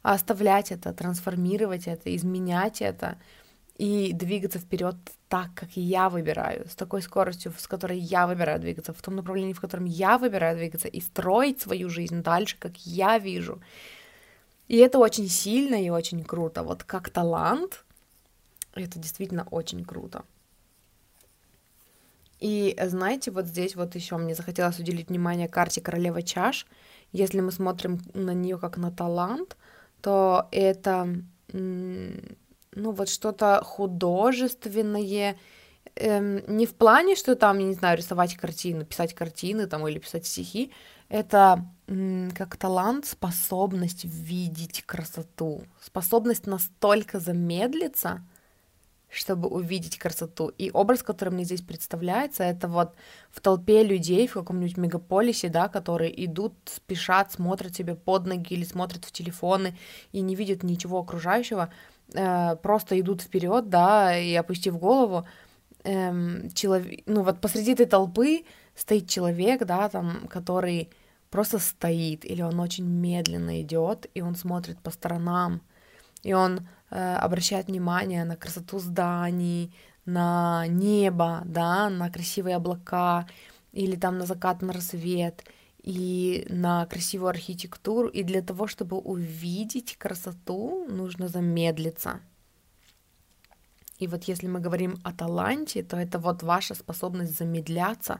[0.01, 3.18] оставлять это, трансформировать это, изменять это—
[3.77, 4.95] и двигаться вперед
[5.27, 9.53] так, как я выбираю, с такой скоростью, с которой я выбираю двигаться, в том направлении,
[9.53, 13.61] в котором я выбираю двигаться, и строить свою жизнь дальше, как я вижу.
[14.68, 16.64] И это очень сильно и очень круто.
[16.64, 17.85] Вот как талант,
[18.73, 20.23] это действительно очень круто.
[22.39, 26.68] И знаете, вот здесь вот еще мне захотелось уделить внимание карте королева чаш.
[27.11, 29.57] Если мы смотрим на нее как на талант,
[30.02, 31.07] то это
[31.52, 35.38] ну, вот что-то художественное,
[35.95, 39.98] эм, не в плане, что там, я не знаю, рисовать картины, писать картины там или
[39.98, 40.72] писать стихи,
[41.09, 41.65] это
[42.35, 48.25] как талант, способность видеть красоту, способность настолько замедлиться,
[49.09, 50.49] чтобы увидеть красоту.
[50.57, 52.93] И образ, который мне здесь представляется, это вот
[53.31, 58.65] в толпе людей в каком-нибудь мегаполисе, да, которые идут, спешат, смотрят себе под ноги или
[58.65, 59.77] смотрят в телефоны
[60.11, 61.71] и не видят ничего окружающего,
[62.13, 65.25] э, просто идут вперед, да, и опустив голову,
[65.84, 68.43] эм, человек, ну вот посреди этой толпы
[68.77, 70.89] стоит человек, да, там, который
[71.29, 75.61] просто стоит, или он очень медленно идет, и он смотрит по сторонам,
[76.23, 79.75] и он э, обращает внимание на красоту зданий,
[80.05, 83.27] на небо, да, на красивые облака,
[83.73, 85.43] или там на закат, на рассвет—
[85.87, 88.09] и на красивую архитектуру.
[88.09, 92.19] И для того, чтобы увидеть красоту, нужно замедлиться.
[93.97, 98.19] И вот если мы говорим о таланте, то это вот ваша способность замедляться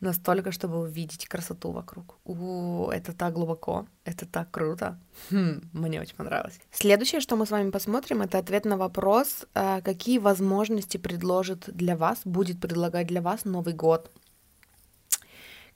[0.00, 2.16] настолько, чтобы увидеть красоту вокруг.
[2.24, 4.98] У, это так глубоко, это так круто.
[5.30, 6.58] Хм, мне очень понравилось.
[6.72, 11.96] Следующее, что мы с вами посмотрим, это ответ на вопрос, э, какие возможности предложит для
[11.96, 14.10] вас, будет предлагать для вас Новый год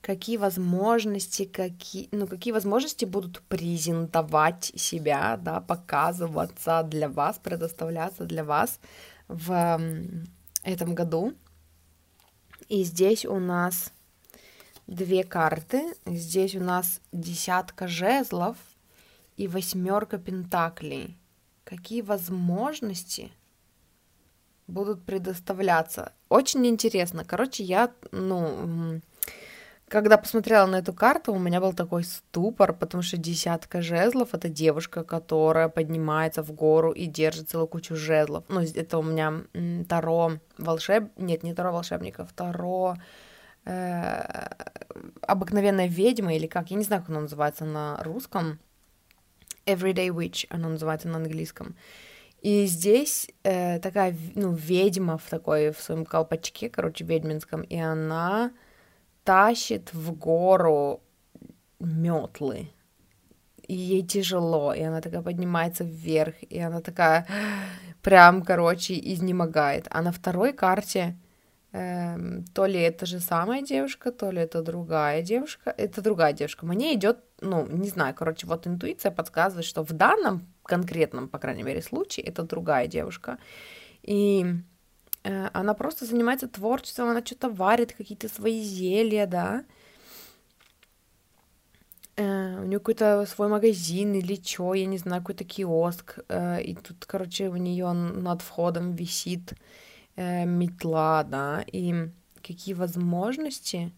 [0.01, 8.43] какие возможности, какие, ну, какие возможности будут презентовать себя, да, показываться для вас, предоставляться для
[8.43, 8.79] вас
[9.27, 9.81] в
[10.63, 11.33] этом году.
[12.69, 13.91] И здесь у нас
[14.87, 15.93] две карты.
[16.05, 18.57] Здесь у нас десятка жезлов
[19.37, 21.17] и восьмерка пентаклей.
[21.63, 23.31] Какие возможности
[24.67, 26.13] будут предоставляться?
[26.29, 27.25] Очень интересно.
[27.25, 29.01] Короче, я, ну,
[29.87, 34.49] когда посмотрела на эту карту, у меня был такой ступор, потому что десятка жезлов— это
[34.49, 38.45] девушка, которая поднимается в гору и держит целую кучу жезлов.
[38.47, 39.43] Ну, это у меня
[39.89, 41.11] Таро волшеб...
[41.17, 42.95] Нет, не Таро волшебников, Таро...
[43.65, 44.47] Э,
[45.21, 48.59] обыкновенная ведьма или как, я не знаю, как она называется на русском.
[49.65, 51.75] Everyday Witch она называется на английском.
[52.41, 58.51] И здесь э, такая, ну, ведьма в такой, в своем колпачке, короче, ведьминском, и она
[59.23, 61.01] тащит в гору
[61.79, 62.69] метлы.
[63.67, 67.25] И ей тяжело, и она такая поднимается вверх, и она такая
[68.03, 69.87] прям, короче, изнемогает.
[69.89, 71.17] А на второй карте
[72.53, 76.65] то ли это же самая девушка, то ли это другая девушка, это другая девушка.
[76.65, 81.63] Мне идет, ну, не знаю, короче, вот интуиция подсказывает, что в данном конкретном, по крайней
[81.63, 83.39] мере, случае это другая девушка.
[84.03, 84.45] И
[85.23, 89.65] э, она просто занимается творчеством, она что-то варит, какие-то свои зелья, да.
[92.15, 96.19] Э, у нее какой-то свой магазин или что, я не знаю, какой-то киоск.
[96.29, 99.55] Э, и тут, короче, у нее над входом висит
[100.15, 102.09] э, метла, да, и
[102.41, 103.91] какие возможности.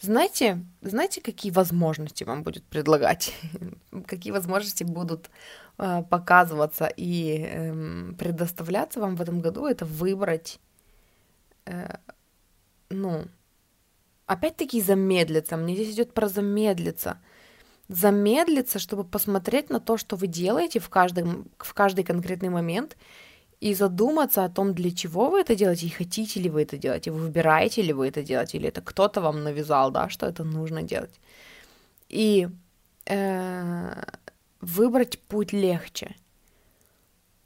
[0.00, 3.34] Знаете, знаете, какие возможности вам будет предлагать?
[4.06, 5.30] какие возможности будут
[5.78, 9.66] э, показываться и э, предоставляться вам в этом году?
[9.66, 10.60] Это выбрать,
[11.64, 11.96] э,
[12.90, 13.24] ну,
[14.26, 15.56] опять-таки замедлиться.
[15.56, 17.18] Мне здесь идет про замедлиться.
[17.88, 22.96] Замедлиться, чтобы посмотреть на то, что вы делаете в, каждом, в каждый конкретный момент,
[23.66, 27.06] и задуматься о том, для чего вы это делаете, и хотите ли вы это делать,
[27.06, 30.44] и вы выбираете ли вы это делать, или это кто-то вам навязал, да, что это
[30.44, 31.20] нужно делать.
[32.08, 32.48] И
[33.06, 34.02] э,
[34.60, 36.14] выбрать путь легче.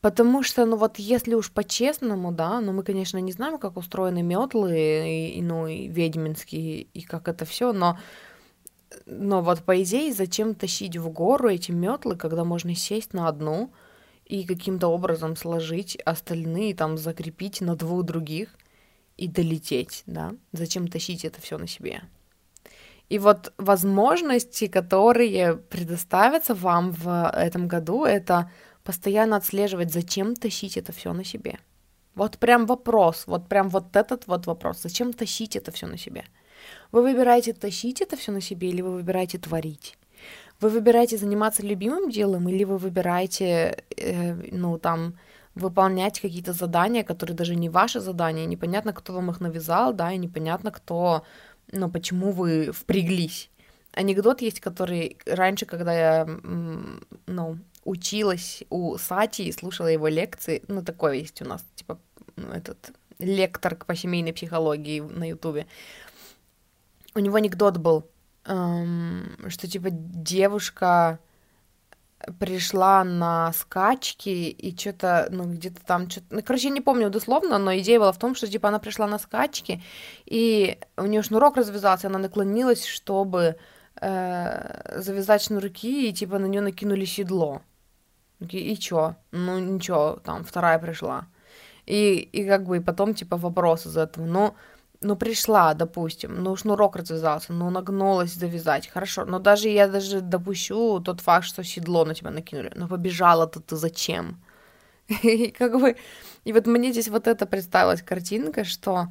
[0.03, 4.23] Потому что, ну вот, если уж по-честному, да, ну мы, конечно, не знаем, как устроены
[4.23, 7.99] метлы, и, ну и ведьминские, и как это все, но,
[9.07, 13.71] но вот по идее, зачем тащить в гору эти метлы, когда можно сесть на одну
[14.31, 18.57] и каким-то образом сложить остальные, там, закрепить на двух других
[19.17, 20.35] и долететь, да?
[20.53, 22.03] Зачем тащить это все на себе?
[23.09, 28.53] И вот возможности, которые предоставятся вам в этом году, это
[28.85, 31.59] постоянно отслеживать, зачем тащить это все на себе.
[32.15, 36.25] Вот прям вопрос, вот прям вот этот вот вопрос, зачем тащить это все на себе?
[36.93, 39.97] Вы выбираете тащить это все на себе или вы выбираете творить?
[40.61, 45.15] Вы выбираете заниматься любимым делом или вы выбираете, э, ну, там,
[45.55, 50.19] выполнять какие-то задания, которые даже не ваши задания, непонятно, кто вам их навязал, да, и
[50.19, 51.25] непонятно, кто,
[51.73, 53.51] ну, почему вы впряглись.
[53.93, 56.29] Анекдот есть, который раньше, когда я,
[57.27, 60.63] ну, училась у Сати и слушала его лекции.
[60.69, 61.99] Ну, такое есть у нас, типа,
[62.37, 65.67] ну, этот лектор по семейной психологии на Ютубе.
[67.15, 68.07] У него анекдот был,
[68.51, 71.19] эм, что, типа, девушка
[72.39, 76.27] пришла на скачки и что-то, ну, где-то там, что-то...
[76.31, 79.07] Ну, короче, я не помню дословно, но идея была в том, что, типа, она пришла
[79.07, 79.83] на скачки,
[80.27, 83.57] и у нее шнурок развязался, она наклонилась, чтобы
[84.01, 87.63] э, завязать шнурки, и, типа, на нее накинули седло.
[88.41, 89.17] И чё?
[89.33, 91.27] Ну, ничего, там, вторая пришла.
[91.87, 94.27] И, и как бы и потом, типа, вопрос из этого.
[94.27, 94.55] Ну,
[95.03, 99.25] ну, пришла, допустим, ну, шнурок развязался, ну, нагнулась завязать, хорошо.
[99.25, 102.73] Но даже я даже допущу тот факт, что седло на тебя накинули.
[102.75, 104.43] Но побежала-то ты зачем?
[105.23, 105.97] И как бы...
[106.45, 109.09] И вот мне здесь вот это представилась картинка, что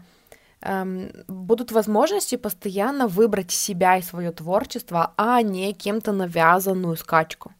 [0.61, 7.51] эм, будут возможности постоянно выбрать себя и свое творчество, а не кем-то навязанную скачку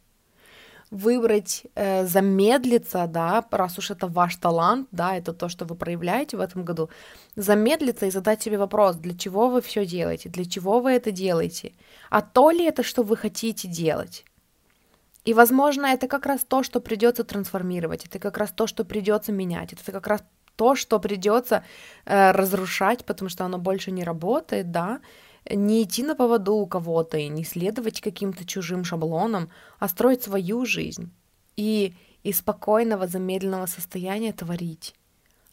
[0.92, 6.38] выбрать э, замедлиться, да, раз уж это ваш талант, да, это то, что вы проявляете
[6.38, 6.90] в этом году,
[7.36, 11.74] замедлиться и задать себе вопрос, для чего вы все делаете, для чего вы это делаете,
[12.10, 14.26] а то ли это, что вы хотите делать.
[15.26, 19.32] И, возможно, это как раз то, что придется трансформировать, это как раз то, что придется
[19.32, 20.24] менять, это как раз
[20.56, 21.64] то, что придется
[22.06, 25.02] э, разрушать, потому что оно больше не работает, да,
[25.50, 29.50] не идти на поводу у кого-то и не следовать каким-то чужим шаблонам,
[29.80, 31.12] а строить свою жизнь
[31.56, 31.94] и
[32.24, 34.96] из спокойного замедленного состояния творить,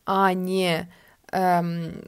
[0.04, 0.88] а не
[1.32, 2.04] эм,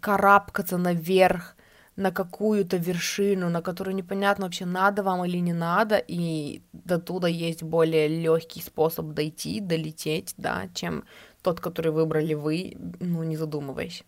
[0.00, 1.56] карабкаться наверх
[1.96, 7.28] на какую-то вершину, на которую непонятно вообще надо вам или не надо, и до туда
[7.28, 11.04] есть более легкий способ дойти, долететь, да, чем
[11.42, 14.04] тот, который выбрали вы, ну, не задумываясь.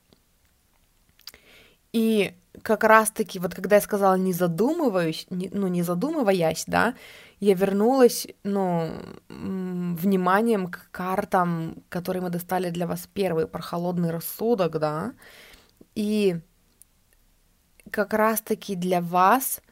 [1.97, 6.95] И как раз-таки, вот когда я сказала не задумываюсь, не, ну, не задумываясь, да,
[7.41, 8.91] я вернулась, ну,
[9.31, 15.15] вниманием к картам, которые мы достали для вас первый, про холодный рассудок, да,
[15.95, 16.37] и
[17.91, 19.63] как раз-таки для вас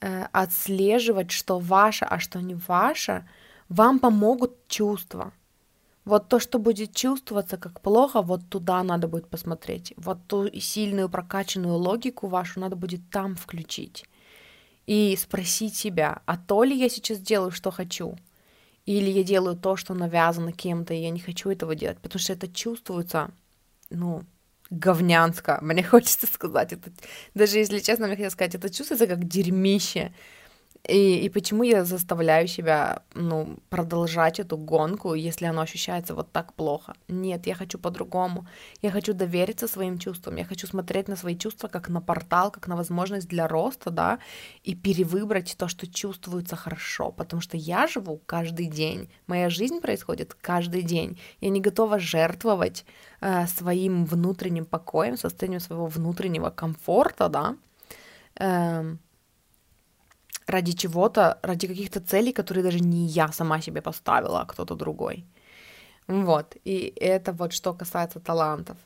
[0.00, 3.28] э, отслеживать, что ваше, а что не ваше,
[3.68, 5.34] вам помогут чувства.
[6.08, 9.92] Вот то, что будет чувствоваться как плохо, вот туда надо будет посмотреть.
[9.98, 14.06] Вот ту сильную прокачанную логику вашу надо будет там включить.
[14.86, 18.16] И спросить себя, а то ли я сейчас делаю, что хочу?
[18.86, 22.32] Или я делаю то, что навязано кем-то, и я не хочу этого делать, потому что
[22.32, 23.30] это чувствуется,
[23.90, 24.22] ну,
[24.70, 26.90] говнянско, мне хочется сказать это.
[27.34, 30.14] Даже если честно, мне хотелось сказать, это чувствуется как дерьмище.
[30.86, 36.54] И, и почему я заставляю себя, ну, продолжать эту гонку, если оно ощущается вот так
[36.54, 36.94] плохо?
[37.08, 38.46] Нет, я хочу по-другому.
[38.82, 40.36] Я хочу довериться своим чувствам.
[40.36, 44.18] Я хочу смотреть на свои чувства как на портал, как на возможность для роста, да,
[44.64, 47.10] и перевыбрать то, что чувствуется хорошо.
[47.10, 49.10] Потому что я живу каждый день.
[49.26, 51.18] Моя жизнь происходит каждый день.
[51.40, 52.86] Я не готова жертвовать
[53.20, 57.56] э, своим внутренним покоем, состоянием своего внутреннего комфорта, да,
[58.36, 58.96] э,
[60.48, 65.24] ради чего-то, ради каких-то целей, которые даже не я сама себе поставила, а кто-то другой.
[66.08, 68.78] Вот, и это вот что касается талантов.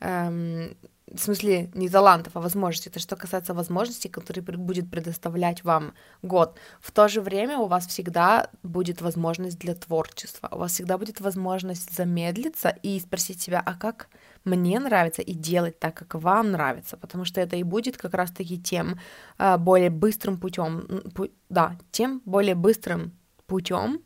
[0.00, 0.76] Эм,
[1.06, 2.90] в смысле, не талантов, а возможностей.
[2.90, 5.92] Это что касается возможностей, которые будет предоставлять вам
[6.22, 6.58] год.
[6.80, 10.48] В то же время у вас всегда будет возможность для творчества.
[10.50, 14.08] У вас всегда будет возможность замедлиться и спросить себя, а как
[14.44, 18.60] мне нравится, и делать так, как вам нравится, потому что это и будет как раз-таки
[18.60, 18.98] тем
[19.38, 21.02] а, более быстрым путем,
[21.48, 23.12] да, тем более быстрым
[23.46, 24.02] путем,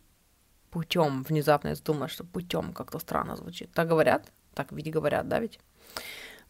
[0.70, 3.72] путем, внезапно я задумала, что путем как-то странно звучит.
[3.72, 4.30] Так говорят?
[4.54, 5.58] Так ведь говорят, да ведь?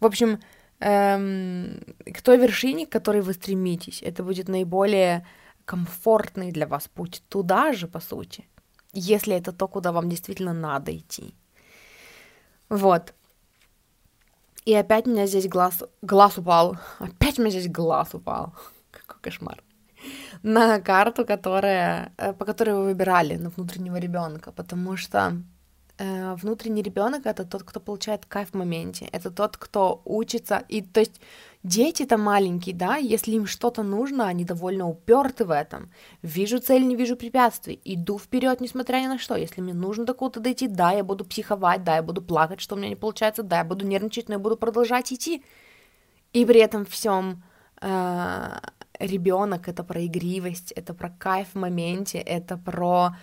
[0.00, 0.40] В общем,
[0.80, 1.80] эм,
[2.14, 5.26] к той вершине, к которой вы стремитесь, это будет наиболее
[5.64, 8.48] комфортный для вас путь туда же, по сути,
[8.92, 11.34] если это то, куда вам действительно надо идти.
[12.68, 13.14] Вот.
[14.64, 16.76] И опять у меня здесь глаз, глаз упал.
[16.98, 18.54] Опять у меня здесь глаз упал.
[18.90, 19.62] Какой кошмар.
[20.42, 25.32] На карту, которая, э, по которой вы выбирали на внутреннего ребенка, потому что
[25.98, 30.82] э, внутренний ребенок это тот, кто получает кайф в моменте, это тот, кто учится, и
[30.82, 31.20] то есть
[31.64, 35.90] Дети-то маленькие, да, если им что-то нужно, они довольно уперты в этом.
[36.22, 39.34] Вижу цель, не вижу препятствий, иду вперед, несмотря ни на что.
[39.34, 42.76] Если мне нужно до куда-то дойти, да, я буду психовать, да, я буду плакать, что
[42.76, 45.42] у меня не получается, да, я буду нервничать, но я буду продолжать идти.
[46.32, 47.42] И при этом всем
[47.80, 48.58] э,
[49.00, 53.16] ребенок это про игривость, это про кайф в моменте, это про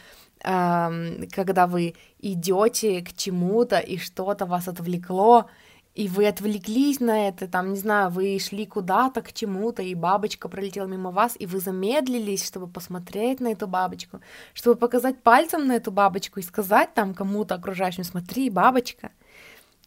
[0.43, 5.49] э, когда вы идете к чему-то и что-то вас отвлекло,
[5.95, 10.49] и вы отвлеклись на это, там, не знаю, вы шли куда-то к чему-то, и бабочка
[10.49, 14.19] пролетела мимо вас, и вы замедлились, чтобы посмотреть на эту бабочку,
[14.53, 19.11] чтобы показать пальцем на эту бабочку и сказать там кому-то окружающим, смотри, бабочка,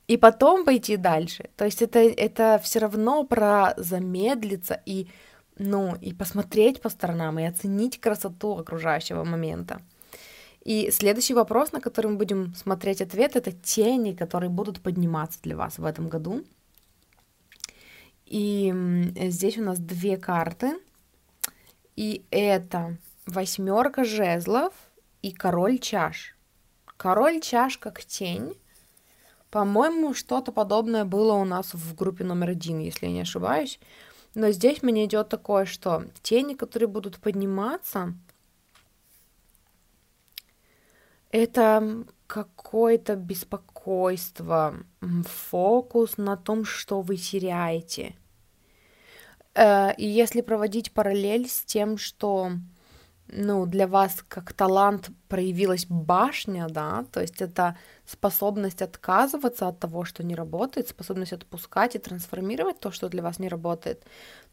[0.07, 1.51] и потом пойти дальше.
[1.57, 5.09] То есть это, это все равно про замедлиться и,
[5.59, 9.83] ну, и посмотреть по сторонам, и оценить красоту окружающего момента.
[10.69, 15.57] И следующий вопрос, на который мы будем смотреть ответ, это тени, которые будут подниматься для
[15.57, 16.45] вас в этом году.
[18.27, 18.71] И
[19.17, 20.79] здесь у нас две карты.
[21.97, 24.75] И это восьмерка жезлов
[25.23, 26.37] и король чаш.
[26.99, 28.55] Король чаш как тень.
[29.51, 33.81] По-моему, что-то подобное было у нас в группе номер один, если я не ошибаюсь.
[34.35, 38.13] Но здесь мне идет такое, что тени, которые будут подниматься,
[41.31, 48.15] это какое-то беспокойство, фокус на том, что вы теряете.
[49.55, 52.53] Э, и если проводить параллель с тем, что
[53.31, 57.77] ну, для вас как талант проявилась башня, да, то есть это
[58.07, 63.39] способность отказываться от того, что не работает, способность отпускать и трансформировать то, что для вас
[63.39, 64.05] не работает,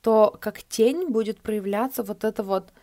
[0.02, 2.74] то как тень будет проявляться вот это вот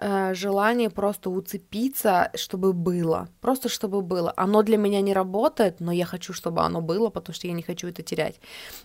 [0.00, 4.32] э, желание просто уцепиться, чтобы было, просто чтобы было.
[4.36, 7.62] Оно для меня не работает, но я хочу, чтобы оно было, потому что я не
[7.62, 8.40] хочу это терять.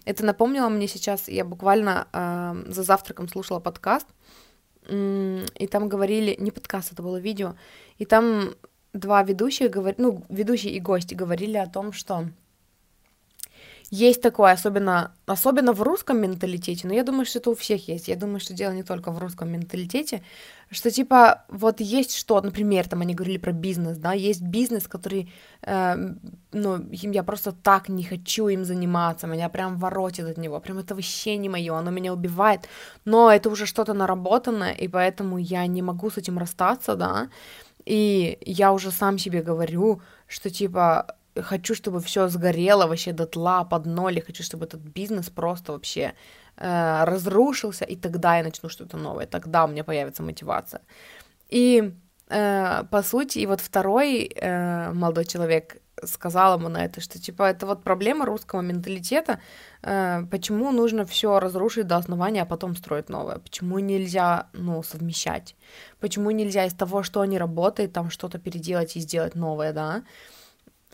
[0.05, 4.07] Это напомнило мне сейчас, я буквально э, за завтраком слушала подкаст,
[4.87, 7.55] и там говорили, не подкаст, это было видео,
[7.97, 8.53] и там
[8.93, 12.25] два ведущих говорили, ну, ведущий и гость говорили о том, что
[13.91, 18.07] есть такое, особенно, особенно в русском менталитете, но я думаю, что это у всех есть.
[18.07, 20.21] Я думаю, что дело не только в русском менталитете,
[20.71, 25.31] что типа вот есть что, например, там они говорили про бизнес, да, есть бизнес, который,
[25.61, 25.95] э,
[26.51, 30.95] ну, я просто так не хочу им заниматься, меня прям воротит от него, прям это
[30.95, 32.67] вообще не мое, оно меня убивает,
[33.05, 37.29] но это уже что-то наработанное, и поэтому я не могу с этим расстаться, да,
[37.85, 43.85] и я уже сам себе говорю, что типа хочу, чтобы все сгорело вообще дотла, под
[43.85, 46.13] ноль, я хочу, чтобы этот бизнес просто вообще
[46.57, 50.81] э, разрушился, и тогда я начну что-то новое, тогда у меня появится мотивация.
[51.49, 51.93] И
[52.29, 57.43] э, по сути, и вот второй э, молодой человек сказал ему на это, что типа
[57.43, 59.39] это вот проблема русского менталитета,
[59.81, 65.55] э, почему нужно все разрушить до основания, а потом строить новое, почему нельзя, ну, совмещать,
[65.99, 70.03] почему нельзя из того, что не работает, там что-то переделать и сделать новое, да,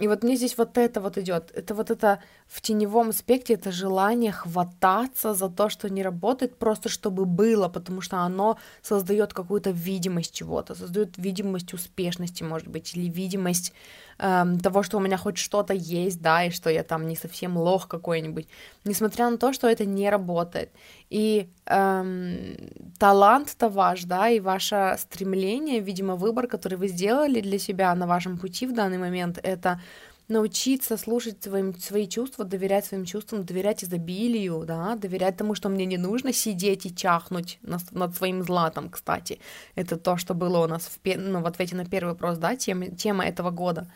[0.02, 1.52] И вот мне здесь вот это вот идет.
[1.54, 6.90] Это вот это в теневом аспекте, это желание хвататься за то, что не работает, просто
[6.90, 13.10] чтобы было, потому что оно создает какую-то видимость чего-то, создает видимость успешности, может быть, или
[13.10, 13.74] видимость
[14.18, 17.56] эм, того, что у меня хоть что-то есть, да, и что я там не совсем
[17.58, 18.48] лох какой-нибудь,
[18.86, 20.72] несмотря на то, что это не работает.
[21.12, 22.56] И эм,
[22.98, 28.38] талант-то ваш, да, и ваше стремление, видимо, выбор, который вы сделали для себя на вашем
[28.38, 29.82] пути в данный момент, это
[30.30, 35.86] научиться слушать своим, свои чувства, доверять своим чувствам, доверять изобилию, да, доверять тому, что мне
[35.86, 39.40] не нужно сидеть и чахнуть над, над своим златом, кстати.
[39.76, 42.86] Это то, что было у нас в, ну, в ответе на первый вопрос, да, тема,
[42.86, 43.92] тема этого года.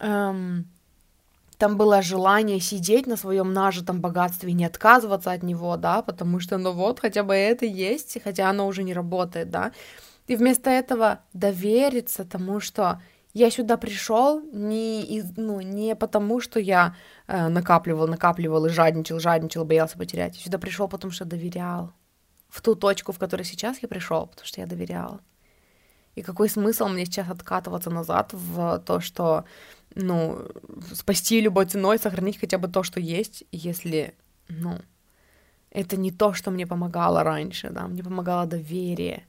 [0.00, 0.66] Эм,
[1.58, 6.40] там было желание сидеть на своем нажитом богатстве и не отказываться от него, да, потому
[6.40, 9.72] что, ну вот, хотя бы это есть, хотя оно уже не работает, да.
[10.28, 13.00] И вместо этого довериться тому, что
[13.34, 16.94] я сюда пришел не, из, ну, не потому, что я
[17.26, 20.36] э, накапливал, накапливал и жадничал, жадничал, боялся потерять.
[20.36, 21.92] Я сюда пришел, потому что доверял.
[22.48, 25.20] В ту точку, в которой сейчас я пришел, потому что я доверял.
[26.14, 29.44] И какой смысл мне сейчас откатываться назад в то, что,
[29.98, 30.46] ну,
[30.94, 34.14] спасти любой ценой, сохранить хотя бы то, что есть, если,
[34.48, 34.78] ну,
[35.70, 39.24] это не то, что мне помогало раньше, да, мне помогало доверие,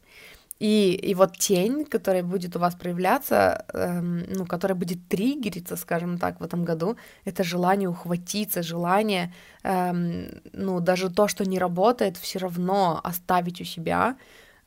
[0.60, 6.18] и, и вот тень, которая будет у вас проявляться, эм, ну, которая будет триггериться, скажем
[6.18, 9.34] так, в этом году, это желание ухватиться, желание,
[9.64, 14.18] эм, ну, даже то, что не работает, все равно оставить у себя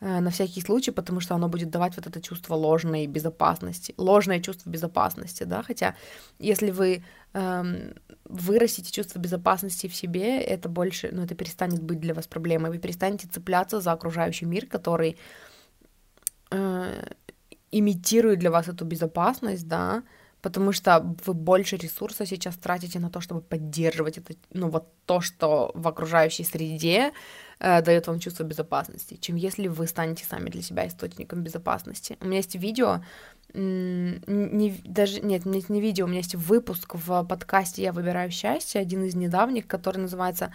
[0.03, 4.69] на всякий случай, потому что оно будет давать вот это чувство ложной безопасности, ложное чувство
[4.69, 5.95] безопасности, да, хотя
[6.41, 7.05] если вы
[7.35, 12.71] эм, вырастите чувство безопасности в себе, это больше, ну, это перестанет быть для вас проблемой,
[12.71, 15.17] вы перестанете цепляться за окружающий мир, который
[16.51, 17.05] э,
[17.71, 20.03] имитирует для вас эту безопасность, да,
[20.43, 25.21] потому что вы больше ресурса сейчас тратите на то, чтобы поддерживать это, ну вот то,
[25.21, 27.13] что в окружающей среде
[27.61, 32.19] э, дает вам чувство безопасности, чем если вы станете сами для себя источником безопасности.
[32.21, 33.05] У меня есть видео,
[33.55, 38.81] не, даже нет, нет, не видео, у меня есть выпуск в подкасте «Я выбираю счастье»,
[38.81, 40.53] один из недавних, который называется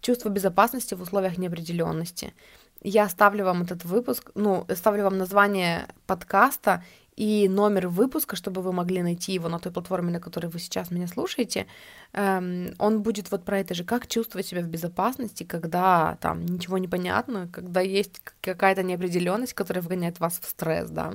[0.00, 2.32] «Чувство безопасности в условиях неопределенности».
[2.80, 6.84] Я оставлю вам этот выпуск, ну, оставлю вам название подкаста
[7.18, 10.92] и номер выпуска, чтобы вы могли найти его на той платформе, на которой вы сейчас
[10.92, 11.66] меня слушаете.
[12.12, 16.78] Эм, он будет вот про это же, как чувствовать себя в безопасности, когда там ничего
[16.78, 21.14] не понятно, когда есть какая-то неопределенность, которая вгоняет вас в стресс, да.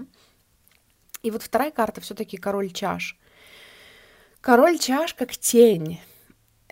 [1.21, 3.17] И вот вторая карта все-таки король чаш.
[4.41, 6.01] Король чаш как тень.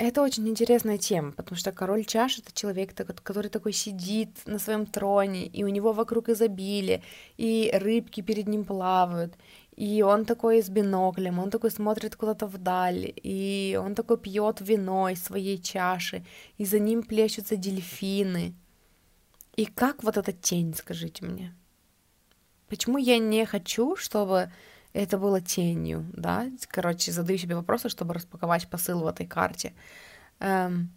[0.03, 4.87] Это очень интересная тема, потому что король чаш это человек, который такой сидит на своем
[4.87, 7.03] троне, и у него вокруг изобилие,
[7.37, 9.35] и рыбки перед ним плавают,
[9.75, 15.09] и он такой с биноклем, он такой смотрит куда-то вдаль, и он такой пьет вино
[15.09, 16.25] из своей чаши,
[16.57, 18.55] и за ним плещутся дельфины.
[19.55, 21.53] И как вот эта тень, скажите мне?
[22.69, 24.51] Почему я не хочу, чтобы
[24.93, 29.73] это было тенью, да, короче, задаю себе вопросы, чтобы распаковать посыл в этой карте.
[30.39, 30.91] Эм,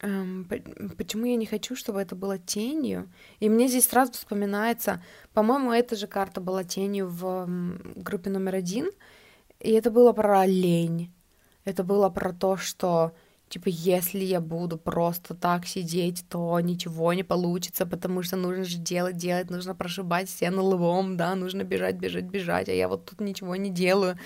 [0.00, 0.48] эм,
[0.96, 3.12] почему я не хочу, чтобы это было тенью?
[3.40, 5.02] И мне здесь сразу вспоминается,
[5.34, 7.46] по-моему, эта же карта была тенью в
[7.96, 8.90] группе номер один,
[9.60, 11.12] и это было про лень.
[11.64, 13.14] Это было про то, что
[13.52, 18.78] Типа, если я буду просто так сидеть, то ничего не получится, потому что нужно же
[18.78, 23.20] делать, делать, нужно прошибать стену лбом, да, нужно бежать, бежать, бежать, а я вот тут
[23.20, 24.16] ничего не делаю.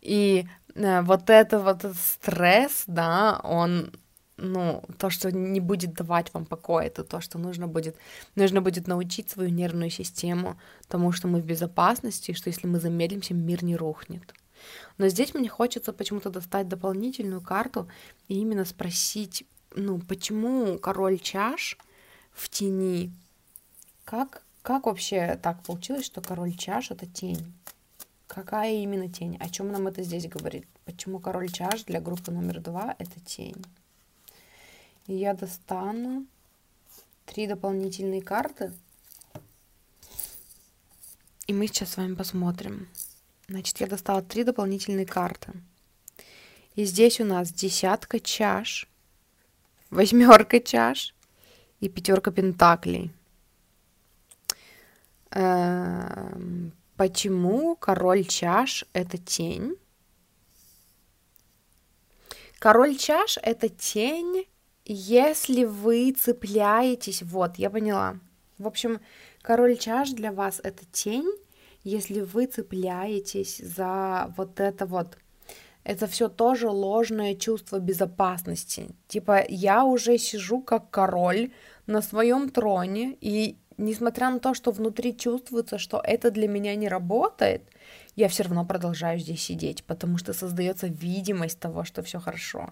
[0.00, 3.92] И э, вот это вот стресс, да, он
[4.36, 7.94] ну, то, что не будет давать вам покоя, это то, что нужно будет,
[8.34, 13.32] нужно будет научить свою нервную систему тому, что мы в безопасности, что если мы замедлимся,
[13.32, 14.34] мир не рухнет.
[14.98, 17.88] Но здесь мне хочется почему-то достать дополнительную карту
[18.28, 19.44] и именно спросить,
[19.74, 21.78] ну, почему король чаш
[22.32, 23.12] в тени?
[24.04, 27.52] Как, как вообще так получилось, что король чаш— это тень?
[28.26, 29.36] Какая именно тень?
[29.40, 30.66] О чем нам это здесь говорит?
[30.84, 33.64] Почему король чаш для группы номер два— это тень?
[35.06, 36.26] И я достану
[37.26, 38.72] три дополнительные карты.
[41.46, 42.88] И мы сейчас с вами посмотрим,
[43.52, 45.52] Значит, я достала три дополнительные карты.
[46.74, 48.88] И здесь у нас десятка чаш,
[49.90, 51.14] восьмерка чаш
[51.80, 53.12] и пятерка пентаклей.
[55.32, 59.76] Эм, почему король чаш это тень?
[62.58, 64.48] Король чаш это тень,
[64.86, 67.20] если вы цепляетесь.
[67.20, 68.18] Вот, я поняла.
[68.56, 68.98] В общем,
[69.42, 71.30] король чаш для вас это тень,
[71.84, 75.18] если вы цепляетесь за вот это вот
[75.84, 78.90] это все тоже ложное чувство безопасности.
[79.08, 81.50] Типа, я уже сижу как король
[81.86, 86.88] на своем троне, и несмотря на то, что внутри чувствуется, что это для меня не
[86.88, 87.62] работает,
[88.14, 92.70] я все равно продолжаю здесь сидеть, потому что создается видимость того, что все хорошо.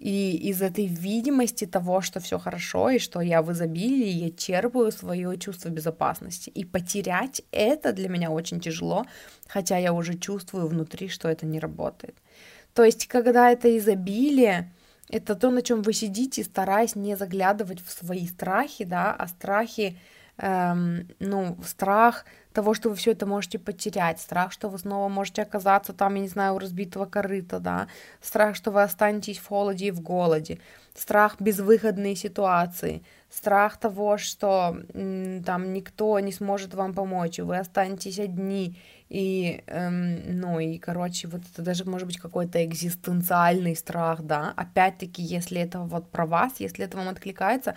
[0.00, 4.90] И из этой видимости того, что все хорошо и что я в изобилии, я черпаю
[4.92, 6.48] свое чувство безопасности.
[6.48, 9.04] И потерять это для меня очень тяжело,
[9.46, 12.16] хотя я уже чувствую внутри, что это не работает.
[12.72, 14.72] То есть, когда это изобилие,
[15.10, 19.98] это то, на чем вы сидите, стараясь не заглядывать в свои страхи, да, а страхи,
[20.40, 25.42] эм, ну, страх того, что вы все это можете потерять, страх, что вы снова можете
[25.42, 27.86] оказаться там, я не знаю, у разбитого корыта, да,
[28.20, 30.58] страх, что вы останетесь в холоде и в голоде,
[30.96, 38.18] страх безвыходной ситуации, страх того, что там никто не сможет вам помочь, и вы останетесь
[38.18, 38.76] одни,
[39.08, 45.22] и, эм, ну, и, короче, вот это даже может быть какой-то экзистенциальный страх, да, опять-таки,
[45.22, 47.76] если это вот про вас, если это вам откликается,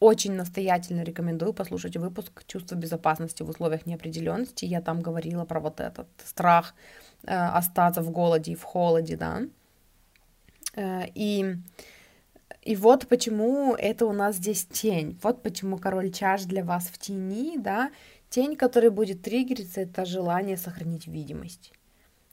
[0.00, 4.64] очень настоятельно рекомендую послушать выпуск «Чувство безопасности в условиях неопределенности».
[4.64, 6.74] Я там говорила про вот этот страх
[7.24, 9.42] э, остаться в голоде и в холоде, да.
[10.74, 11.56] Э, и,
[12.62, 15.18] и вот почему это у нас здесь тень.
[15.22, 17.90] Вот почему король чаш для вас в тени, да.
[18.30, 21.72] Тень, который будет триггериться, это желание сохранить видимость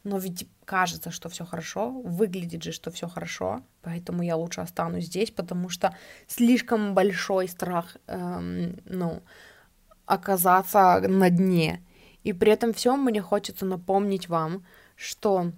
[0.06, 5.06] но ведь кажется, что все хорошо, выглядит же, что все хорошо, поэтому я лучше останусь
[5.06, 5.96] здесь, потому что
[6.28, 9.22] слишком большой страх, эм, ну,
[10.08, 11.84] оказаться на дне.
[12.24, 15.52] И при этом всем мне хочется напомнить вам, что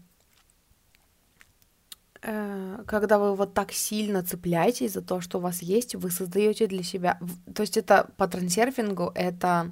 [2.22, 6.68] э, когда вы вот так сильно цепляетесь за то, что у вас есть, вы создаете
[6.68, 7.20] для себя,
[7.56, 9.72] то есть это по трансерфингу, это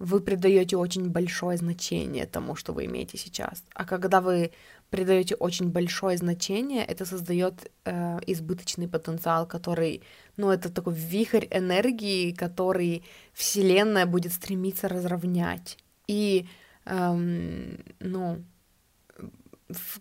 [0.00, 3.64] вы придаете очень большое значение тому, что вы имеете сейчас.
[3.74, 4.50] А когда вы
[4.90, 10.02] придаете очень большое значение, это создает э, избыточный потенциал, который,
[10.36, 13.02] ну, это такой вихрь энергии, который
[13.32, 15.78] Вселенная будет стремиться разровнять.
[16.06, 16.46] И,
[16.86, 18.42] эм, ну,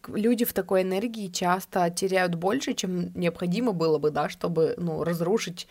[0.07, 5.67] люди в такой энергии часто теряют больше, чем необходимо было бы, да, чтобы, ну, разрушить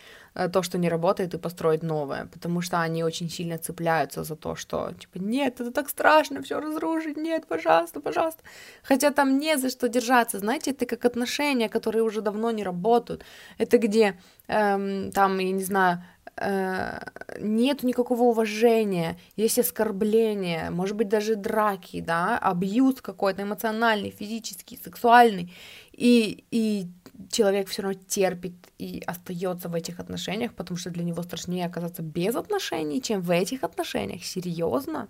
[0.53, 4.55] то, что не работает, и построить новое, потому что они очень сильно цепляются за то,
[4.55, 8.43] что, типа, нет, это так страшно, все разрушить, нет, пожалуйста, пожалуйста,
[8.83, 13.25] хотя там не за что держаться, знаете, это как отношения, которые уже давно не работают,
[13.59, 14.19] это где,
[14.49, 16.03] эм, там, я не знаю,
[16.39, 16.99] Э,
[17.41, 25.51] нет никакого уважения, есть оскорбление, может быть даже драки, да, абьюз какой-то эмоциональный, физический, сексуальный,
[25.93, 26.89] и, и
[27.31, 32.03] человек все равно терпит и остается в этих отношениях, потому что для него страшнее оказаться
[32.03, 34.25] без отношений, чем в этих отношениях.
[34.25, 35.09] Серьезно?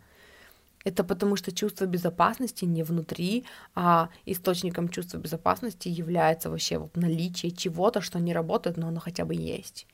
[0.85, 7.51] Это потому что чувство безопасности не внутри, а источником чувства безопасности является вообще вот наличие
[7.51, 9.87] чего-то, что не работает, но оно хотя бы есть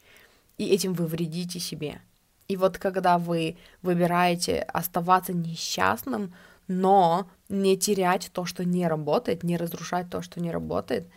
[0.59, 2.01] и этим вы вредите себе.
[2.48, 6.34] И вот когда вы выбираете оставаться несчастным,
[6.68, 11.09] но не терять то, что не работает, не разрушать то, что не работает,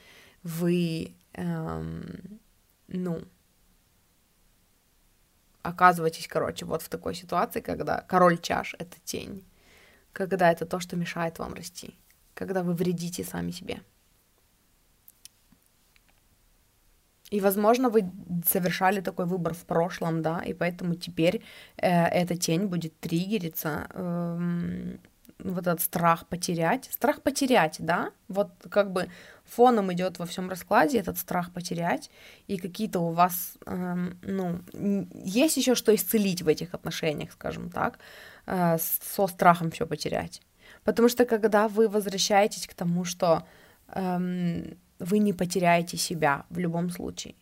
[0.45, 2.39] вы, эм,
[2.87, 3.21] ну,
[5.63, 9.43] оказываетесь, короче, вот в такой ситуации, когда король чаш— это тень,
[10.13, 11.95] когда это то, что мешает вам расти,
[12.35, 13.81] когда вы вредите сами себе.
[17.31, 18.11] И, возможно, вы
[18.45, 21.41] совершали такой выбор в прошлом, да, и поэтому теперь
[21.77, 24.97] э, эта тень будет триггериться, э,
[25.39, 29.09] вот этот страх потерять, страх потерять, да, вот как бы
[29.45, 32.09] фоном идет во всем раскладе этот страх потерять,
[32.47, 34.61] и какие-то у вас, э, ну,
[35.13, 37.99] есть еще что исцелить в этих отношениях, скажем так,
[38.47, 40.41] э, со страхом все потерять.
[40.83, 43.43] Потому что когда вы возвращаетесь к тому, что
[43.89, 47.35] эм, вы не потеряете себя в любом случае.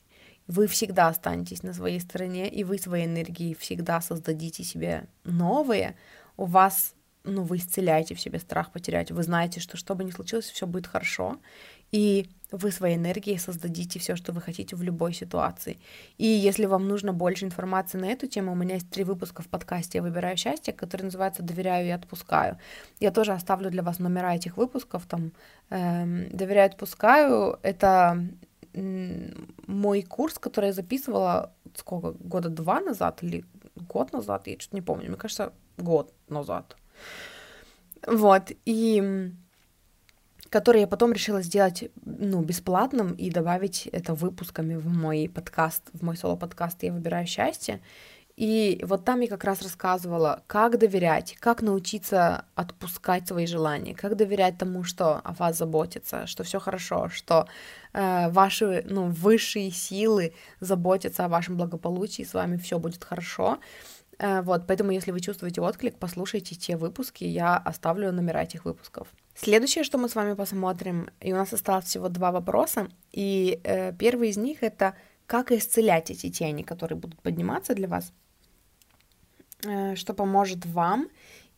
[0.47, 5.95] Вы всегда останетесь на своей стороне, и вы своей энергией всегда создадите себе новые.
[6.35, 9.11] У вас, ну, вы исцеляете в себе страх потерять.
[9.11, 11.37] Вы знаете, что что бы ни случилось, все будет хорошо.
[11.93, 15.77] И вы своей энергией создадите все, что вы хотите в любой ситуации.
[16.17, 19.47] И если вам нужно больше информации на эту тему, у меня есть три выпуска в
[19.47, 22.57] подкасте «Я выбираю счастье», который называется «Доверяю и отпускаю».
[22.99, 25.31] Я тоже оставлю для вас номера этих выпусков, там
[25.69, 28.27] эм, «Доверяю и отпускаю»— это
[28.73, 33.45] мой курс, который я записывала сколько, года два назад или
[33.75, 36.75] год назад, я что-то не помню, мне кажется, год назад.
[38.07, 39.31] Вот, и
[40.53, 46.03] который я потом решила сделать, ну, бесплатным и добавить это выпусками в мой подкаст, в
[46.03, 47.81] мой соло-подкаст «Я выбираю счастье».
[48.37, 54.15] И вот там я как раз рассказывала, как доверять, как научиться отпускать свои желания, как
[54.15, 57.47] доверять тому, что о вас заботится, что все хорошо, что
[57.93, 63.57] э, ваши ну, высшие силы заботятся о вашем благополучии, с вами все будет хорошо.
[64.19, 69.07] Э, вот, поэтому, если вы чувствуете отклик, послушайте те выпуски, я оставлю номера этих выпусков.
[69.35, 73.93] Следующее, что мы с вами посмотрим, и у нас осталось всего два вопроса, и э,
[73.93, 74.95] первый из них это
[75.25, 78.13] как исцелять эти тени, которые будут подниматься для вас.
[79.65, 81.09] Э, что поможет вам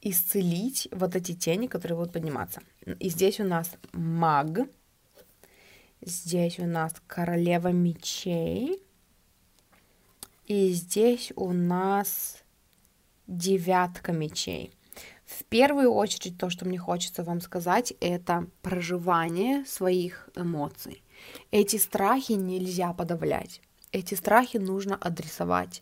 [0.02, 2.62] исцелить вот эти тени, которые будут подниматься.
[3.00, 4.60] И здесь у нас маг,
[6.02, 8.82] здесь у нас королева мечей,
[10.46, 12.44] и здесь у нас
[13.28, 14.72] девятка мечей.
[15.26, 21.04] В первую очередь то, что мне хочется вам сказать, это проживание своих эмоций.
[21.52, 23.62] Эти страхи нельзя подавлять.
[23.92, 25.82] Эти страхи нужно адресовать.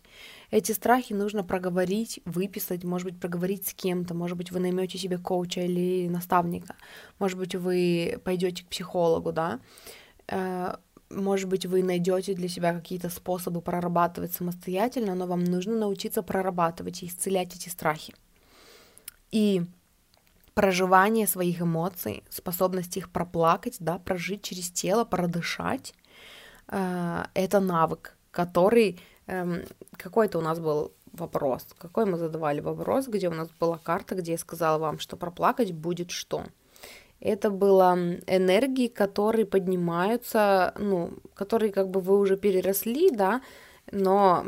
[0.50, 5.18] Эти страхи нужно проговорить, выписать, может быть, проговорить с кем-то, может быть, вы наймете себе
[5.18, 6.76] коуча или наставника,
[7.18, 9.58] может быть, вы пойдете к психологу, да,
[10.28, 10.76] э,
[11.10, 17.02] может быть, вы найдете для себя какие-то способы прорабатывать самостоятельно, но вам нужно научиться прорабатывать
[17.02, 18.14] и исцелять эти страхи.
[19.34, 19.62] И
[20.54, 25.92] проживание своих эмоций, способность их проплакать, да, прожить через тело, продышать,
[26.68, 29.64] э, это навык, который эм,
[29.96, 34.32] какой-то у нас был вопрос, какой мы задавали вопрос, где у нас была карта, где
[34.32, 36.44] я сказала вам, что проплакать будет что.
[37.18, 37.98] Это было
[38.28, 43.40] энергии, которые поднимаются, ну, которые как бы вы уже переросли, да,
[43.90, 44.44] но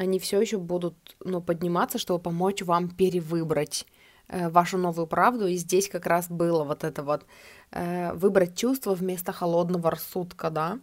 [0.00, 0.94] они все еще будут,
[1.24, 3.86] ну, подниматься, чтобы помочь вам перевыбрать
[4.28, 5.46] э, вашу новую правду.
[5.46, 7.26] И здесь как раз было вот это вот
[7.70, 10.78] э, выбрать чувство вместо холодного рассудка, да.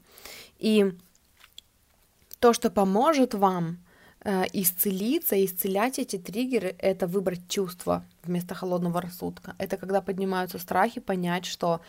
[0.60, 0.94] И
[2.40, 3.80] то, что поможет вам
[4.22, 9.56] э, исцелиться, исцелять эти триггеры, это выбрать чувство вместо холодного рассудка.
[9.58, 11.82] Это когда поднимаются страхи, понять, что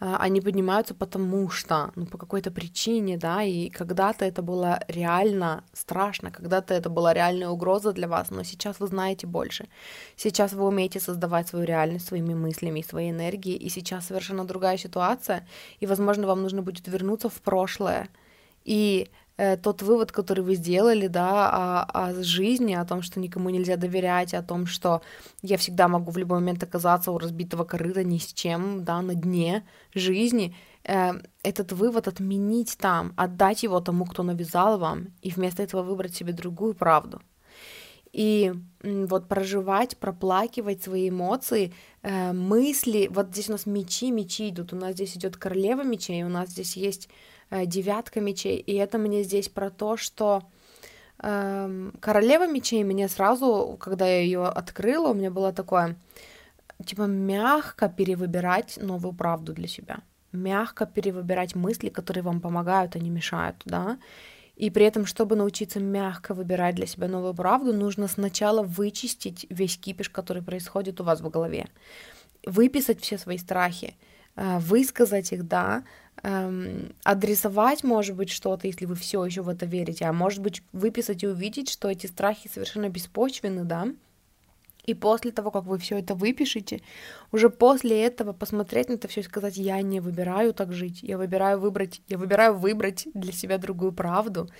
[0.00, 6.30] они поднимаются потому что, ну, по какой-то причине, да, и когда-то это было реально страшно,
[6.30, 9.68] когда-то это была реальная угроза для вас, но сейчас вы знаете больше.
[10.16, 14.76] Сейчас вы умеете создавать свою реальность своими мыслями и своей энергией, и сейчас совершенно другая
[14.76, 15.46] ситуация,
[15.80, 18.08] и, возможно, вам нужно будет вернуться в прошлое
[18.64, 23.50] и Э, тот вывод, который вы сделали, да, о, о жизни, о том, что никому
[23.50, 25.02] нельзя доверять, о том, что
[25.42, 29.14] я всегда могу в любой момент оказаться у разбитого корыта ни с чем, да, на
[29.14, 30.54] дне жизни,
[30.84, 31.12] э,
[31.42, 36.32] этот вывод отменить там, отдать его тому, кто навязал вам, и вместо этого выбрать себе
[36.32, 37.20] другую правду.
[38.12, 38.52] И
[38.84, 44.76] вот проживать, проплакивать свои эмоции, э, мысли, вот здесь у нас мечи, мечи идут, у
[44.76, 47.33] нас здесь идет королева мечей, у нас здесь есть Э,
[47.66, 48.58] девятка мечей.
[48.58, 50.42] И это мне здесь про то, что
[51.22, 55.96] э, королева мечей мне сразу, когда я ее открыла, у меня было такое,
[56.84, 59.98] типа, мягко перевыбирать новую правду для себя.
[60.32, 63.98] Мягко перевыбирать мысли, которые вам помогают, а не мешают, да.
[64.56, 69.76] И при этом, чтобы научиться мягко выбирать для себя новую правду, нужно сначала вычистить весь
[69.76, 71.66] кипиш, который происходит у вас в голове.
[72.46, 73.96] Выписать все свои страхи,
[74.36, 75.84] э, высказать их, да,
[76.22, 80.62] эм, адресовать, может быть, что-то, если вы все еще в это верите, а может быть,
[80.72, 83.88] выписать и увидеть, что эти страхи совершенно беспочвены, да,
[84.84, 86.82] и после того, как вы все это выпишете,
[87.32, 91.16] уже после этого посмотреть на это все и сказать, я не выбираю так жить, я
[91.16, 94.50] выбираю выбрать, я выбираю выбрать для себя другую правду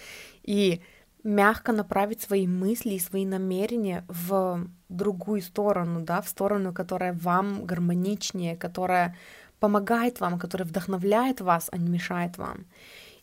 [0.42, 0.80] и
[1.24, 7.64] мягко направить свои мысли и свои намерения в другую сторону, да, в сторону, которая вам
[7.64, 9.16] гармоничнее, которая
[9.64, 12.66] помогает вам, который вдохновляет вас, а не мешает вам.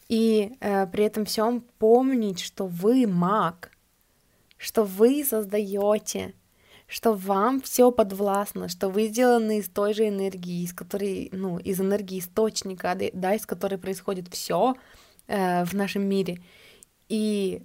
[0.09, 3.69] И э, при этом всем помнить, что вы маг,
[4.57, 6.33] что вы создаете,
[6.87, 11.79] что вам все подвластно, что вы сделаны из той же энергии, из которой, ну, из
[11.79, 14.73] энергии источника, да, из которой происходит все
[15.27, 16.39] э, в нашем мире.
[17.07, 17.61] И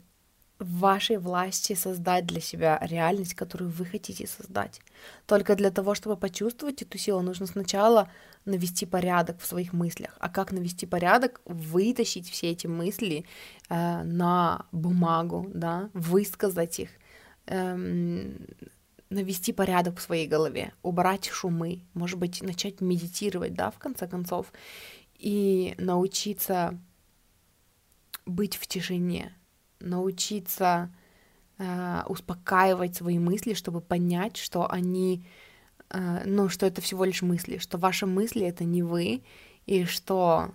[0.59, 4.81] в вашей власти создать для себя реальность, которую вы хотите создать.
[5.27, 8.11] Только для того, чтобы почувствовать эту силу, нужно сначала
[8.47, 10.17] навести порядок в своих мыслях.
[10.19, 11.41] А как навести порядок?
[11.45, 13.27] Вытащить все эти мысли
[13.69, 16.91] э, на бумагу, да, высказать их,
[17.47, 18.39] эм,
[19.11, 24.53] навести порядок в своей голове, убрать шумы, может быть, начать медитировать, да, в конце концов,
[25.19, 26.79] и научиться
[28.25, 29.36] быть в тишине,
[29.81, 30.91] научиться
[31.59, 35.25] э, успокаивать свои мысли, чтобы понять, что они,
[35.91, 39.23] э, ну, что это всего лишь мысли, что ваши мысли это не вы,
[39.67, 40.53] и что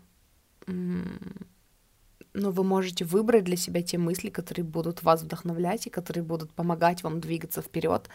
[2.34, 6.54] ну, вы можете выбрать для себя те мысли, которые будут вас вдохновлять и которые будут
[6.54, 8.10] помогать вам двигаться вперед,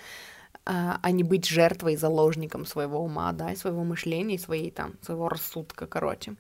[0.65, 4.95] а, а не быть жертвой, заложником своего ума, да, и своего мышления, и своей там,
[5.03, 6.37] своего рассудка, короче.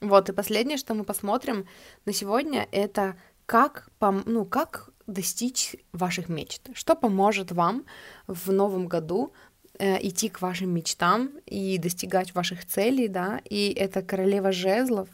[0.00, 1.66] Вот, и последнее, что мы посмотрим
[2.06, 3.16] на сегодня, это
[3.48, 3.88] как,
[4.26, 7.86] ну, как достичь ваших мечт, что поможет вам
[8.26, 9.32] в новом году
[9.78, 15.08] э, идти к вашим мечтам и достигать ваших целей, да, и это королева жезлов,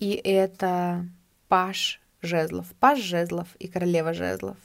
[0.00, 1.08] и это
[1.48, 4.58] паш жезлов, паш жезлов и королева жезлов.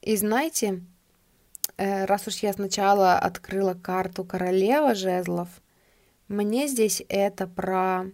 [0.00, 0.80] И знаете,
[1.76, 5.48] э, раз уж я сначала открыла карту королева жезлов,
[6.28, 8.04] мне здесь это про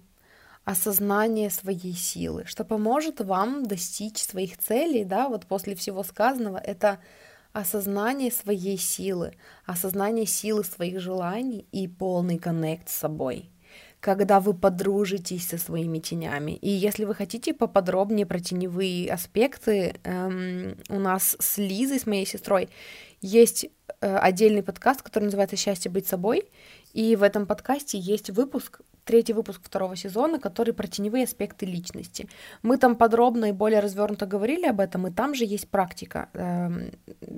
[0.65, 6.99] осознание своей силы, что поможет вам достичь своих целей, да, вот после всего сказанного, это
[7.53, 9.35] осознание своей силы,
[9.67, 13.51] осознание силы своих желаний и полный коннект с собой
[14.05, 16.53] когда вы подружитесь со своими тенями.
[16.53, 22.27] И если вы хотите поподробнее про теневые аспекты, эм, у нас с Лизой, с моей
[22.27, 22.69] сестрой,
[23.23, 23.65] есть
[24.03, 26.51] э, отдельный подкаст, который называется «Счастье быть собой»,
[26.93, 32.29] и в этом подкасте есть выпуск третий выпуск второго сезона, который про теневые аспекты личности.
[32.63, 36.91] Мы там подробно и более развернуто говорили об этом, и там же есть практика, э,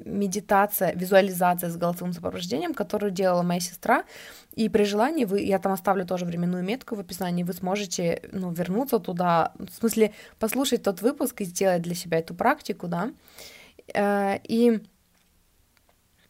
[0.04, 4.04] медитация, визуализация с голосовым сопровождением, которую делала моя сестра.
[4.54, 8.52] И при желании вы, я там оставлю тоже временную метку в описании, вы сможете ну,
[8.52, 13.10] вернуться туда, в смысле послушать тот выпуск и сделать для себя эту практику, да.
[13.92, 14.80] Э, и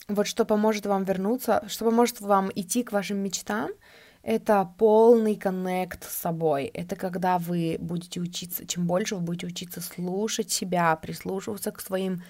[0.08, 3.70] вот что поможет вам вернуться, что поможет вам идти к вашим мечтам—
[4.26, 6.64] это полный коннект с собой.
[6.74, 12.24] Это когда вы будете учиться, чем больше вы будете учиться слушать себя, прислушиваться к своим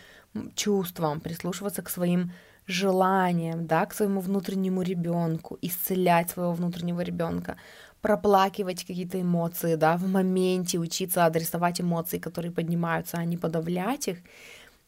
[0.55, 2.32] чувствам, прислушиваться к своим
[2.66, 7.56] желаниям, да, к своему внутреннему ребенку, исцелять своего внутреннего ребенка,
[8.02, 14.18] проплакивать какие-то эмоции, да, в моменте учиться адресовать эмоции, которые поднимаются, а не подавлять их,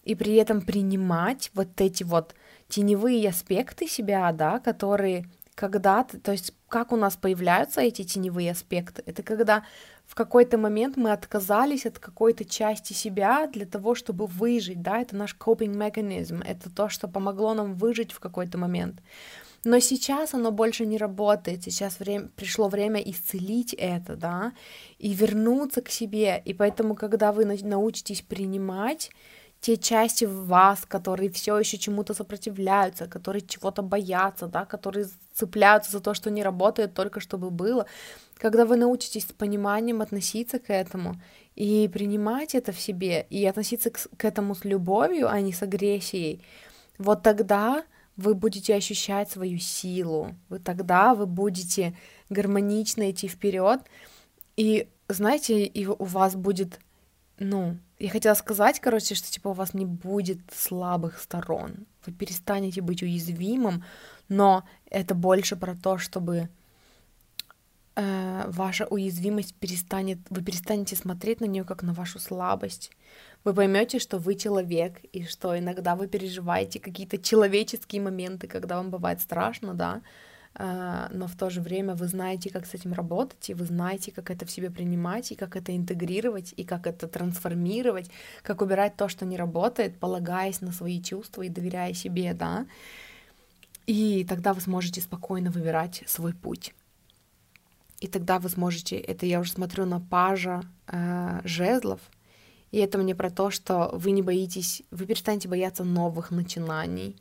[0.05, 2.35] и при этом принимать вот эти вот
[2.69, 5.25] теневые аспекты себя, да, которые
[5.59, 9.65] когда ты, то есть как у нас появляются эти теневые аспекты, это когда
[10.07, 15.17] в какой-то момент мы отказались от какой-то части себя для того, чтобы выжить, да, это
[15.17, 19.01] наш coping mechanism, это то, что помогло нам выжить в какой-то момент.
[19.65, 24.53] Но сейчас оно больше не работает, сейчас время, пришло время исцелить это, да,
[24.99, 29.11] и вернуться к себе, и поэтому, когда вы научитесь принимать
[29.61, 35.93] те части в вас, которые все еще чему-то сопротивляются, которые чего-то боятся, да, которые цепляются
[35.93, 37.87] за то, что не работает только чтобы было,
[38.39, 41.21] когда вы научитесь с пониманием относиться к этому
[41.57, 45.63] и принимать это в себе, и относиться к, к этому с любовью, а не с
[45.63, 46.45] агрессией,
[46.99, 47.85] вот тогда
[48.17, 51.97] вы будете ощущать свою силу, вы тогда вы будете
[52.31, 53.81] гармонично идти вперед,
[54.57, 56.81] и знаете, и у вас будет,
[57.39, 61.87] ну, я хотела сказать, короче, что типа у вас не будет слабых сторон.
[62.07, 63.85] Вы перестанете быть уязвимым,
[64.29, 66.49] но это больше про то, чтобы
[67.97, 72.91] э, ваша уязвимость перестанет, вы перестанете смотреть на нее как на вашу слабость.
[73.45, 78.91] Вы поймете, что вы человек, и что иногда вы переживаете какие-то человеческие моменты, когда вам
[78.91, 80.03] бывает страшно, да,
[80.55, 84.31] но в то же время вы знаете, как с этим работать, и вы знаете, как
[84.31, 88.11] это в себе принимать, и как это интегрировать, и как это трансформировать,
[88.43, 92.67] как убирать то, что не работает, полагаясь на свои чувства и доверяя себе, да.
[93.87, 96.75] И тогда вы сможете спокойно выбирать свой путь.
[98.01, 102.01] И тогда вы сможете, это я уже смотрю на пажа э, жезлов,
[102.71, 107.17] и это мне про то, что вы не боитесь, вы перестанете бояться новых начинаний,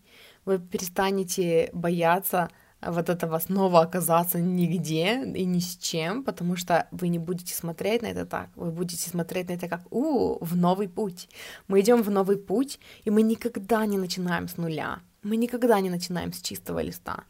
[0.45, 2.49] вы перестанете бояться
[2.81, 8.01] вот этого снова оказаться нигде и ни с чем, потому что вы не будете смотреть
[8.01, 11.29] на это так, вы будете смотреть на это как у в новый путь.
[11.67, 15.89] Мы идем в новый путь, и мы никогда не начинаем с нуля, мы никогда не
[15.89, 17.23] начинаем с чистого листа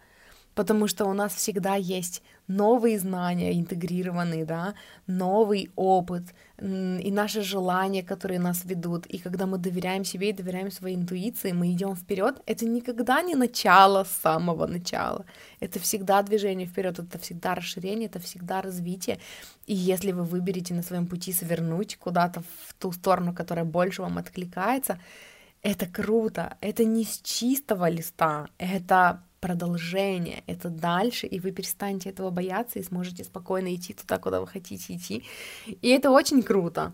[0.58, 4.74] потому что у нас всегда есть новые знания интегрированные, да,
[5.06, 6.24] новый опыт
[6.60, 9.06] и наши желания, которые нас ведут.
[9.06, 12.42] И когда мы доверяем себе и доверяем своей интуиции, мы идем вперед.
[12.48, 15.26] Это никогда не начало с самого начала.
[15.60, 19.20] Это всегда движение вперед, это всегда расширение, это всегда развитие.
[19.68, 24.18] И если вы выберете на своем пути свернуть куда-то в ту сторону, которая больше вам
[24.18, 24.98] откликается,
[25.62, 32.32] это круто, это не с чистого листа, это продолжение, это дальше, и вы перестанете этого
[32.32, 35.24] бояться и сможете спокойно идти туда, куда вы хотите идти.
[35.65, 36.91] И это очень круто.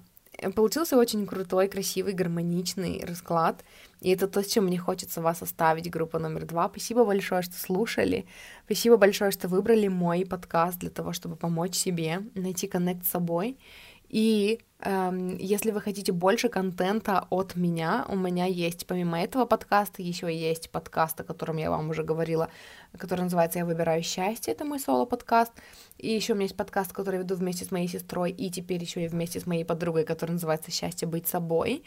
[0.56, 3.64] получился очень крутой, красивый, гармоничный расклад.
[4.02, 6.70] И это то, с чем мне хочется вас оставить, группа номер два.
[6.70, 8.26] Спасибо большое, что слушали.
[8.66, 13.58] Спасибо большое, что выбрали мой подкаст для того, чтобы помочь себе найти коннект с собой.
[14.14, 20.04] И эм, если вы хотите больше контента от меня, у меня есть помимо этого подкаста
[20.04, 22.50] еще есть подкаст, о котором я вам уже говорила,
[22.96, 25.52] который называется «Я выбираю счастье», это мой соло-подкаст.
[25.98, 28.84] И еще у меня есть подкаст, который я веду вместе с моей сестрой, и теперь
[28.84, 31.84] еще и вместе с моей подругой, который называется «Счастье быть собой».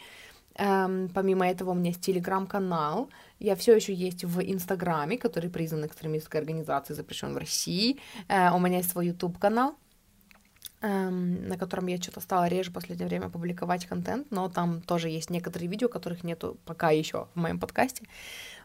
[0.55, 3.09] Эм, помимо этого у меня есть телеграм-канал,
[3.39, 7.99] я все еще есть в Инстаграме, который признан экстремистской организацией, запрещен в России.
[8.27, 9.77] Э, у меня есть свой YouTube-канал,
[10.81, 15.09] эм, на котором я что-то стала реже в последнее время публиковать контент, но там тоже
[15.09, 18.05] есть некоторые видео, которых нету пока еще в моем подкасте.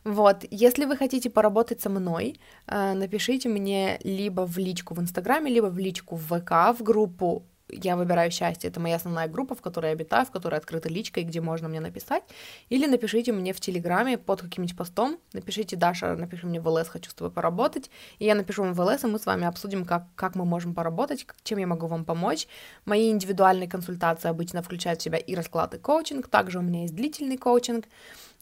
[0.05, 5.51] Вот, если вы хотите поработать со мной, э, напишите мне либо в личку в Инстаграме,
[5.51, 9.63] либо в личку в ВК, в группу я выбираю счастье, это моя основная группа, в
[9.63, 12.23] которой я обитаю, в которой открыта личка и где можно мне написать,
[12.69, 17.11] или напишите мне в Телеграме под каким-нибудь постом, напишите, Даша, напиши мне в ЛС, хочу
[17.11, 20.07] с тобой поработать, и я напишу вам в ЛС, и мы с вами обсудим, как,
[20.15, 22.47] как мы можем поработать, чем я могу вам помочь.
[22.85, 26.95] Мои индивидуальные консультации обычно включают в себя и расклад, и коучинг, также у меня есть
[26.95, 27.87] длительный коучинг,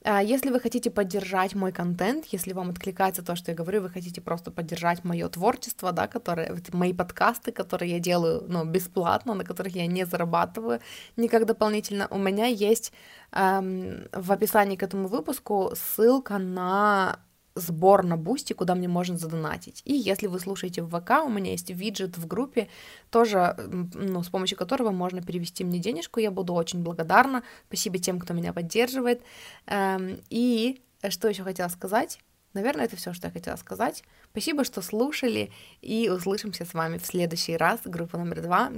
[0.04, 4.20] если вы хотите поддержать мой контент, если вам откликается то, что я говорю, вы хотите
[4.20, 9.76] просто поддержать мое творчество, да, которые, мои подкасты, которые я делаю, ну, бесплатно, на которых
[9.76, 10.80] я не зарабатываю
[11.16, 12.92] никак дополнительно, у меня есть
[13.32, 17.18] эм, в описании к этому выпуску ссылка на
[17.60, 19.82] сбор на Boosty, куда мне можно задонатить.
[19.84, 22.68] И если вы слушаете в ВК, у меня есть виджет в группе,
[23.10, 23.54] тоже,
[23.94, 27.42] ну, с помощью которого можно перевести мне денежку, я буду очень благодарна.
[27.68, 29.22] Спасибо тем, кто меня поддерживает.
[29.66, 32.18] Эм, и что еще хотела сказать?
[32.52, 34.02] Наверное, это все, что я хотела сказать.
[34.32, 37.80] Спасибо, что слушали, и услышимся с вами в следующий раз.
[37.84, 38.70] Группа номер два.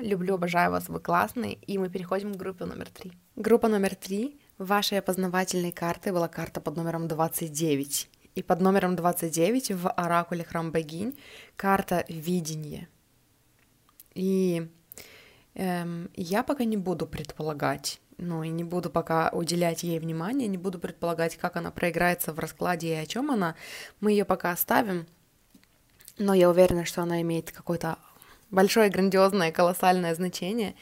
[0.00, 1.54] Люблю, обожаю вас, вы классные.
[1.54, 3.12] И мы переходим к группе номер три.
[3.36, 8.08] Группа номер три Вашей опознавательной картой была карта под номером 29.
[8.36, 11.18] И под номером 29 в оракуле Храм Богинь
[11.56, 12.88] карта видения.
[14.14, 14.68] И
[15.54, 20.58] эм, я пока не буду предполагать, ну и не буду пока уделять ей внимания, не
[20.58, 23.56] буду предполагать, как она проиграется в раскладе и о чем она.
[23.98, 25.08] Мы ее пока оставим,
[26.18, 27.98] но я уверена, что она имеет какое-то
[28.52, 30.76] большое, грандиозное, колоссальное значение.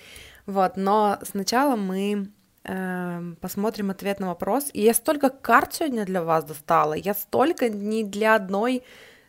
[0.44, 2.31] Вот, но сначала мы
[2.62, 4.70] посмотрим ответ на вопрос.
[4.73, 6.95] И я столько карт сегодня для вас достала.
[6.95, 8.82] Я столько не для одной,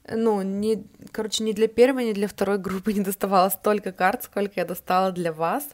[0.09, 4.53] ну, не, короче, не для первой, не для второй группы не доставала столько карт, сколько
[4.55, 5.67] я достала для вас.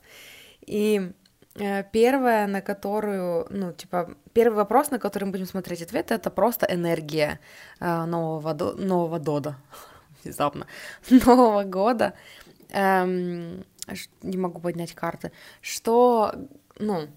[0.62, 1.12] И
[1.56, 6.30] э, первая, на которую, ну, типа, первый вопрос, на который мы будем смотреть ответ, это
[6.30, 7.40] просто энергия
[7.80, 9.56] э, нового, нового дода,
[10.24, 10.68] внезапно,
[11.10, 12.14] нового года.
[12.70, 13.66] Эм,
[14.22, 15.32] не могу поднять карты.
[15.62, 16.34] Что,
[16.80, 17.08] ну,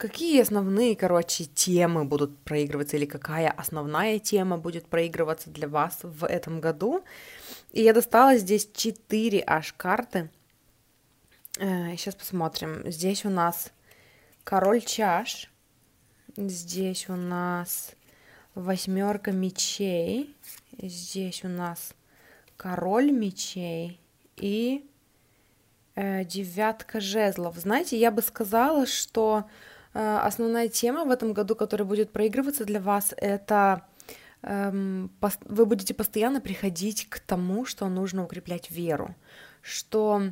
[0.00, 6.24] какие основные, короче, темы будут проигрываться или какая основная тема будет проигрываться для вас в
[6.24, 7.04] этом году.
[7.72, 10.30] И я достала здесь 4 аж карты.
[11.52, 12.90] Сейчас э, посмотрим.
[12.90, 13.72] Здесь у нас
[14.42, 15.50] король чаш.
[16.34, 17.92] Здесь у нас
[18.54, 20.34] восьмерка мечей.
[20.80, 21.94] Здесь у нас
[22.56, 24.00] король мечей
[24.36, 24.88] и
[25.94, 27.58] э, девятка жезлов.
[27.58, 29.44] Знаете, я бы сказала, что
[29.92, 33.82] основная тема в этом году, которая будет проигрываться для вас, это
[34.42, 35.10] эм,
[35.44, 39.14] вы будете постоянно приходить к тому, что нужно укреплять веру,
[39.62, 40.22] что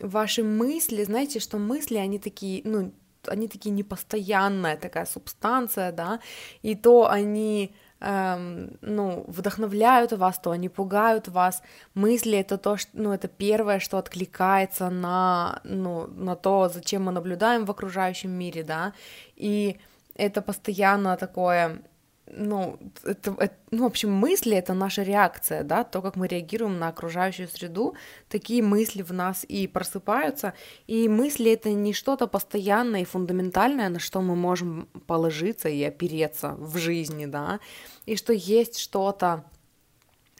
[0.00, 2.92] ваши мысли, знаете, что мысли, они такие, ну,
[3.28, 6.20] они такие непостоянная такая субстанция, да,
[6.62, 11.62] и то они эм, ну, вдохновляют вас, то они пугают вас.
[11.94, 17.12] Мысли это то, что, ну, это первое, что откликается на, ну, на то, зачем мы
[17.12, 18.92] наблюдаем в окружающем мире, да,
[19.36, 19.78] и
[20.14, 21.82] это постоянно такое
[22.28, 26.78] ну, это, это, ну, в общем, мысли— это наша реакция, да, то, как мы реагируем
[26.78, 27.94] на окружающую среду,
[28.28, 30.52] такие мысли в нас и просыпаются,
[30.86, 36.56] и мысли— это не что-то постоянное и фундаментальное, на что мы можем положиться и опереться
[36.58, 37.60] в жизни, да,
[38.06, 39.44] и что есть что-то,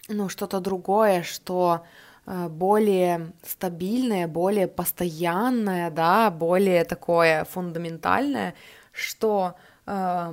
[0.09, 1.85] ну, что-то другое, что
[2.27, 8.55] э, более стабильное, более постоянное, да, более такое фундаментальное,
[8.93, 9.55] что
[9.87, 10.33] э,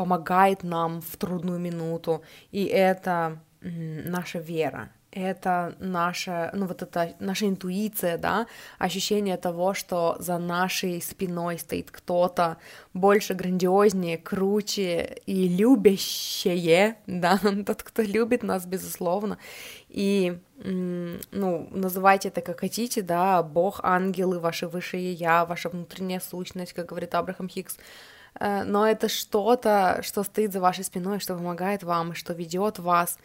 [0.00, 2.22] помогает нам в трудную минуту,
[2.52, 4.88] и это наша вера.
[5.12, 8.46] это наша, ну вот это наша интуиция, да,
[8.78, 12.56] ощущение того, что за нашей спиной стоит кто-то
[12.94, 19.36] больше грандиознее, круче и любящее, да, тот, кто любит нас, безусловно,
[19.90, 26.72] и, ну, называйте это как хотите, да, Бог, ангелы, ваше высшее я, ваша внутренняя сущность,
[26.72, 27.76] как говорит Абрахам Хикс,
[28.38, 33.18] но это что-то, что стоит за вашей спиной, что помогает вам, что ведет вас,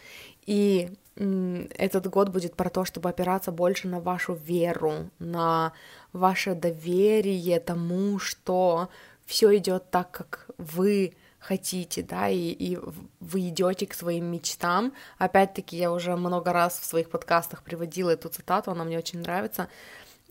[0.45, 5.71] и этот год будет про то, чтобы опираться больше на вашу веру, на
[6.11, 8.89] ваше доверие тому, что
[9.25, 12.77] все идет так, как вы хотите, да, и, и
[13.19, 14.93] вы идете к своим мечтам.
[15.17, 19.69] Опять-таки, я уже много раз в своих подкастах приводила эту цитату, она мне очень нравится,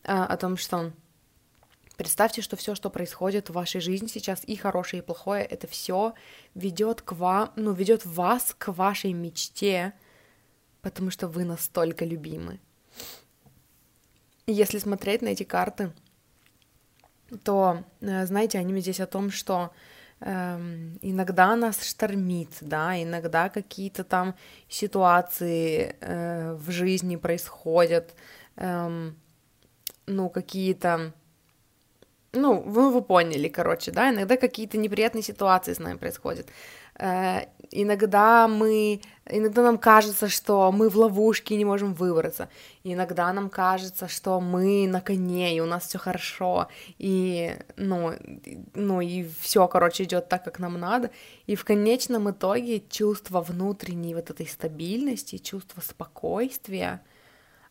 [0.04, 0.92] а, о том, что
[1.96, 6.14] представьте, что все, что происходит в вашей жизни сейчас, и хорошее, и плохое, это все
[6.54, 9.92] ведет к вам, ну, ведет вас к вашей мечте,
[10.82, 12.60] потому что вы настолько любимы.
[14.46, 15.92] Если смотреть на эти карты,
[17.42, 19.72] то, э, знаете, они здесь о том, что
[20.20, 24.34] эм, иногда нас штормит, да, иногда какие-то там
[24.68, 28.14] ситуации э, в жизни происходят,
[28.56, 29.16] эм,
[30.06, 31.12] ну, какие-то,
[32.34, 36.48] ну, вы, вы поняли, короче, да, иногда какие-то неприятные ситуации с нами происходят.
[36.98, 42.48] Э, иногда мы, иногда нам кажется, что мы в ловушке и не можем выбраться.
[42.84, 48.12] Иногда нам кажется, что мы на коне и у нас все хорошо и ну,
[48.74, 51.10] ну и все, короче, идет так, как нам надо.
[51.46, 57.00] И в конечном итоге чувство внутренней вот этой стабильности, чувство спокойствия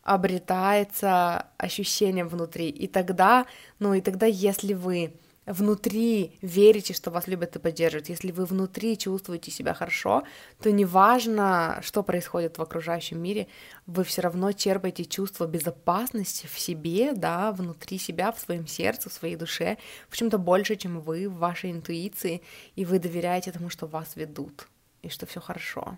[0.04, 2.70] обретается ощущением внутри.
[2.70, 3.46] И тогда,
[3.80, 5.14] ну и тогда, если вы
[5.46, 10.24] внутри верите, что вас любят и поддерживают, если вы внутри чувствуете себя хорошо,
[10.62, 13.48] то неважно, что происходит в окружающем мире,
[13.86, 19.14] вы все равно черпаете чувство безопасности в себе, да, внутри себя, в своем сердце, в
[19.14, 19.78] своей душе,
[20.10, 22.42] в чем-то больше, чем вы, в вашей интуиции,
[22.76, 24.68] и вы доверяете тому, что вас ведут,
[25.02, 25.98] и что все хорошо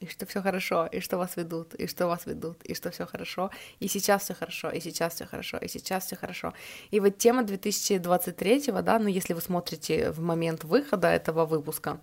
[0.00, 3.06] и что все хорошо, и что вас ведут, и что вас ведут, и что все
[3.06, 3.50] хорошо,
[3.80, 6.52] и сейчас все хорошо, и сейчас все хорошо, и сейчас все хорошо.
[6.90, 11.98] И вот тема 2023, да, ну если вы смотрите в момент выхода этого выпуска,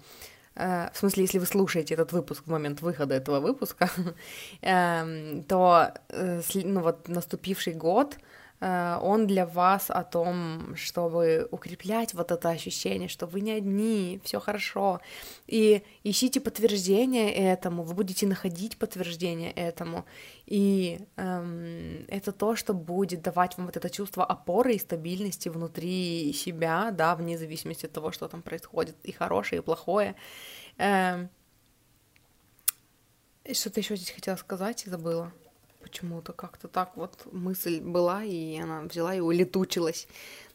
[0.55, 3.89] э, в смысле, если вы слушаете этот выпуск в момент выхода этого выпуска,
[4.61, 8.17] э, то э, ну вот наступивший год
[8.65, 14.39] он для вас о том, чтобы укреплять вот это ощущение, что вы не одни, все
[14.39, 15.01] хорошо.
[15.47, 20.05] И ищите подтверждение этому, вы будете находить подтверждение этому.
[20.45, 26.31] И эм, это то, что будет давать вам вот это чувство опоры и стабильности внутри
[26.33, 30.15] себя, да, вне зависимости от того, что там происходит, и хорошее, и плохое.
[30.77, 31.29] Эм,
[33.51, 35.33] что-то еще здесь хотела сказать и забыла
[35.83, 40.07] почему-то как-то так вот мысль была, и она взяла и улетучилась.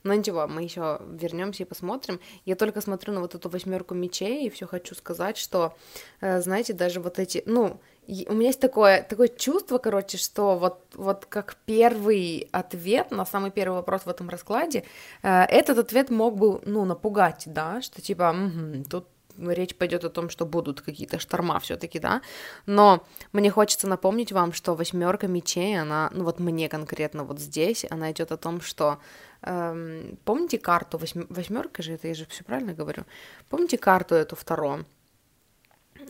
[0.05, 2.21] Но ничего, мы еще вернемся и посмотрим.
[2.45, 5.77] Я только смотрю на вот эту восьмерку мечей, и все хочу сказать, что,
[6.21, 10.81] э, знаете, даже вот эти, ну, у меня есть такое, такое чувство, короче, что вот,
[10.95, 14.85] вот как первый ответ на самый первый вопрос в этом раскладе,
[15.23, 19.07] э, этот ответ мог бы, ну, напугать, да, что типа, угу, тут
[19.39, 22.23] речь пойдет о том, что будут какие-то шторма все-таки, да,
[22.67, 27.85] но мне хочется напомнить вам, что восьмерка мечей, она, ну вот мне конкретно вот здесь,
[27.91, 28.99] она идет о том, что
[29.43, 33.05] эм, помните карту восьмерка же, это я же все правильно говорю,
[33.49, 34.85] помните карту эту вторую?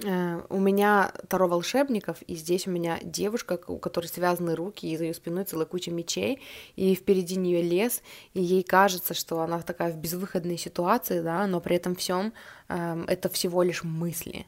[0.04, 4.96] Э, у меня Таро волшебников, и здесь у меня девушка, у которой связаны руки, и
[4.96, 6.40] за ее спиной целая куча мечей,
[6.76, 8.02] и впереди нее лес,
[8.34, 12.32] и ей кажется, что она такая в безвыходной ситуации, да, но при этом всем
[12.68, 14.46] э, это всего лишь мысли,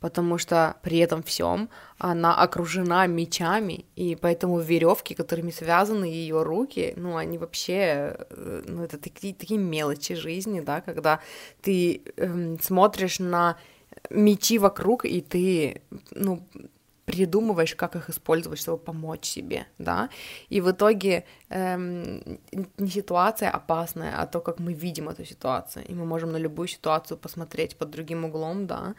[0.00, 6.94] потому что при этом всем она окружена мечами, и поэтому веревки, которыми связаны ее руки,
[6.96, 11.20] ну, они вообще, э, ну, это такие, такие мелочи жизни, да, когда
[11.60, 13.58] ты э, смотришь на
[14.10, 16.42] мечи вокруг, и ты, ну,
[17.08, 20.10] придумываешь, как их использовать, чтобы помочь себе, да,
[20.50, 22.38] и в итоге эм,
[22.78, 26.68] не ситуация опасная, а то, как мы видим эту ситуацию, и мы можем на любую
[26.68, 28.94] ситуацию посмотреть под другим углом, да,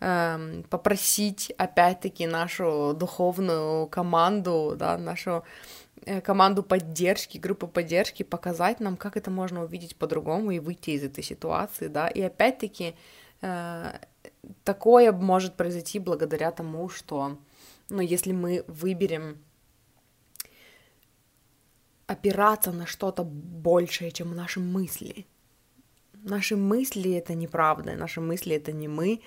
[0.00, 5.42] эм, попросить, опять-таки, нашу духовную команду, да, нашу
[6.06, 11.04] э, команду поддержки, группу поддержки, показать нам, как это можно увидеть по-другому и выйти из
[11.04, 12.94] этой ситуации, да, и опять-таки
[14.64, 17.38] такое может произойти благодаря тому, что,
[17.88, 19.38] ну, если мы выберем
[22.06, 25.26] опираться на что-то большее, чем наши мысли.
[26.22, 29.20] Наши мысли— это неправда, наши мысли— это не мы,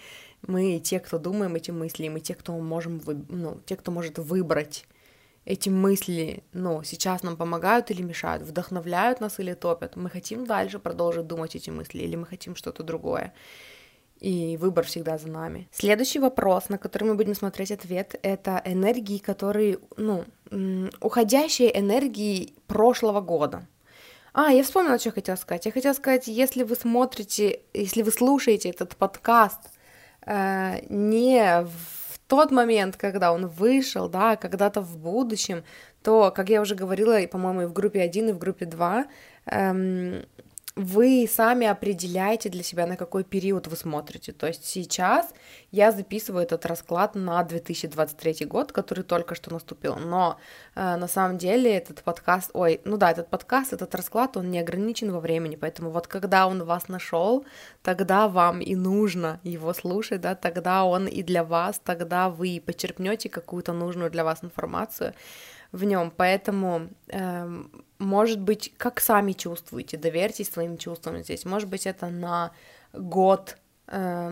[0.47, 4.85] Мы те, кто думаем эти мысли, мы те, кто можем, ну, те, кто может выбрать
[5.45, 9.95] эти мысли, ну, сейчас нам помогают или мешают, вдохновляют нас или топят.
[9.95, 13.33] Мы хотим дальше продолжить думать эти мысли, или мы хотим что-то другое.
[14.23, 15.67] И выбор всегда за нами.
[15.73, 20.23] Следующий вопрос, на который мы будем смотреть ответ, это энергии, которые, ну,
[21.01, 23.67] уходящие энергии прошлого года.
[24.31, 25.65] А, я вспомнила, что я хотела сказать.
[25.65, 29.59] Я хотела сказать, если вы смотрите, если вы слушаете этот подкаст
[30.25, 35.65] э, не в тот момент, когда он вышел, да, когда-то в будущем,
[36.01, 39.05] то, как я уже говорила, и, по-моему, и в группе 1, и в группе 2,
[39.47, 40.25] эм,
[40.75, 44.31] вы сами определяете для себя, на какой период вы смотрите.
[44.31, 45.31] То есть сейчас
[45.71, 49.95] я записываю этот расклад на 2023 год, который только что наступил.
[49.97, 50.39] Но
[50.75, 54.59] э, на самом деле этот подкаст, ой, ну да, этот подкаст, этот расклад, он не
[54.59, 57.45] ограничен во времени, поэтому вот когда он вас нашел,
[57.83, 63.29] тогда вам и нужно его слушать, да, тогда он и для вас, тогда вы почерпнете
[63.29, 65.13] какую-то нужную для вас информацию
[65.73, 67.63] в нем, поэтому, э,
[67.99, 72.51] может быть, как сами чувствуете, доверьтесь своим чувствам здесь, может быть, это на
[72.93, 74.29] год, э,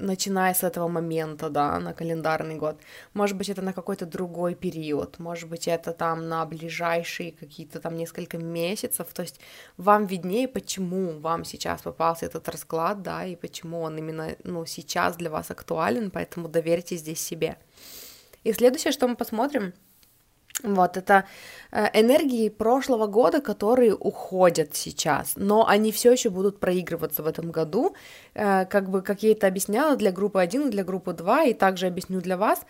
[0.00, 2.80] начиная с этого момента, да, на календарный год,
[3.14, 7.96] может быть, это на какой-то другой период, может быть, это там на ближайшие какие-то там
[7.96, 9.40] несколько месяцев, то есть
[9.76, 15.16] вам виднее, почему вам сейчас попался этот расклад, да, и почему он именно, ну, сейчас
[15.16, 17.56] для вас актуален, поэтому доверьте здесь себе.
[18.42, 19.72] И следующее, что мы посмотрим,
[20.62, 21.24] вот, это
[21.70, 27.50] э, энергии прошлого года, которые уходят сейчас, но они все еще будут проигрываться в этом
[27.50, 27.94] году,
[28.34, 31.54] э, как бы, как я это объясняла для группы 1 и для группы 2, и
[31.54, 32.60] также объясню для вас.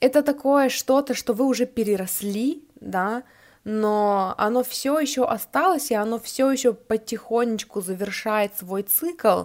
[0.00, 3.22] Это такое что-то, что вы уже переросли, да,
[3.64, 9.44] но оно все еще осталось, и оно все еще потихонечку завершает свой цикл,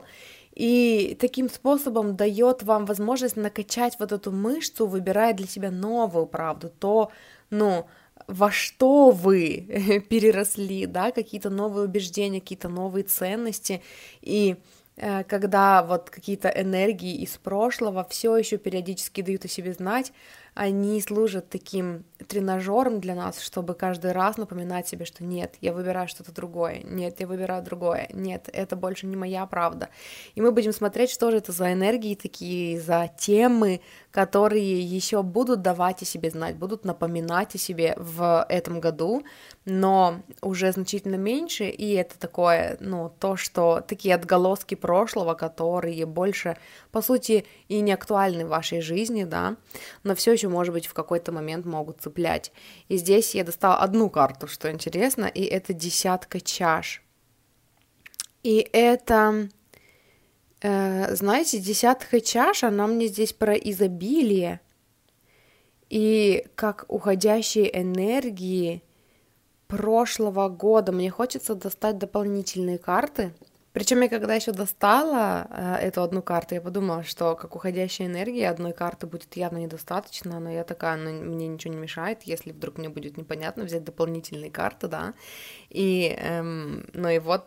[0.55, 6.69] и таким способом дает вам возможность накачать вот эту мышцу, выбирая для себя новую правду,
[6.69, 7.11] то,
[7.49, 7.87] ну,
[8.27, 13.81] во что вы переросли, да, какие-то новые убеждения, какие-то новые ценности,
[14.21, 14.57] и
[14.95, 20.13] э, когда вот какие-то энергии из прошлого все еще периодически дают о себе знать,
[20.53, 26.07] они служат таким тренажером для нас, чтобы каждый раз напоминать себе, что нет, я выбираю
[26.07, 29.89] что-то другое, нет, я выбираю другое, нет, это больше не моя правда.
[30.35, 33.81] И мы будем смотреть, что же это за энергии такие, за темы,
[34.11, 39.23] которые еще будут давать о себе знать, будут напоминать о себе в этом году,
[39.65, 46.57] но уже значительно меньше, и это такое, ну, то, что такие отголоски прошлого, которые больше,
[46.91, 49.55] по сути, и не актуальны в вашей жизни, да,
[50.03, 52.51] но все еще, может быть, в какой-то момент могут цеплять.
[52.87, 57.01] И здесь я достала одну карту, что интересно, и это десятка чаш.
[58.43, 59.49] И это
[60.63, 64.61] Э, знаете, десятка чаш, она мне здесь про изобилие
[65.89, 68.81] и как уходящие энергии
[69.67, 70.93] прошлого года.
[70.93, 73.33] Мне хочется достать дополнительные карты.
[73.73, 78.49] Причем я когда еще достала э, эту одну карту, я подумала, что как уходящая энергия
[78.49, 82.77] одной карты будет явно недостаточно, но я такая, ну, мне ничего не мешает, если вдруг
[82.77, 85.15] мне будет непонятно, взять дополнительные карты, да.
[85.69, 87.45] И, эм, ну и вот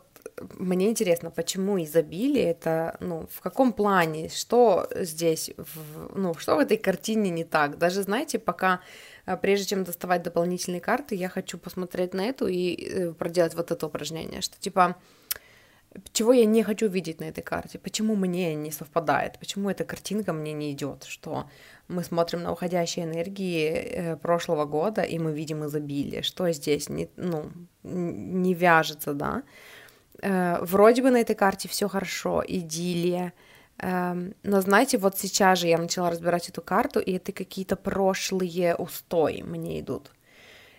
[0.59, 6.59] мне интересно, почему изобилие это, ну, в каком плане, что здесь, в, ну, что в
[6.59, 7.79] этой картине не так.
[7.79, 8.81] Даже, знаете, пока,
[9.27, 13.71] э, прежде чем доставать дополнительные карты, я хочу посмотреть на эту и э, проделать вот
[13.71, 14.97] это упражнение, что, типа,
[16.13, 20.33] чего я не хочу видеть на этой карте, почему мне не совпадает, почему эта картинка
[20.33, 21.47] мне не идет, что
[21.89, 27.09] мы смотрим на уходящие энергии э, прошлого года, и мы видим изобилие, что здесь не,
[27.17, 27.51] ну,
[27.83, 29.43] не вяжется, да,
[30.23, 33.33] э, вроде бы на этой карте все хорошо, идиллия,
[33.79, 38.75] э, но знаете, вот сейчас же я начала разбирать эту карту, и это какие-то прошлые
[38.75, 40.11] устои мне идут.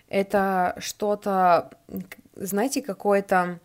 [0.10, 1.72] Это что-то,
[2.36, 3.60] знаете, какое-то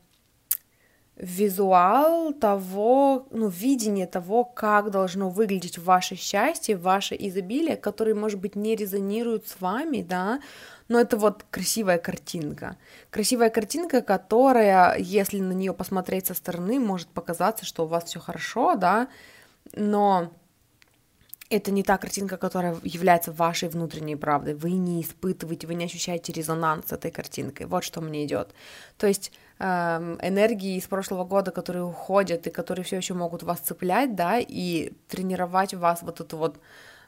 [1.22, 8.56] визуал того, ну, видение того, как должно выглядеть ваше счастье, ваше изобилие, которые, может быть,
[8.56, 10.40] не резонируют с вами, да,
[10.88, 12.76] но это вот красивая картинка.
[13.10, 18.18] Красивая картинка, которая, если на нее посмотреть со стороны, может показаться, что у вас все
[18.18, 19.06] хорошо, да,
[19.76, 20.32] но
[21.50, 24.54] это не та картинка, которая является вашей внутренней правдой.
[24.54, 27.66] Вы не испытываете, вы не ощущаете резонанс с этой картинкой.
[27.66, 28.54] Вот что мне идет.
[28.96, 29.30] То есть
[29.62, 34.92] энергии из прошлого года, которые уходят и которые все еще могут вас цеплять, да, и
[35.08, 36.58] тренировать вас вот эту вот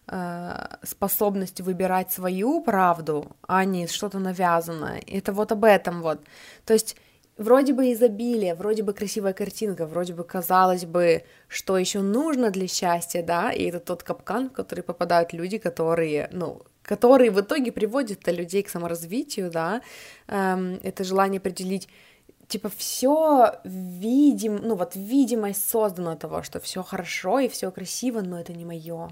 [0.06, 5.02] Э, способность выбирать свою правду, а не что-то навязанное.
[5.06, 6.20] Это вот об этом вот.
[6.66, 6.97] То есть
[7.39, 12.68] вроде бы изобилие, вроде бы красивая картинка, вроде бы казалось бы, что еще нужно для
[12.68, 17.72] счастья, да, и это тот капкан, в который попадают люди, которые, ну, которые в итоге
[17.72, 19.81] приводят людей к саморазвитию, да,
[20.26, 21.89] эм, это желание определить
[22.48, 28.40] типа все видим, ну вот видимость создана того, что все хорошо и все красиво, но
[28.40, 29.10] это не мое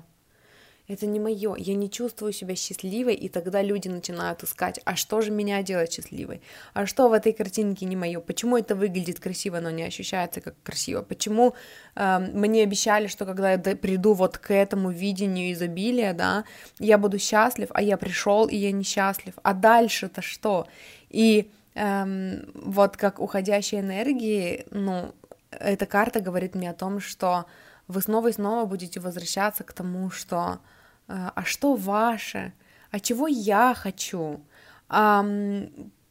[0.89, 5.21] это не мое, я не чувствую себя счастливой, и тогда люди начинают искать, а что
[5.21, 6.43] же меня делает счастливой,
[6.75, 10.55] а что в этой картинке не мое, почему это выглядит красиво, но не ощущается как
[10.63, 11.55] красиво, почему
[11.95, 16.45] э, мне обещали, что когда я приду вот к этому видению изобилия, да,
[16.79, 20.67] я буду счастлив, а я пришел и я несчастлив, а дальше-то что?
[21.11, 25.15] И эм, вот как уходящие энергии, ну,
[25.51, 27.47] эта карта говорит мне о том, что
[27.89, 30.61] вы снова и снова будете возвращаться к тому, что
[31.09, 32.53] а, а что ваше,
[32.91, 34.41] а чего я хочу,
[34.89, 35.23] а,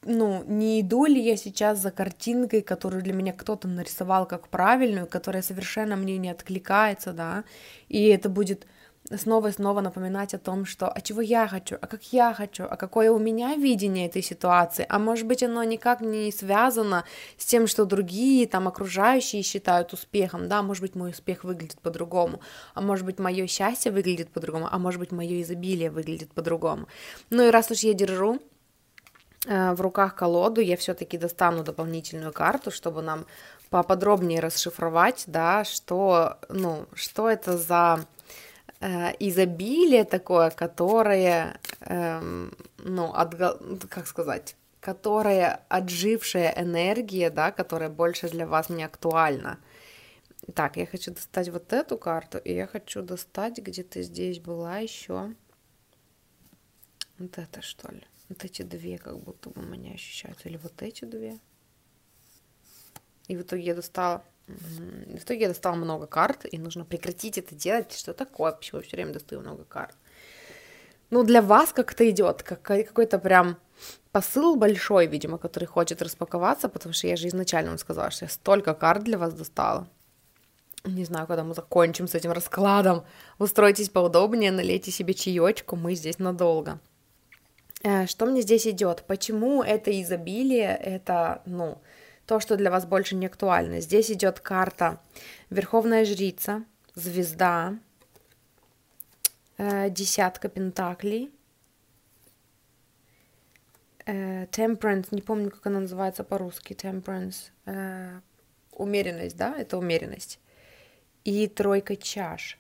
[0.03, 5.07] ну, не иду ли я сейчас за картинкой, которую для меня кто-то нарисовал как правильную,
[5.07, 7.43] которая совершенно мне не откликается, да,
[7.87, 8.65] и это будет
[9.09, 12.63] снова и снова напоминать о том, что а чего я хочу, а как я хочу,
[12.63, 17.03] а какое у меня видение этой ситуации, а может быть оно никак не связано
[17.37, 22.41] с тем, что другие там окружающие считают успехом, да, может быть мой успех выглядит по-другому,
[22.73, 26.87] а может быть мое счастье выглядит по-другому, а может быть мое изобилие выглядит по-другому.
[27.29, 28.39] Ну и раз уж я держу
[29.47, 33.25] э, в руках колоду, я все-таки достану дополнительную карту, чтобы нам
[33.69, 38.05] поподробнее расшифровать, да, что, ну, что это за
[38.81, 43.35] э, изобилие такое, которое, э, ну, от,
[43.89, 49.59] как сказать, которая отжившая энергия, да, которая больше для вас не актуальна.
[50.55, 55.33] Так, я хочу достать вот эту карту, и я хочу достать, где-то здесь была еще
[57.19, 58.01] вот это, что ли.
[58.29, 60.49] Вот эти две как будто бы у меня ощущаются.
[60.49, 61.37] Или вот эти две.
[63.27, 67.55] И в итоге я достала в итоге я достала много карт, и нужно прекратить это
[67.55, 67.93] делать.
[67.93, 68.51] Что такое?
[68.51, 69.95] Почему я все время достаю много карт?
[71.09, 73.57] Ну, для вас как-то идет, как, какой-то прям
[74.11, 78.29] посыл большой, видимо, который хочет распаковаться, потому что я же изначально вам сказала, что я
[78.29, 79.87] столько карт для вас достала.
[80.83, 83.03] Не знаю, когда мы закончим с этим раскладом.
[83.37, 86.79] Устройтесь поудобнее, налейте себе чаечку, мы здесь надолго.
[87.83, 89.03] Э, что мне здесь идет?
[89.07, 91.77] Почему это изобилие, это, ну,
[92.31, 93.81] то, что для вас больше не актуально.
[93.81, 95.01] Здесь идет карта
[95.49, 96.63] Верховная Жрица,
[96.95, 97.77] Звезда,
[99.57, 101.29] э, Десятка Пентаклей,
[104.05, 108.21] э, Temperance, не помню, как она называется по-русски, Temperance, э,
[108.71, 110.39] умеренность, да, это умеренность,
[111.25, 112.57] и Тройка Чаш.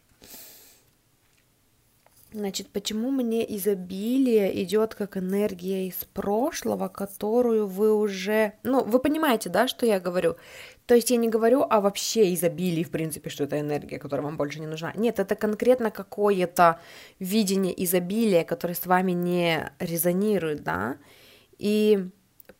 [2.33, 8.53] Значит, почему мне изобилие идет как энергия из прошлого, которую вы уже...
[8.63, 10.37] Ну, вы понимаете, да, что я говорю?
[10.85, 14.37] То есть я не говорю о вообще изобилии, в принципе, что это энергия, которая вам
[14.37, 14.93] больше не нужна.
[14.95, 16.79] Нет, это конкретно какое-то
[17.19, 20.97] видение изобилия, которое с вами не резонирует, да?
[21.57, 22.09] И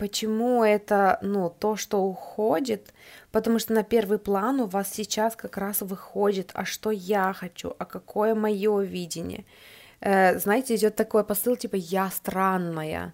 [0.01, 2.91] почему это, ну, то, что уходит,
[3.31, 7.75] потому что на первый план у вас сейчас как раз выходит, а что я хочу,
[7.77, 9.45] а какое мое видение.
[9.99, 13.13] Э, знаете, идет такой посыл типа я странная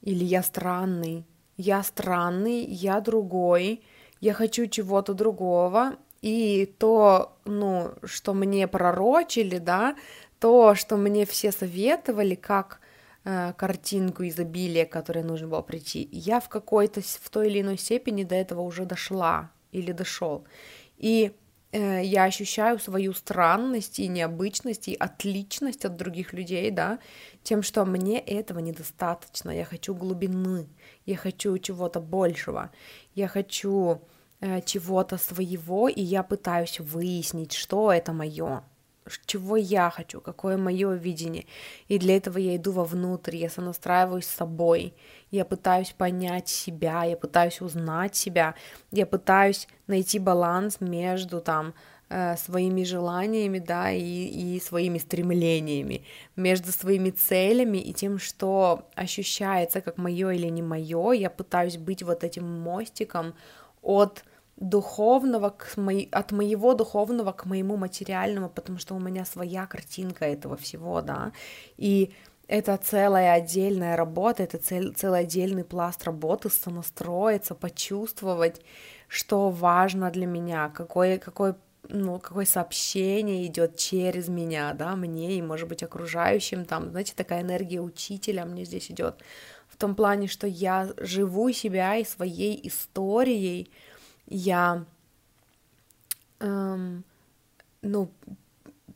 [0.00, 1.26] или я странный,
[1.56, 3.82] я странный, я другой,
[4.20, 9.96] я хочу чего-то другого, и то, ну, что мне пророчили, да,
[10.38, 12.78] то, что мне все советовали, как
[13.24, 18.34] картинку изобилия, которой нужно было прийти, я в какой-то, в той или иной степени до
[18.34, 20.44] этого уже дошла или дошел.
[20.96, 21.32] И
[21.72, 26.98] э, я ощущаю свою странность и необычность и отличность от других людей, да,
[27.42, 29.50] тем, что мне этого недостаточно.
[29.50, 30.68] Я хочу глубины,
[31.06, 32.70] я хочу чего-то большего,
[33.14, 34.02] я хочу
[34.40, 38.62] э, чего-то своего, и я пытаюсь выяснить, что это мое
[39.26, 41.46] чего я хочу, какое мое видение.
[41.88, 44.94] И для этого я иду вовнутрь, я сонастраиваюсь с собой,
[45.30, 48.54] я пытаюсь понять себя, я пытаюсь узнать себя,
[48.90, 51.74] я пытаюсь найти баланс между там
[52.08, 56.04] э, своими желаниями, да, и, и своими стремлениями,
[56.36, 62.02] между своими целями и тем, что ощущается как мое или не мое, я пытаюсь быть
[62.02, 63.34] вот этим мостиком
[63.82, 64.24] от
[64.56, 70.24] духовного к моей, от моего духовного к моему материальному, потому что у меня своя картинка
[70.24, 71.32] этого всего, да,
[71.76, 72.12] и
[72.48, 78.60] это целая отдельная работа, это цел, целый отдельный пласт работы, сонастроиться, почувствовать,
[79.08, 81.56] что важно для меня, какое, какое
[81.88, 87.42] ну, какое сообщение идет через меня, да, мне и, может быть, окружающим, там, знаете, такая
[87.42, 89.16] энергия учителя мне здесь идет
[89.68, 93.70] в том плане, что я живу себя и своей историей,
[94.32, 94.84] я,
[96.40, 97.04] эм,
[97.82, 98.10] ну,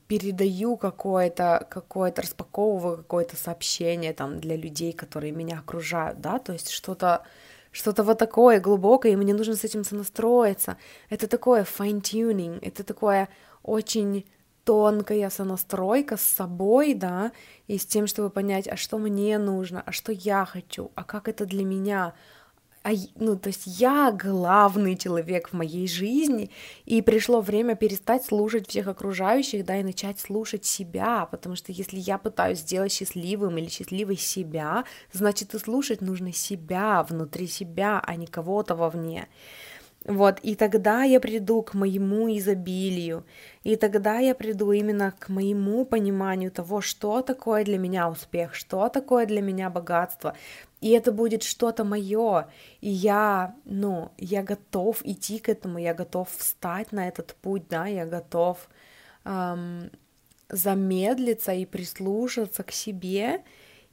[0.08, 6.70] передаю какое-то, какое-то, распаковываю какое-то сообщение там для людей, которые меня окружают, да, то есть
[6.70, 7.22] что-то,
[7.72, 10.76] что-то вот такое глубокое, и мне нужно с этим сонастроиться.
[11.10, 13.28] Это такое fine-tuning, это такое
[13.62, 14.24] очень
[14.64, 17.32] тонкая сонастройка с собой, да,
[17.68, 21.28] и с тем, чтобы понять, а что мне нужно, а что я хочу, а как
[21.28, 22.14] это для меня,
[22.86, 26.50] а, ну, то есть я главный человек в моей жизни,
[26.84, 31.98] и пришло время перестать слушать всех окружающих, да, и начать слушать себя, потому что если
[31.98, 38.14] я пытаюсь сделать счастливым или счастливой себя, значит и слушать нужно себя, внутри себя, а
[38.14, 39.26] не кого-то вовне.
[40.04, 43.24] Вот, и тогда я приду к моему изобилию,
[43.64, 48.88] и тогда я приду именно к моему пониманию того, что такое для меня успех, что
[48.88, 50.36] такое для меня богатство,
[50.86, 52.48] и это будет что-то мое,
[52.80, 57.86] и я, ну, я готов идти к этому, я готов встать на этот путь, да,
[57.86, 58.68] я готов
[59.24, 59.90] эм,
[60.48, 63.42] замедлиться и прислушаться к себе,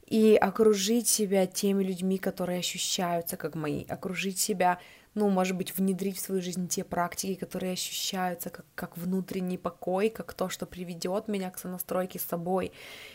[0.06, 4.78] и окружить себя теми людьми, которые ощущаются как мои, окружить себя
[5.14, 10.08] ну, может быть, внедрить в свою жизнь те практики, которые ощущаются как, как внутренний покой,
[10.10, 12.72] как то, что приведет меня к сонастройке с собой.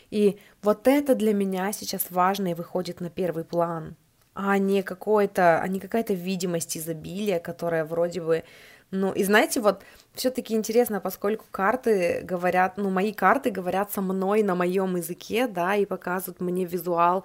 [0.10, 3.96] И вот это для меня сейчас важно и выходит на первый план,
[4.34, 8.44] а не какое-то, а не какая-то видимость изобилия, которая вроде бы
[8.92, 9.84] ну, и знаете, вот
[10.16, 15.76] все-таки интересно, поскольку карты говорят, ну, мои карты говорят со мной на моем языке, да,
[15.76, 17.24] и показывают мне визуал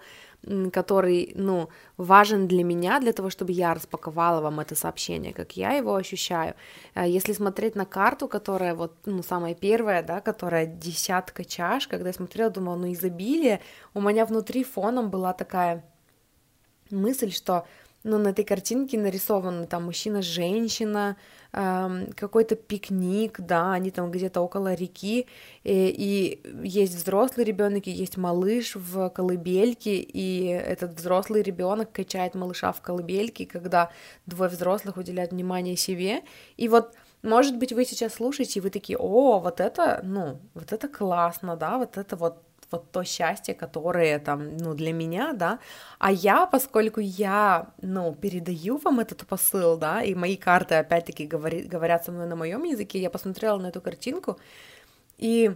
[0.72, 5.72] который, ну, важен для меня, для того, чтобы я распаковала вам это сообщение, как я
[5.72, 6.54] его ощущаю.
[6.94, 12.08] А если смотреть на карту, которая вот, ну, самая первая, да, которая десятка чаш, когда
[12.08, 13.60] я смотрела, думала, ну, изобилие,
[13.94, 15.84] у меня внутри фоном была такая
[16.90, 17.66] мысль, что
[18.04, 21.16] ну, на этой картинке нарисованы там мужчина-женщина,
[21.54, 25.26] какой-то пикник, да, они там где-то около реки,
[25.62, 32.34] и, и есть взрослый ребенок, и есть малыш в колыбельке, и этот взрослый ребенок качает
[32.34, 33.90] малыша в колыбельке, когда
[34.26, 36.22] двое взрослых уделяют внимание себе,
[36.56, 40.74] и вот может быть, вы сейчас слушаете, и вы такие, о, вот это, ну, вот
[40.74, 42.43] это классно, да, вот это вот
[42.74, 45.58] вот то счастье, которое там, ну, для меня, да,
[45.98, 51.62] а я, поскольку я, ну, передаю вам этот посыл, да, и мои карты, опять-таки, говори,
[51.62, 54.38] говорят со мной на моем языке, я посмотрела на эту картинку,
[55.18, 55.50] и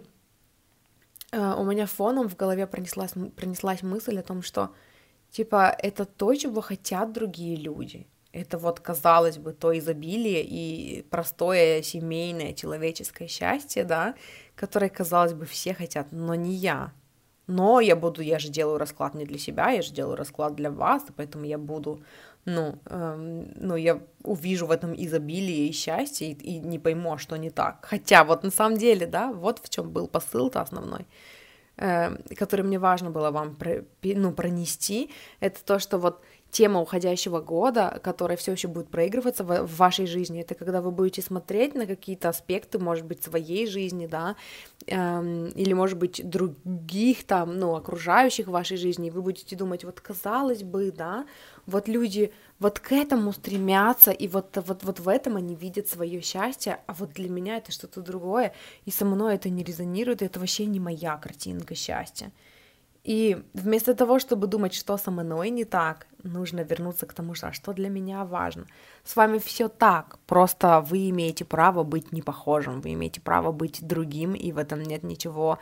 [1.33, 4.71] э, у меня фоном в голове пронеслась, пронеслась мысль о том, что,
[5.31, 11.83] типа, это то, чего хотят другие люди, это вот, казалось бы, то изобилие и простое
[11.83, 14.15] семейное человеческое счастье, да,
[14.55, 16.93] которое, казалось бы, все хотят, но не я,
[17.49, 20.71] но я буду, я же делаю расклад не для себя, я же делаю расклад для
[20.71, 22.01] вас, поэтому я буду,
[22.45, 27.19] ну, эм, ну, я увижу в этом изобилие и счастье и, и не пойму, а
[27.19, 27.79] что не так.
[27.83, 31.07] Хотя вот на самом деле, да, вот в чем был посыл-то основной,
[31.79, 35.11] э, который мне важно было вам про, ну, пронести,
[35.41, 36.21] это то, что вот
[36.51, 41.23] тема уходящего года, которая все еще будет проигрываться в, вашей жизни, это когда вы будете
[41.23, 44.37] смотреть на какие-то аспекты, может быть, своей жизни, да,
[44.87, 49.85] эм, или, может быть, других там, ну, окружающих в вашей жизни, и вы будете думать,
[49.85, 51.27] вот, казалось бы, да,
[51.67, 56.21] вот люди вот к этому стремятся, и вот, вот, вот в этом они видят свое
[56.23, 58.55] счастье, а вот для меня это что-то другое,
[58.87, 62.33] и со мной это не резонирует, это вообще не моя картинка счастья.
[63.09, 67.53] И вместо того, чтобы думать, что со мной не так, нужно вернуться к тому, а
[67.53, 68.67] что для меня важно.
[69.03, 73.79] С вами все так, просто вы имеете право быть не похожим, вы имеете право быть
[73.81, 75.59] другим, и в этом нет ничего,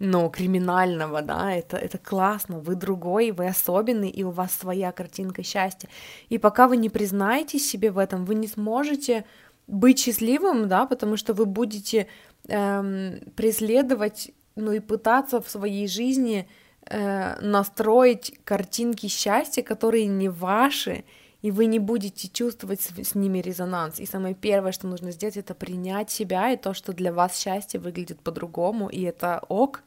[0.00, 5.44] ну, криминального, да, это, это классно, вы другой, вы особенный, и у вас своя картинка
[5.44, 5.88] счастья.
[6.30, 9.24] И пока вы не признаетесь себе в этом, вы не сможете
[9.68, 12.08] быть счастливым, да, потому что вы будете
[12.48, 16.48] эм, преследовать, ну и пытаться в своей жизни
[16.90, 21.04] э, настроить картинки счастья, которые не ваши,
[21.42, 24.00] и вы не будете чувствовать с, с ними резонанс.
[24.00, 27.78] И самое первое, что нужно сделать, это принять себя и то, что для вас счастье
[27.78, 29.82] выглядит по-другому, и это ок.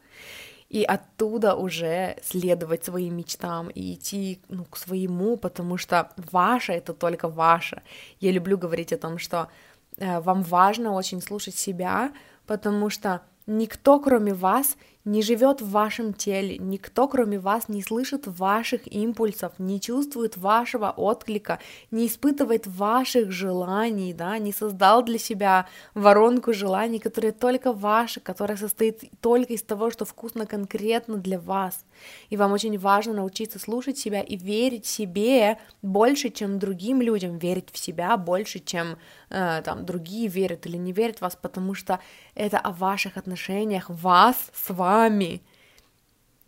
[0.69, 6.93] И оттуда уже следовать своим мечтам и идти ну, к своему, потому что ваше это
[6.93, 7.81] только ваше.
[8.21, 9.49] Я люблю говорить о том, что
[9.97, 12.13] э, вам важно очень слушать себя,
[12.45, 18.27] потому что Никто, кроме вас, не живет в вашем теле, никто, кроме вас, не слышит
[18.27, 25.67] ваших импульсов, не чувствует вашего отклика, не испытывает ваших желаний, да, не создал для себя
[25.95, 31.83] воронку желаний, которая только ваша, которая состоит только из того, что вкусно конкретно для вас.
[32.30, 37.69] И вам очень важно научиться слушать себя и верить себе больше, чем другим людям, верить
[37.71, 38.97] в себя больше, чем
[39.30, 41.99] э, там другие верят или не верят в вас, потому что
[42.35, 44.91] это о ваших отношениях вас с вами.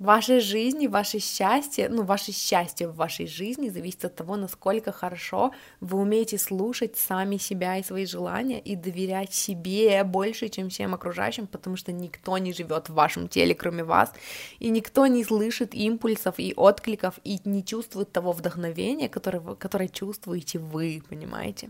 [0.04, 5.54] Ваше жизни, ваше счастье, ну, ваше счастье в вашей жизни зависит от того, насколько хорошо
[5.80, 11.48] вы умеете слушать сами себя и свои желания и доверять себе больше, чем всем окружающим,
[11.48, 14.12] потому что никто не живет в вашем теле, кроме вас,
[14.60, 20.60] и никто не слышит импульсов и откликов и не чувствует того вдохновения, которое, которое чувствуете
[20.60, 21.70] вы, понимаете?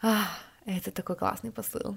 [0.00, 0.28] Ах,
[0.64, 1.96] это такой классный посыл.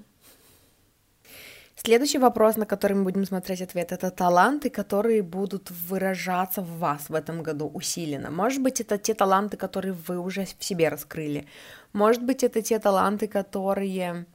[1.76, 7.10] Следующий вопрос, на который мы будем смотреть ответ, это таланты, которые будут выражаться в вас
[7.10, 8.30] в этом году усиленно.
[8.30, 11.48] Может быть, это те таланты, которые вы уже в себе раскрыли.
[11.94, 14.26] Может быть, это те таланты, которые,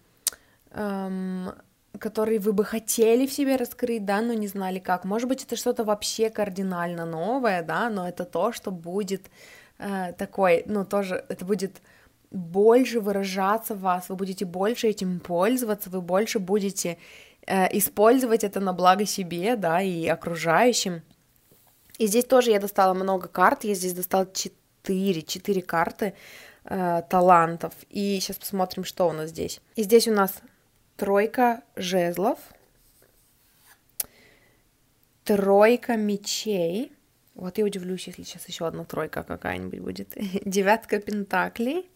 [0.72, 1.52] эм,
[1.98, 5.04] которые вы бы хотели в себе раскрыть, да, но не знали как.
[5.04, 9.30] Может быть, это что-то вообще кардинально новое, да, но это то, что будет
[9.78, 11.80] э, такой, ну, тоже, это будет
[12.30, 16.98] больше выражаться в вас, вы будете больше этим пользоваться, вы больше будете
[17.46, 21.02] использовать это на благо себе, да, и окружающим.
[21.98, 26.14] И здесь тоже я достала много карт, я здесь достала 4, 4 карты
[26.64, 27.72] э, талантов.
[27.88, 29.60] И сейчас посмотрим, что у нас здесь.
[29.76, 30.34] И здесь у нас
[30.96, 32.38] тройка жезлов,
[35.24, 36.92] тройка мечей.
[37.34, 40.08] Вот я удивлюсь, если сейчас еще одна тройка какая-нибудь будет.
[40.44, 41.88] Девятка пентаклей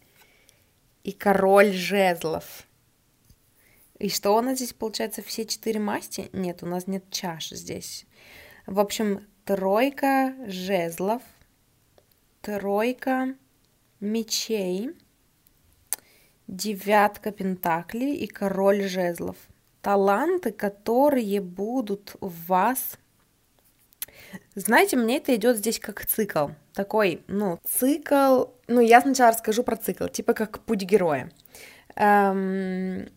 [1.03, 2.65] и король жезлов.
[4.01, 5.21] И что у нас здесь получается?
[5.21, 6.31] Все четыре масти?
[6.33, 8.07] Нет, у нас нет чаш здесь.
[8.65, 11.21] В общем, тройка жезлов,
[12.41, 13.35] тройка
[13.99, 14.89] мечей,
[16.47, 19.35] девятка пентаклей и король жезлов.
[19.83, 22.97] Таланты, которые будут в вас.
[24.55, 26.47] Знаете, мне это идет здесь как цикл.
[26.73, 28.45] Такой, ну, цикл...
[28.67, 31.31] Ну, я сначала расскажу про цикл, типа как путь героя.
[31.95, 33.07] Эм,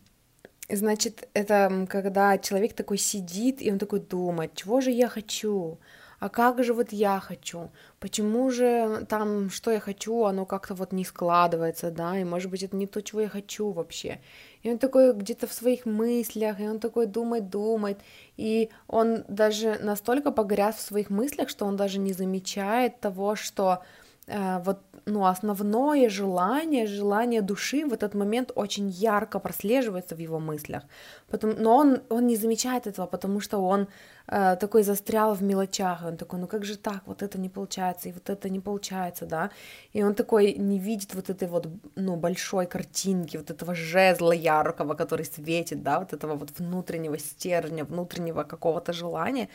[0.68, 5.78] Значит, это когда человек такой сидит, и он такой думает, чего же я хочу,
[6.20, 7.70] а как же вот я хочу,
[8.00, 12.62] почему же там, что я хочу, оно как-то вот не складывается, да, и может быть
[12.62, 14.20] это не то, чего я хочу вообще.
[14.62, 17.98] И он такой где-то в своих мыслях, и он такой думает, думает,
[18.38, 23.82] и он даже настолько погряз в своих мыслях, что он даже не замечает того, что
[24.26, 30.82] вот ну, основное желание, желание души в этот момент очень ярко прослеживается в его мыслях.
[31.28, 33.86] Потом, но он, он не замечает этого, потому что он
[34.28, 36.04] э, такой застрял в мелочах.
[36.06, 39.26] Он такой, ну как же так, вот это не получается, и вот это не получается,
[39.26, 39.50] да.
[39.92, 44.94] И он такой не видит вот этой вот, ну, большой картинки, вот этого жезла яркого,
[44.94, 49.48] который светит, да, вот этого вот внутреннего стержня, внутреннего какого-то желания.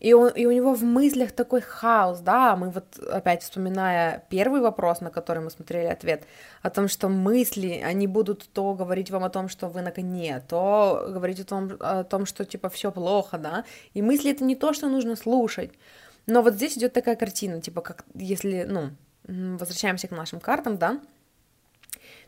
[0.00, 4.62] И, он, и у него в мыслях такой хаос, да, мы вот опять вспоминая первый
[4.62, 6.24] вопрос, на который мы смотрели ответ,
[6.62, 10.42] о том, что мысли, они будут то говорить вам о том, что вы на коне,
[10.48, 14.56] то говорить о том, о том что типа все плохо, да, и мысли это не
[14.56, 15.70] то, что нужно слушать,
[16.26, 18.90] но вот здесь идет такая картина, типа как если, ну,
[19.58, 20.98] возвращаемся к нашим картам, да,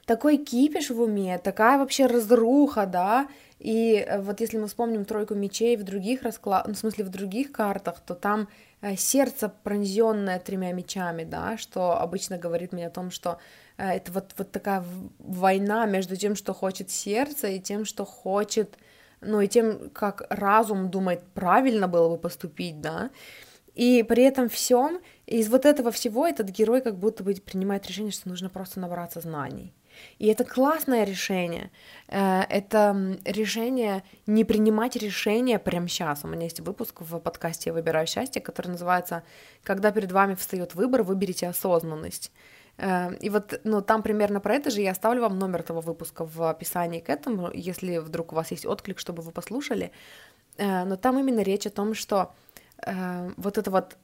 [0.06, 5.34] такой кипиш в уме, такая вообще разруха, да, и э, вот если мы вспомним тройку
[5.34, 8.48] мечей в других раскладах, ну, в смысле в других картах, то там
[8.80, 13.38] э, сердце пронзенное тремя мечами, да, что обычно говорит мне о том, что
[13.78, 14.84] э, это вот, вот такая
[15.20, 18.76] война между тем, что хочет сердце, и тем, что хочет,
[19.20, 23.10] ну и тем, как разум думает, правильно было бы поступить, да,
[23.76, 28.12] и при этом всем из вот этого всего этот герой как будто бы принимает решение,
[28.12, 29.72] что нужно просто набраться знаний.
[30.18, 31.70] И это классное решение.
[32.08, 36.24] Э, это решение не принимать решения прямо сейчас.
[36.24, 39.22] У меня есть выпуск в подкасте «Я выбираю счастье», который называется
[39.62, 42.32] «Когда перед вами встает выбор, выберите осознанность».
[42.78, 46.24] Э, и вот, ну, там примерно про это же я оставлю вам номер этого выпуска
[46.24, 49.92] в описании к этому, если вдруг у вас есть отклик, чтобы вы послушали.
[50.58, 52.32] Э, но там именно речь о том, что
[53.36, 53.96] вот это вот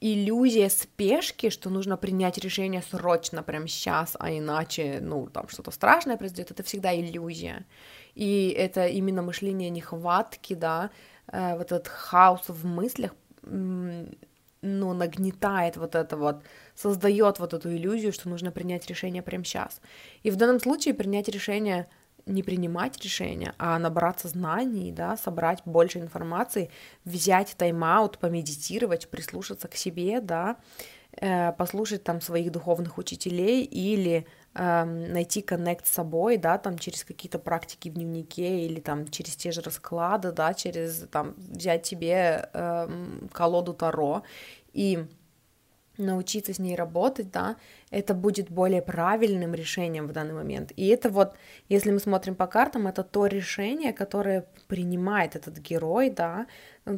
[0.00, 6.16] иллюзия спешки, что нужно принять решение срочно, прямо сейчас, а иначе, ну, там что-то страшное
[6.16, 7.66] произойдет, это всегда иллюзия.
[8.14, 10.90] И это именно мышление нехватки, да,
[11.30, 16.42] э, вот этот хаос в мыслях, ну, нагнетает вот это вот,
[16.74, 19.80] создает вот эту иллюзию, что нужно принять решение прямо сейчас.
[20.22, 21.88] И в данном случае принять решение
[22.30, 26.70] не принимать решения, а набраться знаний, да, собрать больше информации,
[27.04, 30.56] взять тайм-аут, помедитировать, прислушаться к себе, да,
[31.12, 37.04] э, послушать там своих духовных учителей или э, найти коннект с собой, да, там через
[37.04, 42.48] какие-то практики в дневнике или там через те же расклады, да, через там взять себе
[42.52, 42.88] э,
[43.32, 44.22] колоду Таро.
[44.72, 45.04] И
[46.00, 47.56] научиться с ней работать, да,
[47.90, 50.72] это будет более правильным решением в данный момент.
[50.76, 51.34] И это вот,
[51.68, 56.46] если мы смотрим по картам, это то решение, которое принимает этот герой, да,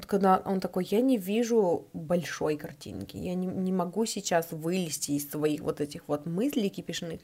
[0.06, 5.30] когда он такой, я не вижу большой картинки, я не, не могу сейчас вылезти из
[5.30, 7.20] своих вот этих вот мыслей кипишных,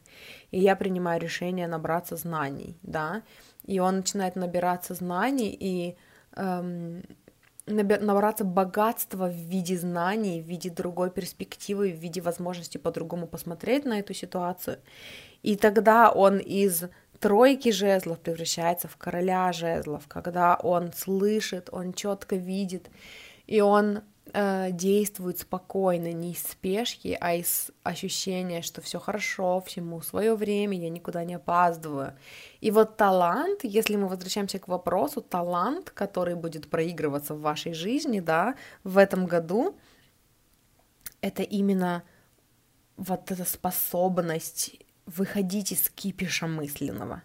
[0.51, 3.23] и я принимаю решение набраться знаний, да,
[3.65, 5.97] и он начинает набираться знаний, и
[6.37, 7.03] эм,
[7.69, 13.99] набраться богатства в виде знаний, в виде другой перспективы, в виде возможности по-другому посмотреть на
[13.99, 14.79] эту ситуацию.
[15.43, 16.85] И тогда он из
[17.21, 22.91] тройки жезлов превращается в короля жезлов, когда он слышит, он четко видит,
[23.47, 24.01] и он
[24.33, 30.79] э, действует спокойно, не из спешки, а из ощущения, что все хорошо, всему свое время,
[30.79, 32.15] я никуда не опаздываю.
[32.61, 38.21] И вот талант, если мы возвращаемся к вопросу, талант, который будет проигрываться в вашей жизни,
[38.21, 39.77] да, в этом году,
[41.21, 42.03] это именно
[42.97, 44.77] вот эта способность
[45.07, 47.23] выходить из кипиша мысленного,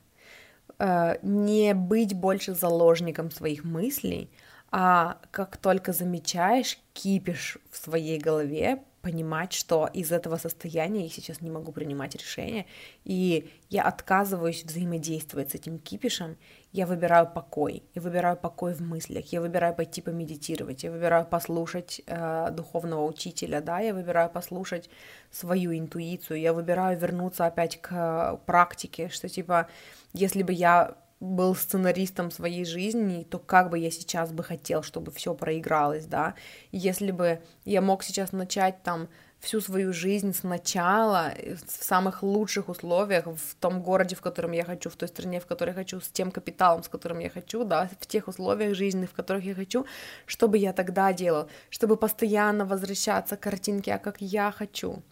[0.79, 4.29] э, не быть больше заложником своих мыслей,
[4.75, 11.41] а как только замечаешь кипиш в своей голове, понимать, что из этого состояния я сейчас
[11.41, 12.65] не могу принимать решения,
[13.03, 16.37] и я отказываюсь взаимодействовать с этим кипишем,
[16.71, 22.01] я выбираю покой, я выбираю покой в мыслях, я выбираю пойти помедитировать, я выбираю послушать
[22.07, 24.89] э, духовного учителя, да, я выбираю послушать
[25.29, 29.67] свою интуицию, я выбираю вернуться опять к практике, что типа,
[30.13, 35.11] если бы я был сценаристом своей жизни, то как бы я сейчас бы хотел, чтобы
[35.11, 36.35] все проигралось, да,
[36.71, 39.07] если бы я мог сейчас начать там
[39.39, 44.63] всю свою жизнь сначала, э, в самых лучших условиях, в том городе, в котором я
[44.63, 47.63] хочу, в той стране, в которой я хочу, с тем капиталом, с которым я хочу,
[47.65, 49.85] да, в тех условиях жизненных, в которых я хочу,
[50.25, 55.03] что бы я тогда делал, чтобы постоянно возвращаться к картинке, а как я хочу,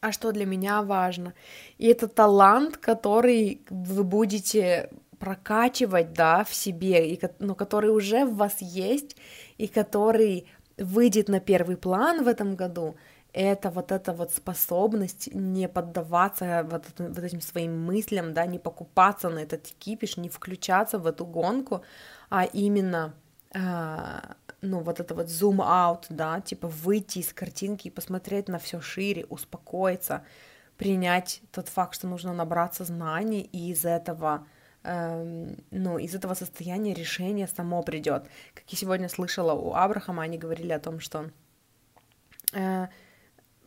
[0.00, 1.34] а что для меня важно.
[1.78, 8.36] И это талант, который вы будете прокачивать, да, в себе, и, но который уже в
[8.36, 9.16] вас есть,
[9.58, 10.46] и который
[10.78, 12.96] выйдет на первый план в этом году,
[13.32, 19.28] это вот эта вот способность не поддаваться вот, вот этим своим мыслям, да, не покупаться
[19.28, 21.82] на этот кипиш, не включаться в эту гонку,
[22.28, 23.14] а именно
[23.54, 24.20] э,
[24.62, 29.26] ну, вот это вот out, да, типа выйти из картинки и посмотреть на все шире,
[29.28, 30.24] успокоиться,
[30.76, 34.46] принять тот факт, что нужно набраться знаний, и из этого,
[34.82, 38.24] эм, ну, из этого состояния решение само придет.
[38.54, 41.30] Как я сегодня слышала у Абрахама, они говорили о том, что
[42.52, 42.88] э,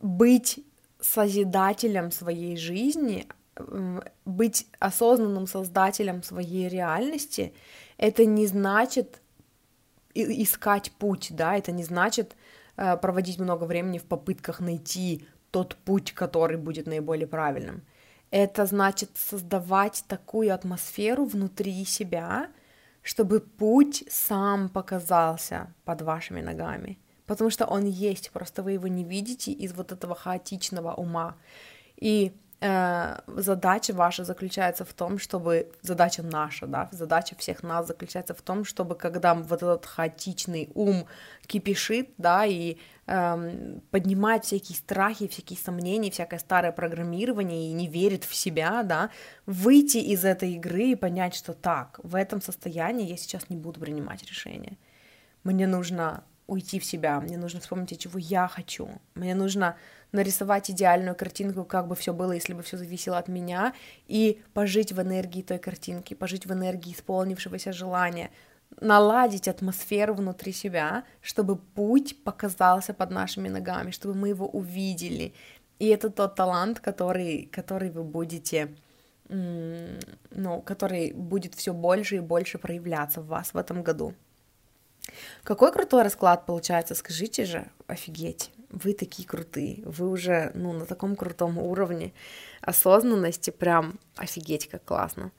[0.00, 0.64] быть
[1.00, 3.28] созидателем своей жизни,
[4.24, 7.54] быть осознанным создателем своей реальности,
[7.98, 9.20] это не значит
[10.14, 12.36] искать путь, да, это не значит
[12.76, 17.82] э, проводить много времени в попытках найти тот путь, который будет наиболее правильным.
[18.30, 22.48] Это значит создавать такую атмосферу внутри себя,
[23.02, 26.98] чтобы путь сам показался под вашими ногами.
[27.26, 31.36] Потому что он есть, просто вы его не видите из вот этого хаотичного ума.
[31.96, 32.32] И
[33.26, 38.64] задача ваша заключается в том, чтобы задача наша, да, задача всех нас заключается в том,
[38.64, 41.06] чтобы когда вот этот хаотичный ум
[41.46, 48.24] кипишит, да, и эм, поднимает всякие страхи, всякие сомнения, всякое старое программирование и не верит
[48.24, 49.10] в себя, да,
[49.44, 53.78] выйти из этой игры и понять, что так, в этом состоянии я сейчас не буду
[53.78, 54.78] принимать решения.
[55.42, 59.76] Мне нужно уйти в себя, мне нужно вспомнить, чего я хочу, мне нужно
[60.14, 63.74] нарисовать идеальную картинку, как бы все было, если бы все зависело от меня,
[64.06, 68.30] и пожить в энергии той картинки, пожить в энергии исполнившегося желания,
[68.80, 75.34] наладить атмосферу внутри себя, чтобы путь показался под нашими ногами, чтобы мы его увидели.
[75.80, 78.72] И это тот талант, который, который вы будете,
[79.28, 84.14] ну, который будет все больше и больше проявляться в вас в этом году.
[85.42, 88.52] Какой крутой расклад получается, скажите же, офигеть,
[88.82, 92.12] вы такие крутые, вы уже, ну, на таком крутом уровне
[92.60, 95.30] осознанности, прям офигеть, как классно.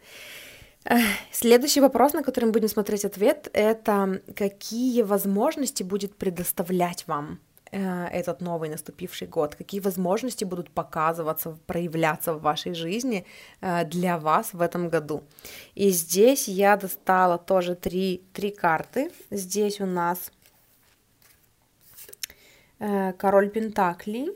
[1.32, 7.40] Следующий вопрос, на который мы будем смотреть ответ, это какие возможности будет предоставлять вам
[7.72, 13.26] э, этот новый наступивший год, какие возможности будут показываться, проявляться в вашей жизни
[13.62, 15.24] э, для вас в этом году.
[15.74, 19.12] И здесь я достала тоже три, три карты.
[19.32, 20.32] Здесь у нас
[22.80, 24.32] король Пентаклей,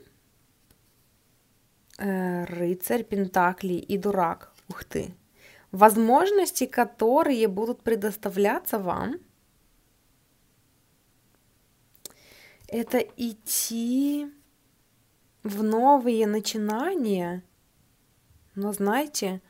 [1.97, 4.53] рыцарь Пентаклей и дурак.
[4.69, 5.13] Ух ты!
[5.71, 9.19] Возможности, которые будут предоставляться вам–
[12.71, 14.31] это идти
[15.43, 17.43] в новые начинания.
[18.55, 19.41] Но знаете,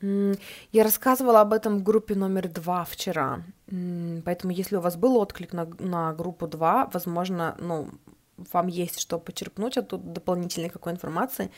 [0.00, 5.52] я рассказывала об этом в группе номер два вчера, поэтому если у вас был отклик
[5.52, 7.90] на, на группу 2, возможно, ну,
[8.36, 11.50] вам есть что почерпнуть оттуда дополнительной какой информации,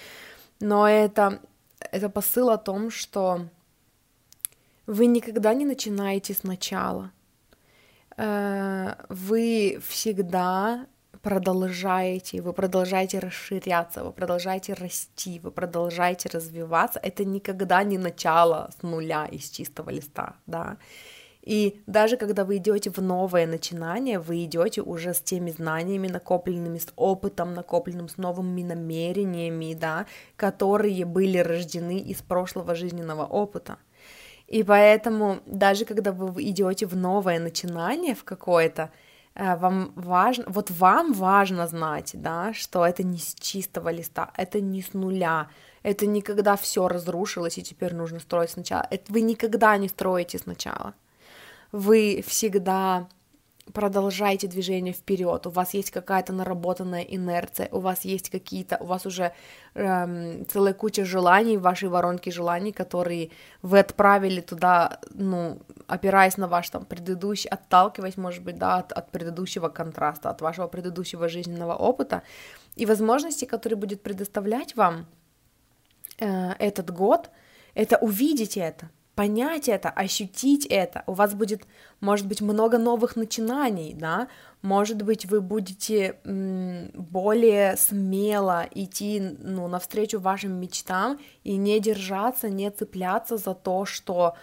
[0.60, 1.40] но это,
[1.80, 3.48] это посыл о том, что
[4.86, 7.10] вы никогда не начинаете сначала.
[8.16, 10.86] Э, вы всегда
[11.22, 17.00] продолжаете, вы продолжаете расширяться, вы продолжаете расти, вы продолжаете развиваться.
[17.02, 20.76] Это никогда не начало с нуля из чистого листа, да.
[21.46, 26.78] И даже когда вы идете в новое начинание, вы идете уже с теми знаниями накопленными,
[26.78, 33.78] с опытом накопленным, с новыми намерениями, да, которые были рождены из прошлого жизненного опыта.
[34.48, 38.90] И поэтому даже когда вы идете в новое начинание, в какое-то,
[39.36, 44.60] э, вам важно, вот вам важно знать, да, что это не с чистого листа, это
[44.60, 45.48] не с нуля,
[45.84, 48.84] это никогда все разрушилось и теперь нужно строить сначала.
[48.90, 50.94] Это вы никогда не строите сначала.
[51.76, 53.06] Вы всегда
[53.74, 59.04] продолжайте движение вперед, у вас есть какая-то наработанная инерция, у вас есть какие-то, у вас
[59.04, 59.32] уже
[59.74, 63.28] эм, целая куча желаний вашей воронке желаний, которые
[63.60, 69.10] вы отправили туда, ну, опираясь на ваш там предыдущий, отталкиваясь, может быть, да, от, от
[69.10, 72.22] предыдущего контраста, от вашего предыдущего жизненного опыта.
[72.76, 75.04] И возможности, которые будет предоставлять вам
[76.20, 77.28] э, этот год,
[77.74, 81.02] это увидеть это, понять это, ощутить это.
[81.06, 81.66] У вас будет,
[82.00, 84.28] может быть, много новых начинаний, да,
[84.62, 86.18] может быть, вы будете
[86.94, 94.34] более смело идти, ну, навстречу вашим мечтам и не держаться, не цепляться за то, что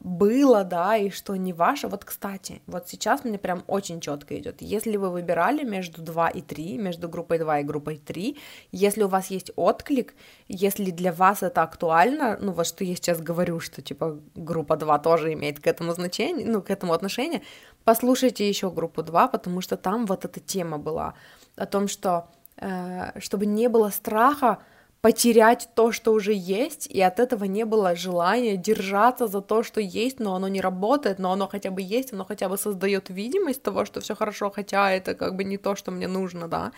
[0.00, 1.88] было, да, и что не ваше.
[1.88, 4.60] Вот, кстати, вот сейчас мне прям очень четко идет.
[4.60, 8.36] Если вы выбирали между 2 и 3, между группой 2 и группой 3,
[8.72, 10.14] если у вас есть отклик,
[10.48, 14.98] если для вас это актуально, ну вот что я сейчас говорю, что типа группа 2
[14.98, 17.40] тоже имеет к этому значение, ну к этому отношение,
[17.84, 21.14] послушайте еще группу 2, потому что там вот эта тема была
[21.56, 22.28] о том, что
[22.58, 24.58] э, чтобы не было страха,
[25.06, 29.80] потерять то, что уже есть, и от этого не было желания держаться за то, что
[29.80, 33.62] есть, но оно не работает, но оно хотя бы есть, оно хотя бы создает видимость
[33.62, 36.72] того, что все хорошо, хотя это как бы не то, что мне нужно, да,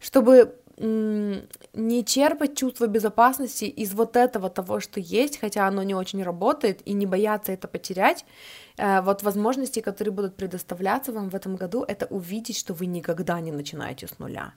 [0.00, 6.22] чтобы не черпать чувство безопасности из вот этого того, что есть, хотя оно не очень
[6.22, 8.24] работает, и не бояться это потерять,
[8.78, 13.38] э, вот возможности, которые будут предоставляться вам в этом году, это увидеть, что вы никогда
[13.40, 14.54] не начинаете с нуля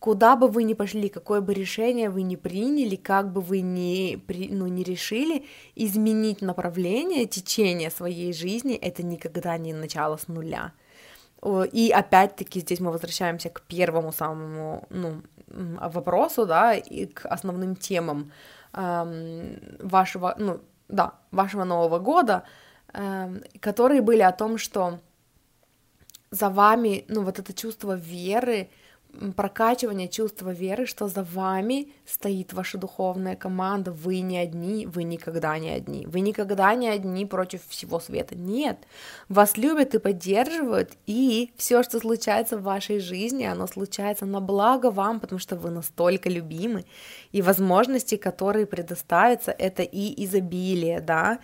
[0.00, 4.16] куда бы вы ни пошли, какое бы решение вы ни приняли, как бы вы ни,
[4.16, 5.44] при, ну, ни решили,
[5.76, 10.72] изменить направление, течение своей жизни, это никогда не начало с нуля.
[11.72, 18.32] И опять-таки здесь мы возвращаемся к первому самому ну, вопросу, да, и к основным темам
[18.72, 22.44] эм, вашего, ну, да, вашего Нового года,
[22.92, 24.98] эм, которые были о том, что
[26.30, 28.68] за вами, ну, вот это чувство веры,
[29.36, 35.58] прокачивание чувства веры, что за вами стоит ваша духовная команда, вы не одни, вы никогда
[35.58, 38.34] не одни, вы никогда не одни против всего света.
[38.34, 38.78] Нет,
[39.28, 44.90] вас любят и поддерживают, и все, что случается в вашей жизни, оно случается на благо
[44.90, 46.84] вам, потому что вы настолько любимы,
[47.32, 51.38] и возможности, которые предоставятся, это и изобилие, да,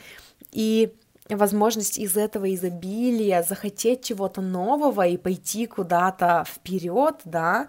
[0.53, 0.95] и
[1.29, 7.69] возможность из этого изобилия захотеть чего-то нового и пойти куда-то вперед, да,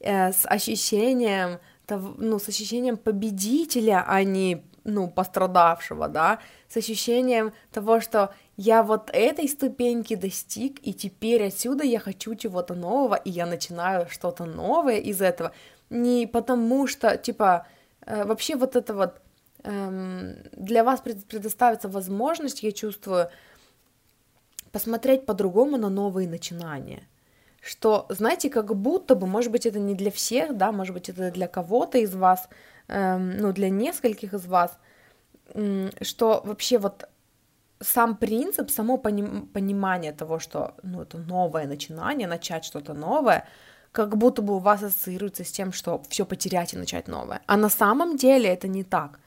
[0.00, 8.00] э, с ощущением, ну, с ощущением победителя, а не, ну, пострадавшего, да, с ощущением того,
[8.00, 13.46] что я вот этой ступеньки достиг, и теперь отсюда я хочу чего-то нового, и я
[13.46, 15.52] начинаю что-то новое из этого,
[15.90, 17.66] не потому что, типа,
[18.04, 19.20] э, вообще вот это вот
[19.66, 23.28] для вас предоставится возможность, я чувствую,
[24.72, 27.02] посмотреть по-другому на новые начинания.
[27.60, 31.32] Что, знаете, как будто бы, может быть, это не для всех, да, может быть, это
[31.32, 32.48] для кого-то из вас,
[32.88, 34.78] эм, ну, для нескольких из вас,
[36.02, 37.08] что вообще вот
[37.80, 43.48] сам принцип, само поним, понимание того, что ну, это новое начинание, начать что-то новое,
[43.92, 47.40] как будто бы у вас ассоциируется с тем, что все потерять и начать новое.
[47.46, 49.18] А на самом деле это не так.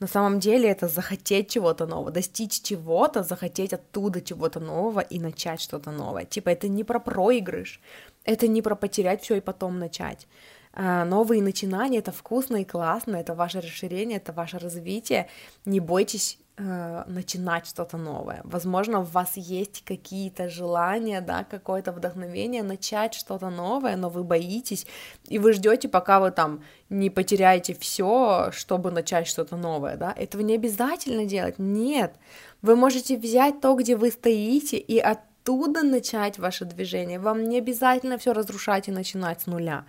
[0.00, 5.60] На самом деле это захотеть чего-то нового, достичь чего-то, захотеть оттуда чего-то нового и начать
[5.60, 6.24] что-то новое.
[6.24, 7.80] Типа это не про проигрыш,
[8.24, 10.26] это не про потерять все и потом начать.
[10.72, 15.28] А, новые начинания это вкусно и классно, это ваше расширение, это ваше развитие.
[15.64, 18.40] Не бойтесь э, начинать что-то новое.
[18.44, 24.86] Возможно, у вас есть какие-то желания, да, какое-то вдохновение начать что-то новое, но вы боитесь,
[25.28, 30.12] и вы ждете, пока вы там не потеряете все, чтобы начать что-то новое, да.
[30.16, 32.14] Этого не обязательно делать, нет.
[32.62, 37.18] Вы можете взять то, где вы стоите, и оттуда начать ваше движение.
[37.18, 39.84] Вам не обязательно все разрушать и начинать с нуля.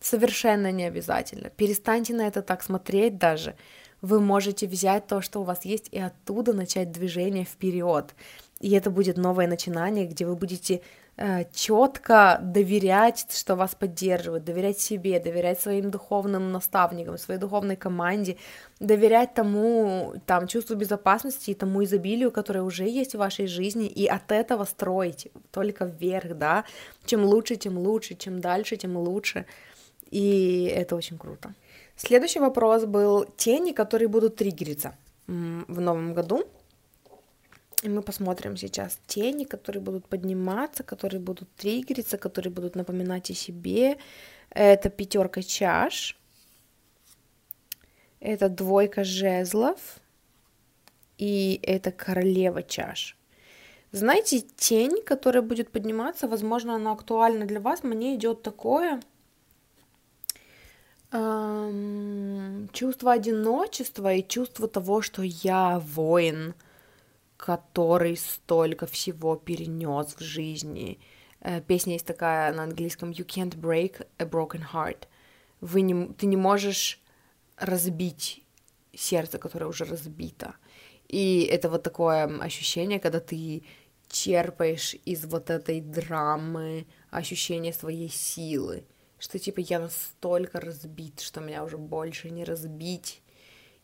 [0.00, 1.50] Совершенно не обязательно.
[1.50, 3.54] Перестаньте на это так смотреть даже
[4.02, 8.14] вы можете взять то, что у вас есть, и оттуда начать движение вперед.
[8.60, 10.82] И это будет новое начинание, где вы будете
[11.16, 18.36] э, четко доверять, что вас поддерживают, доверять себе, доверять своим духовным наставникам, своей духовной команде,
[18.78, 24.06] доверять тому там чувству безопасности и тому изобилию, которое уже есть в вашей жизни, и
[24.06, 26.64] от этого строить только вверх, да.
[27.06, 29.46] Чем лучше, тем лучше, чем дальше, тем лучше.
[30.10, 31.54] И это очень круто.
[32.02, 34.96] Следующий вопрос был тени, которые будут триггериться
[35.26, 36.44] в новом году.
[37.82, 43.34] И мы посмотрим сейчас тени, которые будут подниматься, которые будут триггериться, которые будут напоминать о
[43.34, 43.98] себе.
[44.48, 46.16] Это пятерка чаш.
[48.18, 50.00] Это двойка жезлов.
[51.18, 53.14] И это королева чаш.
[53.92, 57.82] Знаете, тень, которая будет подниматься, возможно, она актуальна для вас.
[57.82, 59.02] Мне идет такое,
[61.12, 66.54] Чувство одиночества и чувство того, что я воин,
[67.36, 71.00] который столько всего перенес в жизни.
[71.40, 75.08] Э, песня есть такая на английском You can't break a broken heart.
[75.60, 77.00] Вы не, ты не можешь
[77.56, 78.44] разбить
[78.94, 80.54] сердце, которое уже разбито.
[81.08, 83.64] И это вот такое ощущение, когда ты
[84.08, 88.84] черпаешь из вот этой драмы ощущение своей силы
[89.20, 93.22] что типа я настолько разбит, что меня уже больше не разбить,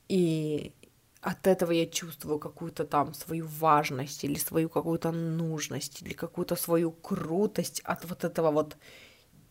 [0.08, 0.72] и
[1.20, 6.90] от этого я чувствую какую-то там свою важность или свою какую-то нужность или какую-то свою
[6.90, 8.76] крутость от вот этого вот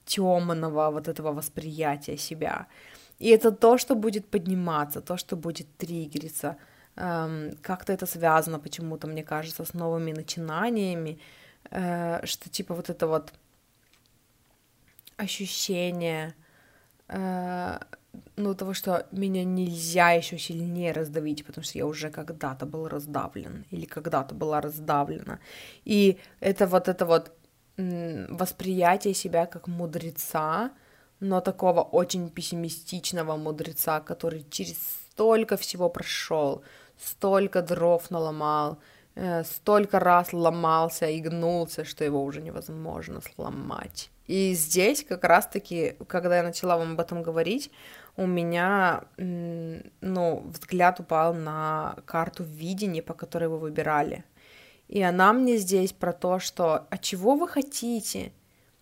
[0.06, 2.68] темного вот этого восприятия себя.
[3.20, 6.58] И это то, что будет подниматься, то, что будет триггериться.
[6.96, 11.20] Эм, как-то это связано почему-то, мне кажется, с новыми начинаниями,
[11.72, 13.34] э, что типа вот это вот
[15.18, 16.36] ощущение,
[17.08, 17.80] э,
[18.36, 23.66] ну, того, что меня нельзя еще сильнее раздавить, потому что я уже когда-то был раздавлен
[23.72, 25.40] или когда-то была раздавлена.
[25.86, 27.32] И это вот это вот
[27.78, 30.72] восприятие себя как мудреца,
[31.20, 34.78] но такого очень пессимистичного мудреца, который через
[35.12, 36.64] столько всего прошел,
[36.98, 38.80] столько дров наломал,
[39.16, 44.10] э, столько раз ломался и гнулся, что его уже невозможно сломать.
[44.28, 47.72] И здесь как раз-таки, когда я начала вам об этом говорить,
[48.18, 54.24] у меня, ну, взгляд упал на карту видения, по которой вы выбирали.
[54.88, 58.32] И она мне здесь про то, что а чего вы хотите?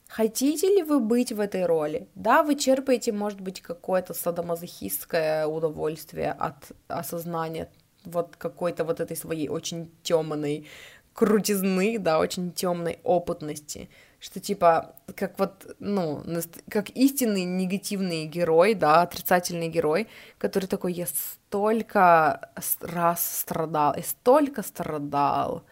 [0.08, 2.08] Хотите ли вы быть в этой роли?
[2.14, 7.70] Да, вы черпаете, может быть, какое-то садомазохистское удовольствие от осознания
[8.06, 10.68] вот какой-то вот этой своей очень темной
[11.14, 13.90] крутизны, да, очень темной опытности,
[14.24, 16.24] что типа, как вот, ну,
[16.70, 24.64] как истинный негативный герой, да, отрицательный герой, который такой, я столько раз страдал, и столько
[24.64, 25.64] страдал,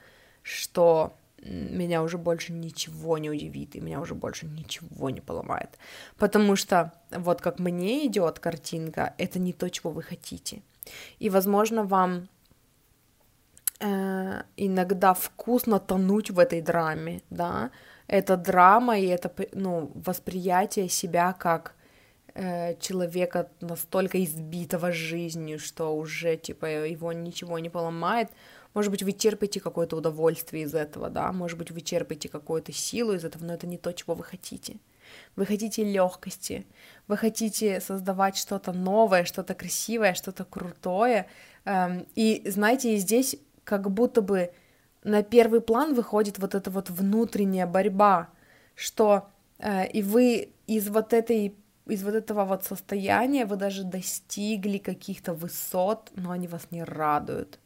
[0.43, 5.69] что меня уже больше ничего не удивит, и меня уже больше ничего не поломает.
[6.17, 10.61] Потому что вот как мне идет картинка, это не то, чего вы хотите.
[11.19, 12.27] И, возможно, вам
[13.79, 17.71] э, иногда вкусно тонуть в этой драме, да,
[18.11, 21.75] это драма и это, ну, восприятие себя как
[22.33, 28.29] э, человека настолько избитого жизнью, что уже, типа, его ничего не поломает.
[28.73, 33.13] Может быть, вы терпите какое-то удовольствие из этого, да, может быть, вы черпаете какую-то силу
[33.13, 34.75] из этого, но это не то, чего вы хотите.
[35.37, 36.65] Вы хотите легкости,
[37.07, 41.27] вы хотите создавать что-то новое, что-то красивое, что-то крутое.
[41.63, 44.51] Эм, и знаете, здесь как будто бы
[45.03, 48.29] на первый план выходит вот эта вот внутренняя борьба,
[48.75, 49.27] что
[49.59, 51.55] э, и вы из вот этой
[51.87, 57.59] из вот этого вот состояния вы даже достигли каких-то высот, но они вас не радуют.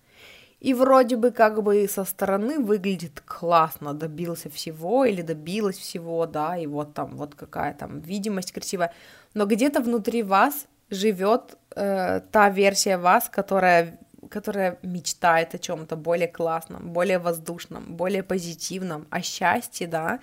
[0.62, 6.58] и вроде бы как бы со стороны выглядит классно, добился всего или добилась всего, да,
[6.58, 8.92] и вот там вот какая там видимость красивая,
[9.34, 14.00] но где-то внутри вас живет э, та версия вас, которая
[14.36, 20.20] которая мечтает о чем-то более классном, более воздушном, более позитивном, о счастье, да,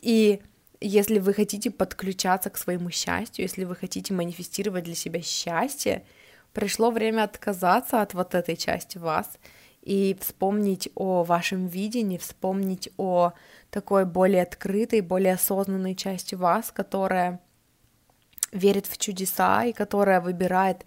[0.00, 0.40] и
[0.80, 6.04] если вы хотите подключаться к своему счастью, если вы хотите манифестировать для себя счастье,
[6.54, 9.38] пришло время отказаться от вот этой части вас
[9.82, 13.32] и вспомнить о вашем видении, вспомнить о
[13.70, 17.40] такой более открытой, более осознанной части вас, которая
[18.52, 20.86] верит в чудеса и которая выбирает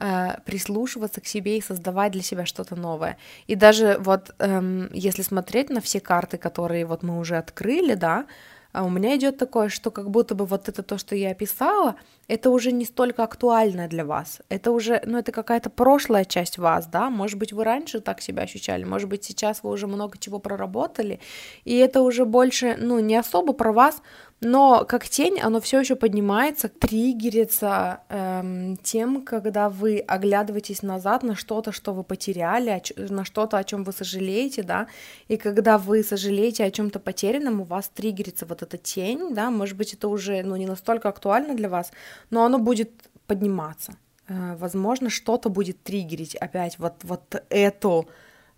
[0.00, 3.16] э, прислушиваться к себе и создавать для себя что-то новое.
[3.46, 8.26] И даже вот эм, если смотреть на все карты, которые вот мы уже открыли, да,
[8.74, 11.94] а у меня идет такое, что как будто бы вот это то, что я описала,
[12.26, 14.40] это уже не столько актуально для вас.
[14.48, 18.42] Это уже, ну, это какая-то прошлая часть вас, да, может быть, вы раньше так себя
[18.42, 21.20] ощущали, может быть, сейчас вы уже много чего проработали,
[21.64, 24.02] и это уже больше, ну, не особо про вас,
[24.40, 31.34] но как тень оно все еще поднимается, триггерится эм, тем, когда вы оглядываетесь назад на
[31.34, 34.86] что-то, что вы потеряли, на что-то, о чем вы сожалеете, да,
[35.28, 39.76] и когда вы сожалеете о чем-то потерянном, у вас триггерится вот эта тень, да, может
[39.76, 41.92] быть, это уже, ну, не настолько актуально для вас,
[42.30, 42.90] но оно будет
[43.26, 43.96] подниматься.
[44.28, 48.08] Э, возможно, что-то будет триггерить опять вот, вот эту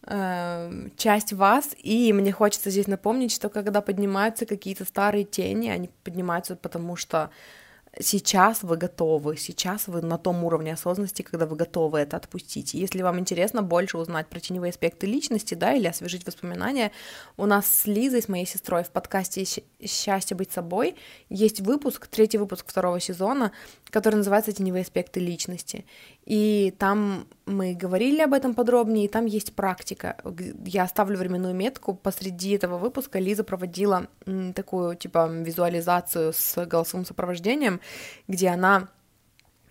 [0.06, 6.54] часть вас, и мне хочется здесь напомнить, что когда поднимаются какие-то старые тени, они поднимаются
[6.54, 7.30] потому, что
[7.98, 12.74] сейчас вы готовы, сейчас вы на том уровне осознанности, когда вы готовы это отпустить.
[12.74, 16.92] если вам интересно больше узнать про теневые аспекты личности, да, или освежить воспоминания,
[17.36, 19.44] у нас с Лизой, с моей сестрой, в подкасте
[19.84, 20.96] «Счастье быть собой»
[21.28, 23.52] есть выпуск, третий выпуск второго сезона,
[23.90, 25.86] который называется «Теневые аспекты личности».
[26.26, 30.16] И там мы говорили об этом подробнее, и там есть практика.
[30.64, 31.94] Я оставлю временную метку.
[31.94, 34.08] Посреди этого выпуска Лиза проводила
[34.54, 37.80] такую, типа, визуализацию с голосовым сопровождением,
[38.26, 38.88] где она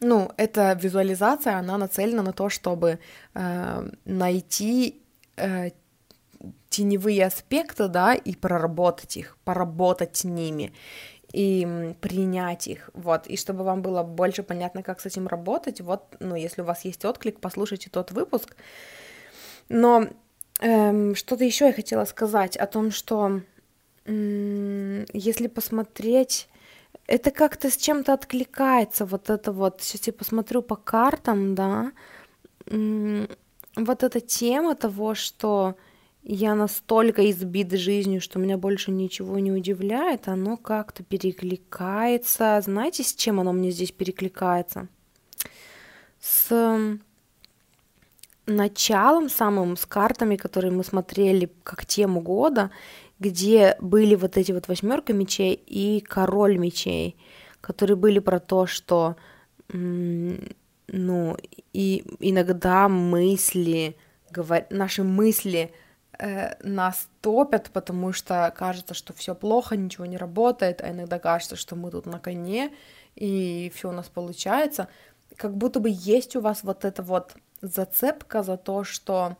[0.01, 2.99] ну, эта визуализация, она нацелена на то, чтобы
[3.33, 5.01] э, найти
[5.37, 5.69] э,
[6.69, 10.73] теневые аспекты, да, и проработать их, поработать с ними
[11.35, 16.15] и принять их, вот, и чтобы вам было больше понятно, как с этим работать, вот,
[16.21, 18.55] ну, если у вас есть отклик, послушайте тот выпуск.
[19.67, 20.07] Но
[20.61, 23.41] эм, что-то еще я хотела сказать о том, что
[24.05, 26.47] эм, если посмотреть,
[27.05, 31.91] это как-то с чем-то откликается, вот это вот, сейчас я посмотрю по картам, да,
[32.65, 35.75] вот эта тема того, что
[36.27, 42.59] я настолько избит жизнью, что меня больше ничего не удивляет, оно как-то перекликается.
[42.63, 44.87] Знаете, с чем оно мне здесь перекликается?
[46.19, 46.97] С
[48.47, 52.71] началом самым, с картами, которые мы смотрели как тему года,
[53.19, 57.17] где были вот эти вот восьмерка мечей и король мечей,
[57.61, 59.15] которые были про то, что
[59.71, 61.37] ну,
[61.73, 63.95] и иногда мысли,
[64.31, 64.65] говор...
[64.71, 65.71] наши мысли
[66.63, 71.75] нас топят, потому что кажется, что все плохо, ничего не работает, а иногда кажется, что
[71.75, 72.71] мы тут на коне,
[73.15, 74.87] и все у нас получается.
[75.35, 79.37] Как будто бы есть у вас вот эта вот зацепка за то, что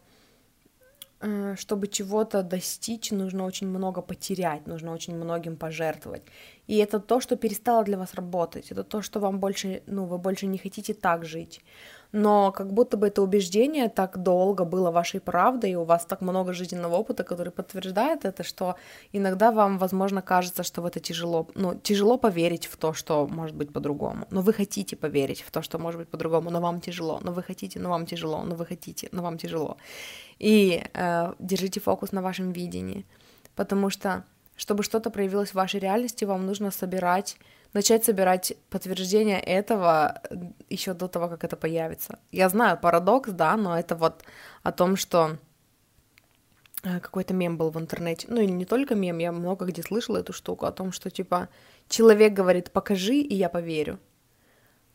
[1.21, 6.23] э, чтобы чего-то достичь, нужно очень много потерять, нужно очень многим пожертвовать.
[6.67, 10.17] И это то, что перестало для вас работать, это то, что вам больше, ну, вы
[10.17, 11.61] больше не хотите так жить
[12.15, 16.21] но как будто бы это убеждение так долго было вашей правдой, и у вас так
[16.21, 18.75] много жизненного опыта, который подтверждает это, что
[19.11, 23.57] иногда вам, возможно, кажется, что в это тяжело, ну, тяжело поверить в то, что может
[23.57, 27.19] быть по-другому, но вы хотите поверить в то, что может быть по-другому, но вам тяжело,
[27.21, 29.75] но вы хотите, но вам тяжело, но вы хотите, но вам тяжело.
[30.39, 33.05] И э, держите фокус на вашем видении,
[33.55, 34.23] потому что,
[34.55, 37.37] чтобы что-то проявилось в вашей реальности, вам нужно собирать
[37.75, 40.35] начать собирать подтверждение этого э,
[40.69, 42.19] еще до того, как это появится.
[42.31, 44.23] Я знаю, парадокс, да, но это вот
[44.63, 45.37] о том, что
[46.83, 50.19] э, какой-то мем был в интернете, ну или не только мем, я много где слышала
[50.19, 51.49] эту штуку о том, что типа
[51.89, 53.99] человек говорит «покажи, и я поверю»,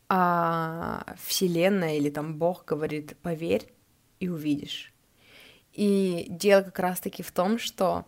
[0.09, 3.71] а Вселенная или там Бог говорит «поверь
[4.19, 4.91] и увидишь».
[5.71, 8.05] И дело как раз-таки в том, что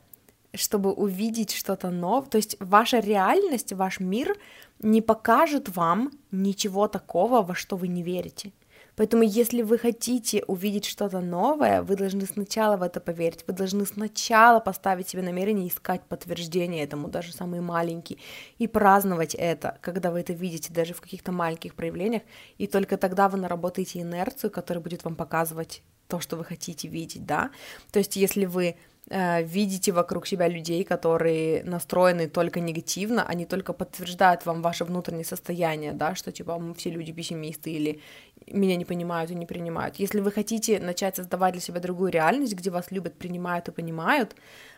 [0.53, 2.30] чтобы увидеть что-то новое.
[2.30, 4.38] То есть ваша реальность, ваш мир
[4.80, 8.51] не покажет вам ничего такого, во что вы не верите.
[8.95, 13.88] Поэтому, если вы хотите увидеть что-то новое, вы должны сначала в это поверить, вы должны
[13.88, 18.19] сначала поставить себе намерение искать подтверждение этому, даже самый маленький,
[18.59, 22.22] и праздновать это, когда вы это видите, даже в каких-то маленьких проявлениях,
[22.59, 25.82] и только тогда вы наработаете инерцию, которая будет вам показывать
[26.14, 27.50] то, что вы хотите видеть, да.
[27.92, 28.75] То есть, если вы
[29.09, 35.25] э, видите вокруг себя людей, которые настроены только негативно, они только подтверждают вам ваше внутреннее
[35.25, 38.00] состояние, да, что типа мы все люди пессимисты или
[38.45, 39.95] меня не понимают и не принимают.
[39.95, 44.35] Если вы хотите начать создавать для себя другую реальность, где вас любят, принимают и понимают,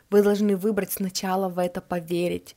[0.10, 2.56] вы должны выбрать сначала в это поверить,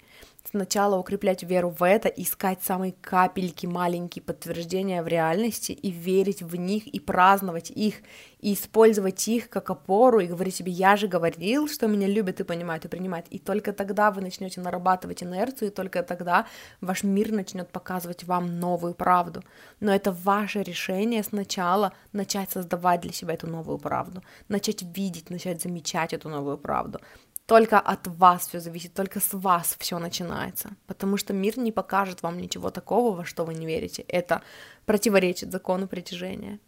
[0.50, 6.56] сначала укреплять веру в это, искать самые капельки маленькие подтверждения в реальности и верить в
[6.56, 7.96] них, и праздновать их,
[8.40, 12.44] и использовать их как опору, и говорить себе, я же говорил, что меня любят и
[12.44, 13.26] понимают, и принимают.
[13.28, 16.46] И только тогда вы начнете нарабатывать инерцию, и только тогда
[16.80, 19.42] ваш мир начнет показывать вам новую правду.
[19.80, 25.62] Но это ваше решение сначала начать создавать для себя эту новую правду, начать видеть, начать
[25.62, 27.00] замечать эту новую правду
[27.48, 32.22] только от вас все зависит, только с вас все начинается, потому что мир не покажет
[32.22, 34.02] вам ничего такого, во что вы не верите.
[34.02, 34.42] Это
[34.84, 36.58] противоречит закону притяжения.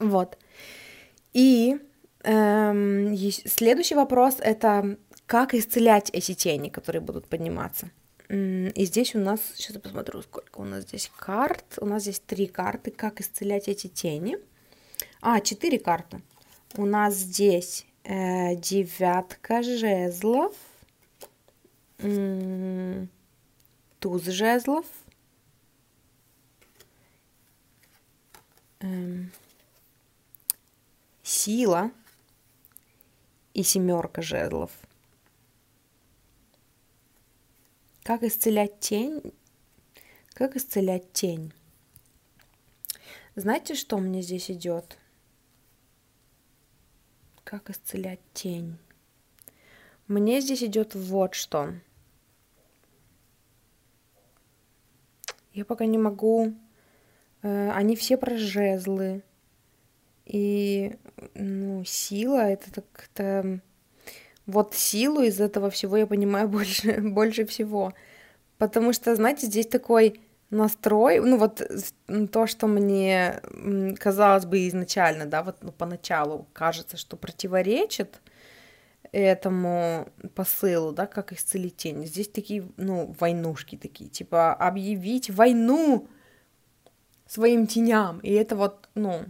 [0.00, 0.36] Вот.
[1.32, 1.78] И
[2.24, 4.96] эм, следующий вопрос это
[5.26, 7.92] как исцелять эти тени, которые будут подниматься.
[8.28, 11.78] И здесь у нас, сейчас я посмотрю, сколько у нас здесь карт.
[11.80, 14.38] У нас здесь три карты, как исцелять эти тени.
[15.20, 16.20] А, четыре карты.
[16.74, 20.54] У нас здесь э, девятка жезлов,
[23.98, 24.86] туз жезлов,
[28.80, 29.32] эм,
[31.22, 31.90] сила
[33.54, 34.70] и семерка жезлов.
[38.04, 39.34] Как исцелять тень?
[40.32, 41.52] Как исцелять тень?
[43.34, 44.96] Знаете, что мне здесь идет?
[47.48, 48.76] Как исцелять тень?
[50.06, 51.72] Мне здесь идет вот что.
[55.54, 56.52] Я пока не могу.
[57.40, 59.22] Э, они все про жезлы.
[60.26, 60.94] И,
[61.32, 63.60] ну, сила это как-то...
[64.44, 67.94] Вот силу из этого всего я понимаю больше, больше всего.
[68.58, 70.20] Потому что, знаете, здесь такой
[70.50, 71.62] настрой, ну вот
[72.32, 73.42] то, что мне
[73.98, 78.20] казалось бы изначально, да, вот ну, поначалу кажется, что противоречит
[79.12, 82.04] этому посылу, да, как исцелить тень.
[82.06, 86.08] Здесь такие, ну, войнушки такие, типа объявить войну
[87.26, 89.24] своим теням, и это вот, ну,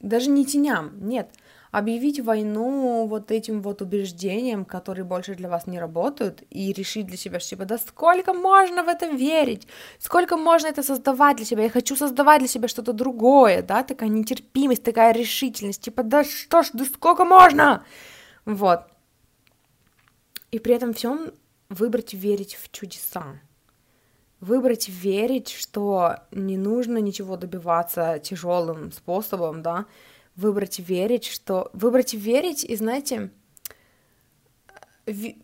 [0.00, 1.30] даже не теням, нет,
[1.78, 7.18] объявить войну вот этим вот убеждениям, которые больше для вас не работают, и решить для
[7.18, 11.64] себя, что типа, да сколько можно в это верить, сколько можно это создавать для себя,
[11.64, 16.62] я хочу создавать для себя что-то другое, да, такая нетерпимость, такая решительность, типа, да что
[16.62, 17.84] ж, да сколько можно,
[18.46, 18.80] вот.
[20.52, 21.30] И при этом всем
[21.68, 23.40] выбрать верить в чудеса,
[24.40, 29.84] выбрать верить, что не нужно ничего добиваться тяжелым способом, да,
[30.36, 31.70] выбрать верить, что...
[31.72, 33.30] Выбрать верить и, знаете,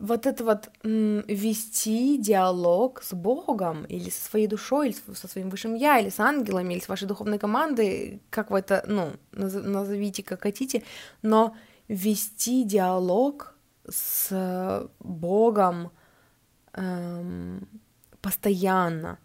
[0.01, 5.75] вот это вот вести диалог с Богом или со своей душой, или со своим высшим
[5.75, 10.43] я, или с ангелами, или с вашей духовной командой, как вы это, ну, назовите как
[10.43, 10.83] хотите,
[11.23, 11.57] но
[11.87, 13.55] вести диалог
[13.89, 15.93] с Богом
[16.73, 17.69] эм,
[18.21, 19.19] постоянно.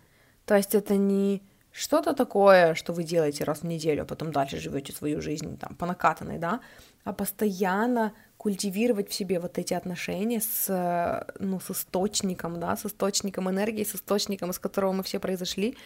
[0.45, 1.41] То есть это не
[1.77, 5.75] что-то такое, что вы делаете раз в неделю, а потом дальше живете свою жизнь там
[5.75, 6.59] по накатанной, да,
[7.03, 13.49] а постоянно культивировать в себе вот эти отношения с, ну, с источником, да, с источником
[13.49, 15.77] энергии, с источником, из которого мы все произошли,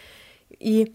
[0.48, 0.94] и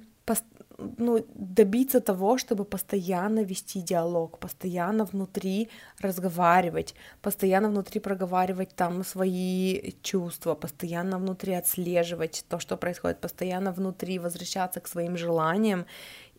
[0.78, 9.94] ну, добиться того, чтобы постоянно вести диалог, постоянно внутри разговаривать, постоянно внутри проговаривать там свои
[10.02, 15.86] чувства, постоянно внутри отслеживать то, что происходит, постоянно внутри возвращаться к своим желаниям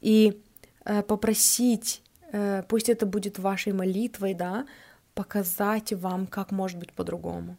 [0.01, 0.41] и
[0.85, 2.03] э, попросить,
[2.33, 4.67] э, пусть это будет вашей молитвой, да,
[5.15, 7.57] показать вам, как может быть по-другому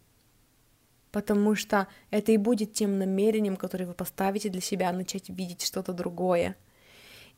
[1.12, 5.92] потому что это и будет тем намерением, которое вы поставите для себя, начать видеть что-то
[5.92, 6.56] другое.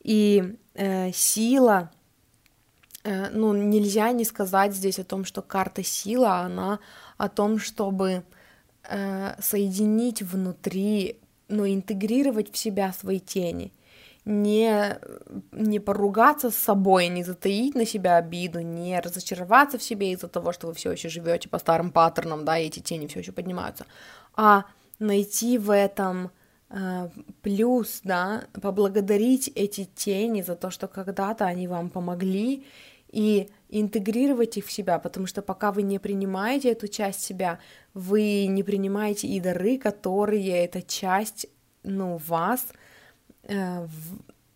[0.02, 1.90] И э, сила,
[3.04, 6.80] э, ну, нельзя не сказать здесь о том, что карта сила, она
[7.18, 8.24] о том, чтобы
[8.88, 13.72] э, соединить внутри, ну, интегрировать в себя свои тени,
[14.24, 14.98] не,
[15.52, 20.52] не поругаться с собой, не затаить на себя обиду, не разочароваться в себе из-за того,
[20.52, 23.86] что вы все еще живете по старым паттернам, да, и эти тени все еще поднимаются,
[24.34, 24.64] а
[24.98, 26.30] найти в этом
[27.42, 32.64] плюс, да, поблагодарить эти тени за то, что когда-то они вам помогли,
[33.12, 37.58] и интегрировать их в себя, потому что пока вы не принимаете эту часть себя,
[37.94, 41.46] вы не принимаете и дары, которые эта часть,
[41.82, 42.66] ну, вас,
[43.44, 43.86] э,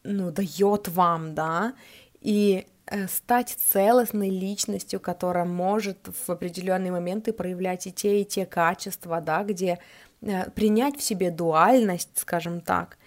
[0.02, 1.74] ну, дает вам, да,
[2.22, 8.46] и э, стать целостной личностью, которая может в определенные моменты проявлять и те, и те
[8.46, 9.78] качества, да, где
[10.20, 12.98] принять в себе дуальность, скажем так,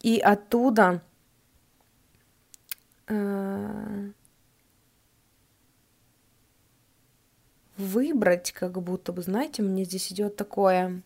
[0.00, 1.02] и оттуда
[3.06, 4.10] э,
[7.76, 11.02] выбрать, как будто бы, знаете, мне здесь идет такое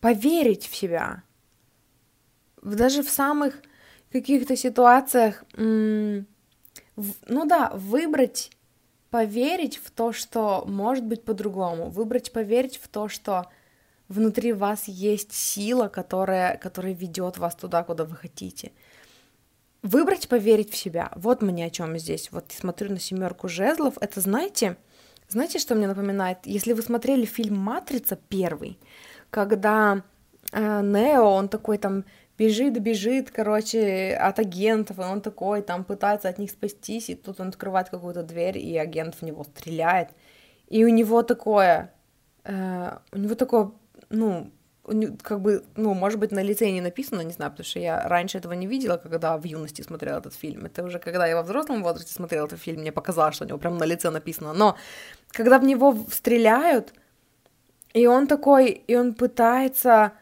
[0.00, 1.22] поверить в себя.
[2.62, 3.62] Даже в самых
[4.10, 6.26] каких-то ситуациях, ну
[6.96, 8.50] да, выбрать,
[9.14, 13.46] поверить в то, что может быть по-другому, выбрать поверить в то, что
[14.08, 18.72] внутри вас есть сила, которая, которая ведет вас туда, куда вы хотите.
[19.82, 21.12] Выбрать поверить в себя.
[21.14, 22.32] Вот мне о чем здесь.
[22.32, 23.94] Вот смотрю на семерку жезлов.
[24.00, 24.76] Это знаете,
[25.28, 26.38] знаете, что мне напоминает?
[26.42, 28.80] Если вы смотрели фильм Матрица первый,
[29.30, 30.02] когда
[30.50, 32.04] э, Нео, он такой там
[32.38, 37.40] бежит, бежит, короче, от агентов, и он такой там пытается от них спастись, и тут
[37.40, 40.08] он открывает какую-то дверь, и агент в него стреляет,
[40.68, 41.92] и у него такое,
[42.44, 43.70] э, у него такое,
[44.10, 44.50] ну,
[45.22, 48.38] как бы, ну, может быть, на лице не написано, не знаю, потому что я раньше
[48.38, 50.66] этого не видела, когда в юности смотрела этот фильм.
[50.66, 53.58] Это уже когда я во взрослом возрасте смотрела этот фильм, мне показалось, что у него
[53.58, 54.52] прям на лице написано.
[54.52, 54.76] Но
[55.30, 56.92] когда в него стреляют,
[57.94, 60.12] и он такой, и он пытается,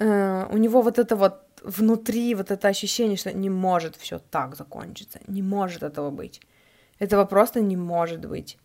[0.00, 4.56] э, у него вот это вот внутри вот это ощущение, что не может все так
[4.56, 6.40] закончиться, не может этого быть.
[6.98, 8.58] Этого просто не может быть.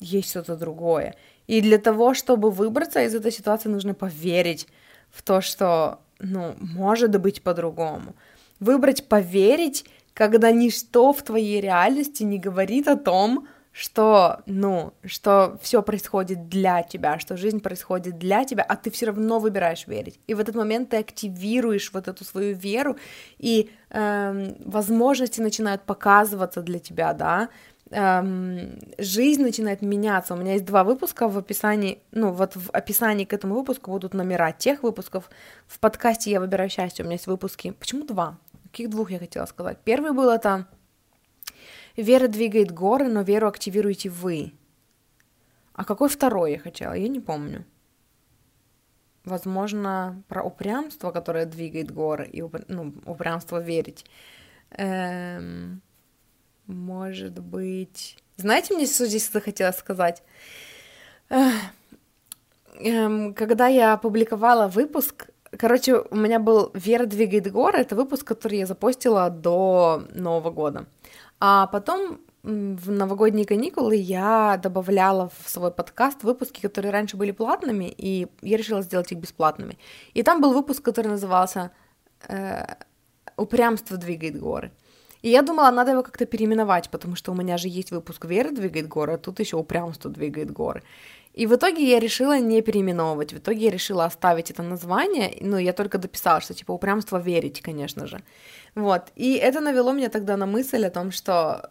[0.00, 1.14] Есть что-то другое.
[1.46, 4.66] И для того, чтобы выбраться из этой ситуации, нужно поверить
[5.10, 8.14] в то, что, ну, может быть по-другому.
[8.60, 13.46] Выбрать поверить, когда ничто в твоей реальности не говорит о том,
[13.76, 19.06] что, ну, что все происходит для тебя, что жизнь происходит для тебя, а ты все
[19.06, 20.18] равно выбираешь верить.
[20.26, 22.96] И в этот момент ты активируешь вот эту свою веру,
[23.36, 27.50] и эм, возможности начинают показываться для тебя, да,
[27.90, 30.32] эм, жизнь начинает меняться.
[30.32, 34.14] У меня есть два выпуска в описании, ну вот в описании к этому выпуску будут
[34.14, 35.28] номера тех выпусков.
[35.66, 37.72] В подкасте «Я выбираю счастье» у меня есть выпуски.
[37.72, 38.38] Почему два?
[38.62, 39.76] Каких двух я хотела сказать?
[39.84, 40.66] Первый был это
[41.96, 44.52] Вера двигает горы, но веру активируете вы.
[45.72, 46.92] А какой второй я хотела?
[46.92, 47.64] Я не помню.
[49.24, 54.04] Возможно, про упрямство, которое двигает горы, и ну, упрямство верить.
[54.70, 55.82] Эм,
[56.66, 58.16] может быть...
[58.36, 60.22] Знаете, мне что здесь захотелось сказать?
[62.78, 68.58] Эм, когда я опубликовала выпуск, короче, у меня был «Вера двигает горы», это выпуск, который
[68.58, 70.86] я запостила до Нового года.
[71.40, 77.92] А потом в новогодние каникулы я добавляла в свой подкаст выпуски, которые раньше были платными,
[77.96, 79.78] и я решила сделать их бесплатными.
[80.14, 81.72] И там был выпуск, который назывался
[82.28, 82.64] э,
[83.36, 84.70] «Упрямство двигает горы».
[85.22, 88.50] И я думала, надо его как-то переименовать, потому что у меня же есть выпуск «Вера
[88.50, 90.84] двигает горы», а тут еще «Упрямство двигает горы».
[91.36, 95.58] И в итоге я решила не переименовывать, в итоге я решила оставить это название, ну,
[95.58, 98.22] я только дописала, что, типа, упрямство верить, конечно же.
[98.74, 101.70] Вот, и это навело меня тогда на мысль о том, что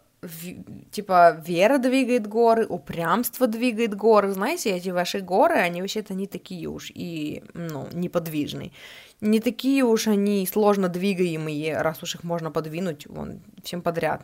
[0.90, 6.68] типа вера двигает горы, упрямство двигает горы, знаете, эти ваши горы, они вообще-то не такие
[6.68, 8.70] уж и, ну, неподвижные,
[9.20, 14.22] не такие уж они сложно двигаемые, раз уж их можно подвинуть, вон, всем подряд.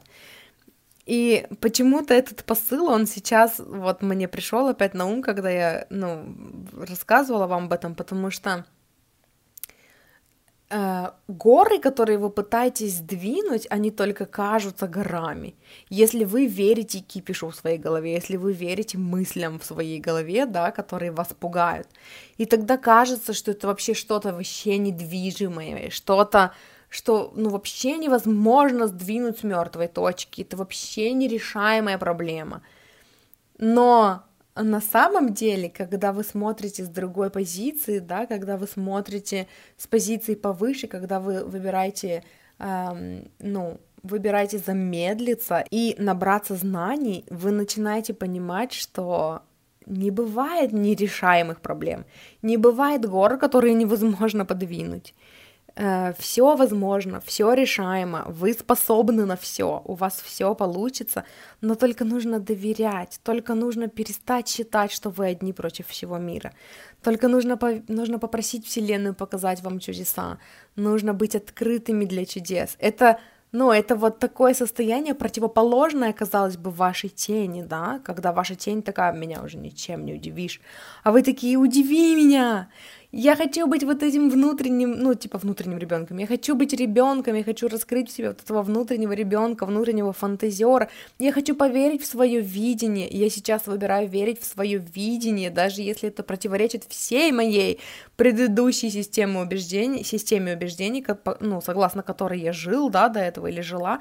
[1.05, 6.25] И почему-то этот посыл, он сейчас вот мне пришел опять на ум, когда я, ну,
[6.77, 8.65] рассказывала вам об этом, потому что
[10.71, 15.57] э, горы, которые вы пытаетесь сдвинуть, они только кажутся горами.
[15.89, 20.71] Если вы верите кипишу в своей голове, если вы верите мыслям в своей голове, да,
[20.71, 21.89] которые вас пугают,
[22.37, 26.53] и тогда кажется, что это вообще что-то вообще недвижимое, что-то,
[26.93, 32.61] что ну вообще невозможно сдвинуть с мертвой точки, это вообще нерешаемая проблема.
[33.57, 39.49] Но на самом деле, когда вы смотрите с другой позиции, да, когда вы смотрите
[39.79, 42.25] с позиции повыше, когда вы выбираете,
[42.59, 49.41] эм, ну, выбираете замедлиться и набраться знаний, вы начинаете понимать, что
[49.87, 52.05] не бывает нерешаемых проблем,
[52.43, 55.15] не бывает гор, которые невозможно подвинуть.
[55.75, 61.25] Э, все возможно, все решаемо, вы способны на все, у вас все получится,
[61.63, 66.53] но только нужно доверять, только нужно перестать считать, что вы одни против всего мира,
[67.03, 70.39] только нужно, нужно попросить Вселенную показать вам чудеса,
[70.77, 72.77] нужно быть открытыми для чудес.
[72.79, 73.19] Это
[73.55, 79.13] ну, это вот такое состояние противоположное, казалось бы, вашей тени, да, когда ваша тень такая,
[79.13, 80.63] меня уже ничем не удивишь,
[81.05, 82.69] а вы такие, удиви меня,
[83.15, 86.17] Я хочу быть вот этим внутренним, ну, типа внутренним ребенком.
[86.17, 90.89] Я хочу быть ребенком, я хочу раскрыть в себе вот этого внутреннего ребенка, внутреннего фантазера.
[91.19, 93.07] Я хочу поверить в свое видение.
[93.11, 97.81] Я сейчас выбираю верить в свое видение, даже если это противоречит всей моей
[98.17, 103.61] предыдущей системе убеждений, системе убеждений, как, ну, согласно которой я жил, да, до этого или
[103.61, 103.99] жила.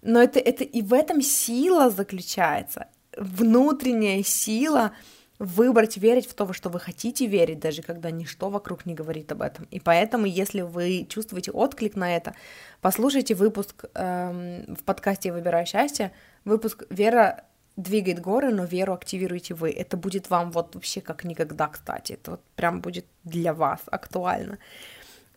[0.00, 4.92] Но это, это и в этом сила заключается, внутренняя сила
[5.38, 9.32] выбрать верить в то, во что вы хотите верить, даже когда ничто вокруг не говорит
[9.32, 9.66] об этом.
[9.70, 12.34] И поэтому, если вы чувствуете отклик на это,
[12.80, 16.12] послушайте выпуск эм, в подкасте «Выбираю счастье»,
[16.44, 17.44] выпуск «Вера
[17.76, 19.70] двигает горы, но веру активируете вы».
[19.70, 22.12] Это будет вам вот вообще как никогда, кстати.
[22.12, 24.58] Это вот прям будет для вас актуально.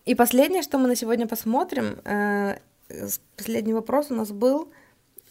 [0.05, 2.59] И последнее, что мы на сегодня посмотрим, э,
[3.35, 4.71] последний вопрос у нас был,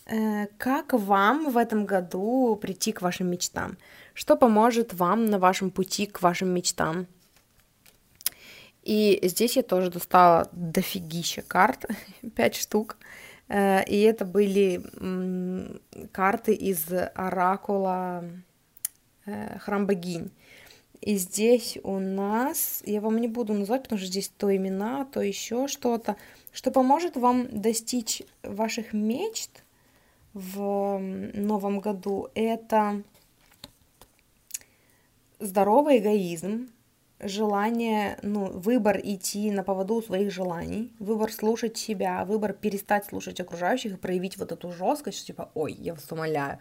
[0.07, 3.79] э, как вам в этом году прийти к вашим мечтам?
[4.17, 7.07] Что поможет вам на вашем пути к вашим мечтам?
[8.83, 11.85] И здесь я тоже достала дофигища карт,
[12.35, 12.97] 5 штук.
[13.49, 14.81] Э, и это были
[16.13, 18.25] карты из оракула
[19.27, 20.31] э, Храм богинь.
[21.03, 25.21] И здесь у нас, я вам не буду называть, потому что здесь то имена, то
[25.21, 26.17] еще что-то
[26.53, 29.63] что поможет вам достичь ваших мечт
[30.33, 32.31] в новом году.
[32.35, 33.03] Это
[35.39, 36.69] здоровый эгоизм,
[37.21, 43.95] желание, ну, выбор идти на поводу своих желаний, выбор слушать себя, выбор перестать слушать окружающих
[43.95, 46.59] и проявить вот эту жесткость, что типа, ой, я вас умоляю,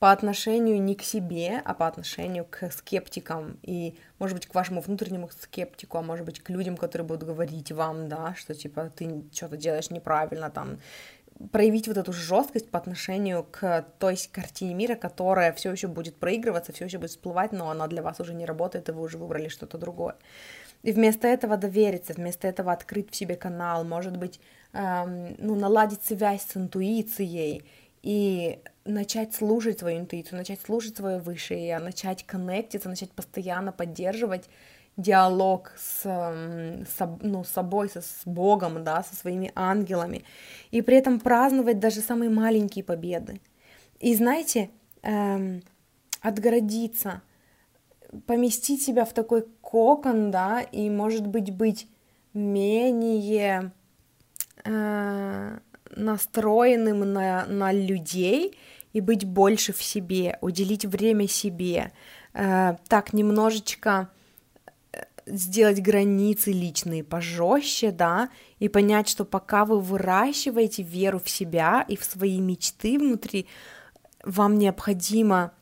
[0.00, 4.80] по отношению не к себе, а по отношению к скептикам и, может быть, к вашему
[4.80, 9.24] внутреннему скептику, а может быть, к людям, которые будут говорить вам, да, что типа ты
[9.30, 10.78] что-то делаешь неправильно, там,
[11.52, 16.72] проявить вот эту жесткость по отношению к той картине мира, которая все еще будет проигрываться,
[16.72, 19.48] все еще будет всплывать, но она для вас уже не работает, и вы уже выбрали
[19.48, 20.16] что-то другое.
[20.82, 24.40] И вместо этого довериться, вместо этого открыть в себе канал, может быть,
[24.72, 27.64] эм, ну, наладить связь с интуицией
[28.02, 34.48] и начать слушать свою интуицию, начать слушать свое высшее начать коннектиться, начать постоянно поддерживать
[35.00, 40.24] диалог с, с, ну, с собой, со, с Богом, да, со своими ангелами,
[40.70, 43.40] и при этом праздновать даже самые маленькие победы.
[43.98, 44.70] И знаете,
[45.02, 45.62] эм,
[46.20, 47.22] отгородиться,
[48.26, 51.88] поместить себя в такой кокон, да, и, может быть, быть
[52.32, 53.72] менее
[54.64, 55.58] э,
[55.96, 58.56] настроенным на, на людей
[58.92, 61.92] и быть больше в себе, уделить время себе,
[62.34, 64.10] э, так немножечко
[65.30, 68.28] сделать границы личные пожестче, да,
[68.58, 73.46] и понять, что пока вы выращиваете веру в себя и в свои мечты внутри,
[74.24, 75.52] вам необходимо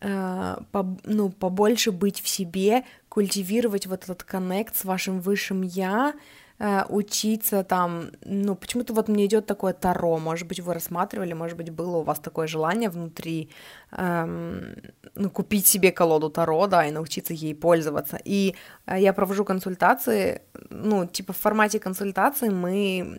[0.00, 6.14] э, по, ну, побольше быть в себе, культивировать вот этот коннект с вашим высшим я,
[6.58, 11.56] э, учиться там, ну, почему-то вот мне идет такое таро, может быть, вы рассматривали, может
[11.56, 13.50] быть, было у вас такое желание внутри,
[13.92, 14.76] эм,
[15.14, 18.18] ну, купить себе колоду таро, да, и научиться ей пользоваться.
[18.24, 18.54] И
[18.86, 23.18] э, я провожу консультации, ну, типа в формате консультации мы,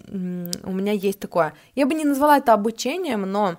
[0.63, 3.57] у меня есть такое, я бы не назвала это обучением, но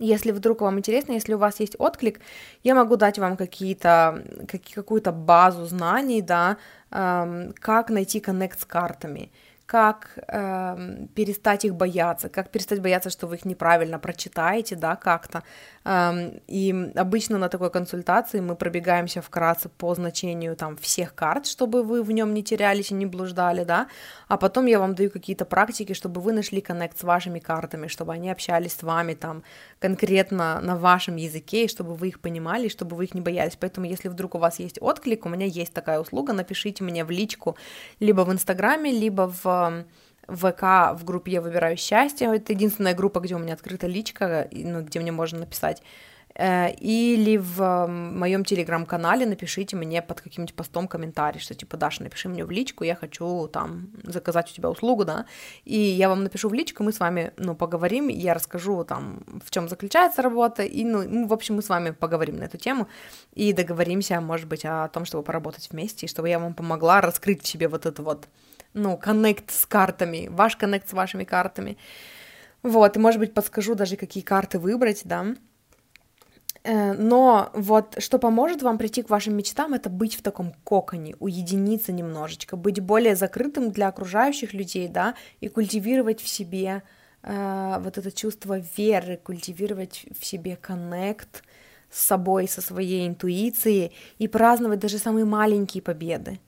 [0.00, 2.20] если вдруг вам интересно, если у вас есть отклик,
[2.64, 4.24] я могу дать вам какие-то,
[4.74, 6.56] какую-то базу знаний, да,
[6.90, 9.30] эм, как найти коннект с картами,
[9.70, 15.44] как э, перестать их бояться, как перестать бояться, что вы их неправильно прочитаете, да, как-то.
[15.84, 21.84] Э, и обычно на такой консультации мы пробегаемся вкратце по значению там всех карт, чтобы
[21.84, 23.86] вы в нем не терялись и не блуждали, да,
[24.26, 28.12] а потом я вам даю какие-то практики, чтобы вы нашли коннект с вашими картами, чтобы
[28.12, 29.44] они общались с вами там
[29.78, 33.56] конкретно на вашем языке, и чтобы вы их понимали, и чтобы вы их не боялись.
[33.60, 37.10] Поэтому, если вдруг у вас есть отклик, у меня есть такая услуга, напишите мне в
[37.10, 37.56] личку
[38.00, 39.59] либо в Инстаграме, либо в
[40.28, 42.34] ВК в группе «Я выбираю счастье».
[42.34, 45.82] Это единственная группа, где у меня открыта личка, ну, где мне можно написать.
[46.34, 52.28] Э, или в моем телеграм-канале напишите мне под каким-нибудь постом комментарий, что типа, Даша, напиши
[52.28, 55.26] мне в личку, я хочу там заказать у тебя услугу, да,
[55.64, 59.50] и я вам напишу в личку, мы с вами, ну, поговорим, я расскажу там, в
[59.50, 62.88] чем заключается работа, и, ну, ну, в общем, мы с вами поговорим на эту тему
[63.34, 67.42] и договоримся, может быть, о том, чтобы поработать вместе, и чтобы я вам помогла раскрыть
[67.42, 68.28] в себе вот это вот
[68.74, 71.76] ну, коннект с картами, ваш коннект с вашими картами.
[72.62, 75.34] Вот, и, может быть, подскажу даже, какие карты выбрать, да.
[76.62, 81.16] Э, но вот что поможет вам прийти к вашим мечтам, это быть в таком коконе,
[81.18, 86.82] уединиться немножечко, быть более закрытым для окружающих людей, да, и культивировать в себе
[87.22, 91.42] э, вот это чувство веры, культивировать в себе коннект
[91.90, 96.40] с собой, со своей интуицией и праздновать даже самые маленькие победы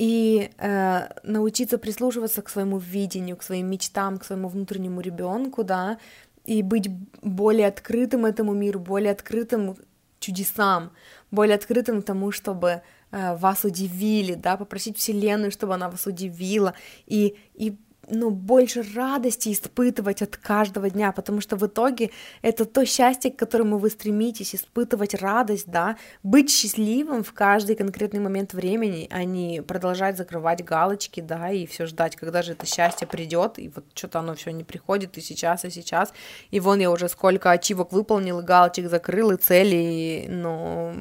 [0.00, 5.98] и э, научиться прислушиваться к своему видению, к своим мечтам, к своему внутреннему ребенку, да,
[6.46, 6.88] и быть
[7.20, 9.76] более открытым этому миру, более открытым
[10.18, 10.92] чудесам,
[11.30, 12.80] более открытым тому, чтобы
[13.10, 16.72] э, вас удивили, да, попросить Вселенную, чтобы она вас удивила,
[17.06, 17.76] и, и
[18.10, 22.10] ну, больше радости испытывать от каждого дня, потому что в итоге
[22.42, 28.20] это то счастье, к которому вы стремитесь, испытывать радость, да, быть счастливым в каждый конкретный
[28.20, 33.06] момент времени, а не продолжать закрывать галочки, да, и все ждать, когда же это счастье
[33.06, 36.12] придет, и вот что-то оно все не приходит, и сейчас, и сейчас,
[36.50, 40.94] и вон я уже сколько ачивок выполнил, и галочек закрыл, и цели, но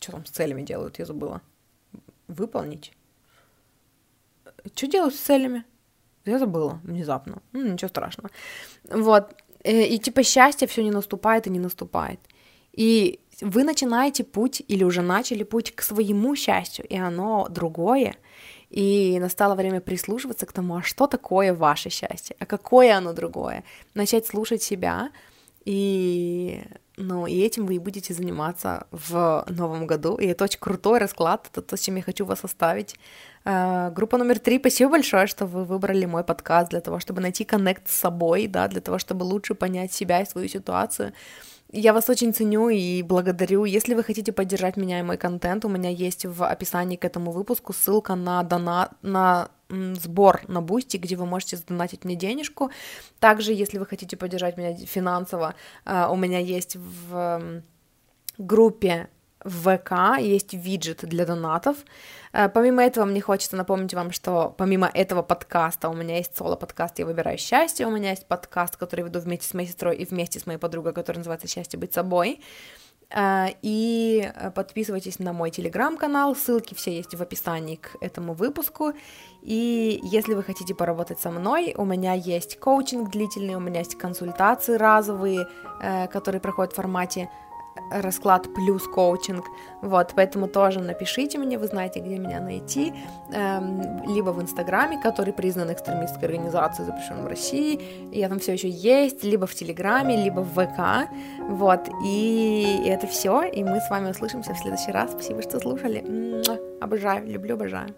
[0.00, 1.42] что там с целями делают, я забыла.
[2.28, 2.92] Выполнить.
[4.74, 5.64] Что делать с целями?
[6.24, 7.42] Я забыла внезапно.
[7.52, 8.30] Ну, ничего страшного.
[8.90, 9.34] Вот.
[9.64, 12.20] Э, и типа счастье все не наступает и не наступает.
[12.72, 18.14] И вы начинаете путь или уже начали путь к своему счастью, и оно другое.
[18.68, 23.64] И настало время прислушиваться к тому, а что такое ваше счастье, а какое оно другое.
[23.94, 25.10] Начать слушать себя,
[25.64, 26.62] и,
[27.00, 30.16] ну, и этим вы и будете заниматься в новом году.
[30.16, 32.96] И это очень крутой расклад, это то, с чем я хочу вас оставить.
[33.44, 37.44] Э, группа номер три, спасибо большое, что вы выбрали мой подкаст для того, чтобы найти
[37.44, 41.14] connect с собой, да, для того, чтобы лучше понять себя и свою ситуацию.
[41.72, 43.64] Я вас очень ценю и благодарю.
[43.64, 47.30] Если вы хотите поддержать меня и мой контент, у меня есть в описании к этому
[47.30, 52.70] выпуску ссылка на донат, на сбор на Boosty, где вы можете задонатить мне денежку.
[53.18, 57.62] Также, если вы хотите поддержать меня финансово, uh, у меня есть в
[58.38, 59.08] группе
[59.44, 61.78] в ВК есть виджет для донатов.
[62.32, 66.98] Э, помимо этого, мне хочется напомнить вам, что помимо этого подкаста у меня есть соло-подкаст
[66.98, 70.38] «Я выбираю счастье», у меня есть подкаст, который веду вместе с моей сестрой и вместе
[70.40, 72.40] с моей подругой, который называется «Счастье быть собой».
[73.14, 78.92] Э, и подписывайтесь на мой телеграм-канал, ссылки все есть в описании к этому выпуску.
[79.42, 83.96] И если вы хотите поработать со мной, у меня есть коучинг длительный, у меня есть
[83.96, 85.48] консультации разовые,
[85.80, 87.30] э, которые проходят в формате
[87.90, 89.44] расклад плюс коучинг,
[89.82, 92.92] вот, поэтому тоже напишите мне, вы знаете, где меня найти,
[93.32, 97.80] эм, либо в Инстаграме, который признан экстремистской организацией, запрещен в России,
[98.12, 101.10] я там все еще есть, либо в Телеграме, либо в ВК,
[101.48, 106.04] вот, и это все, и мы с вами услышимся в следующий раз, спасибо, что слушали,
[106.80, 107.94] обожаю, люблю, обожаю.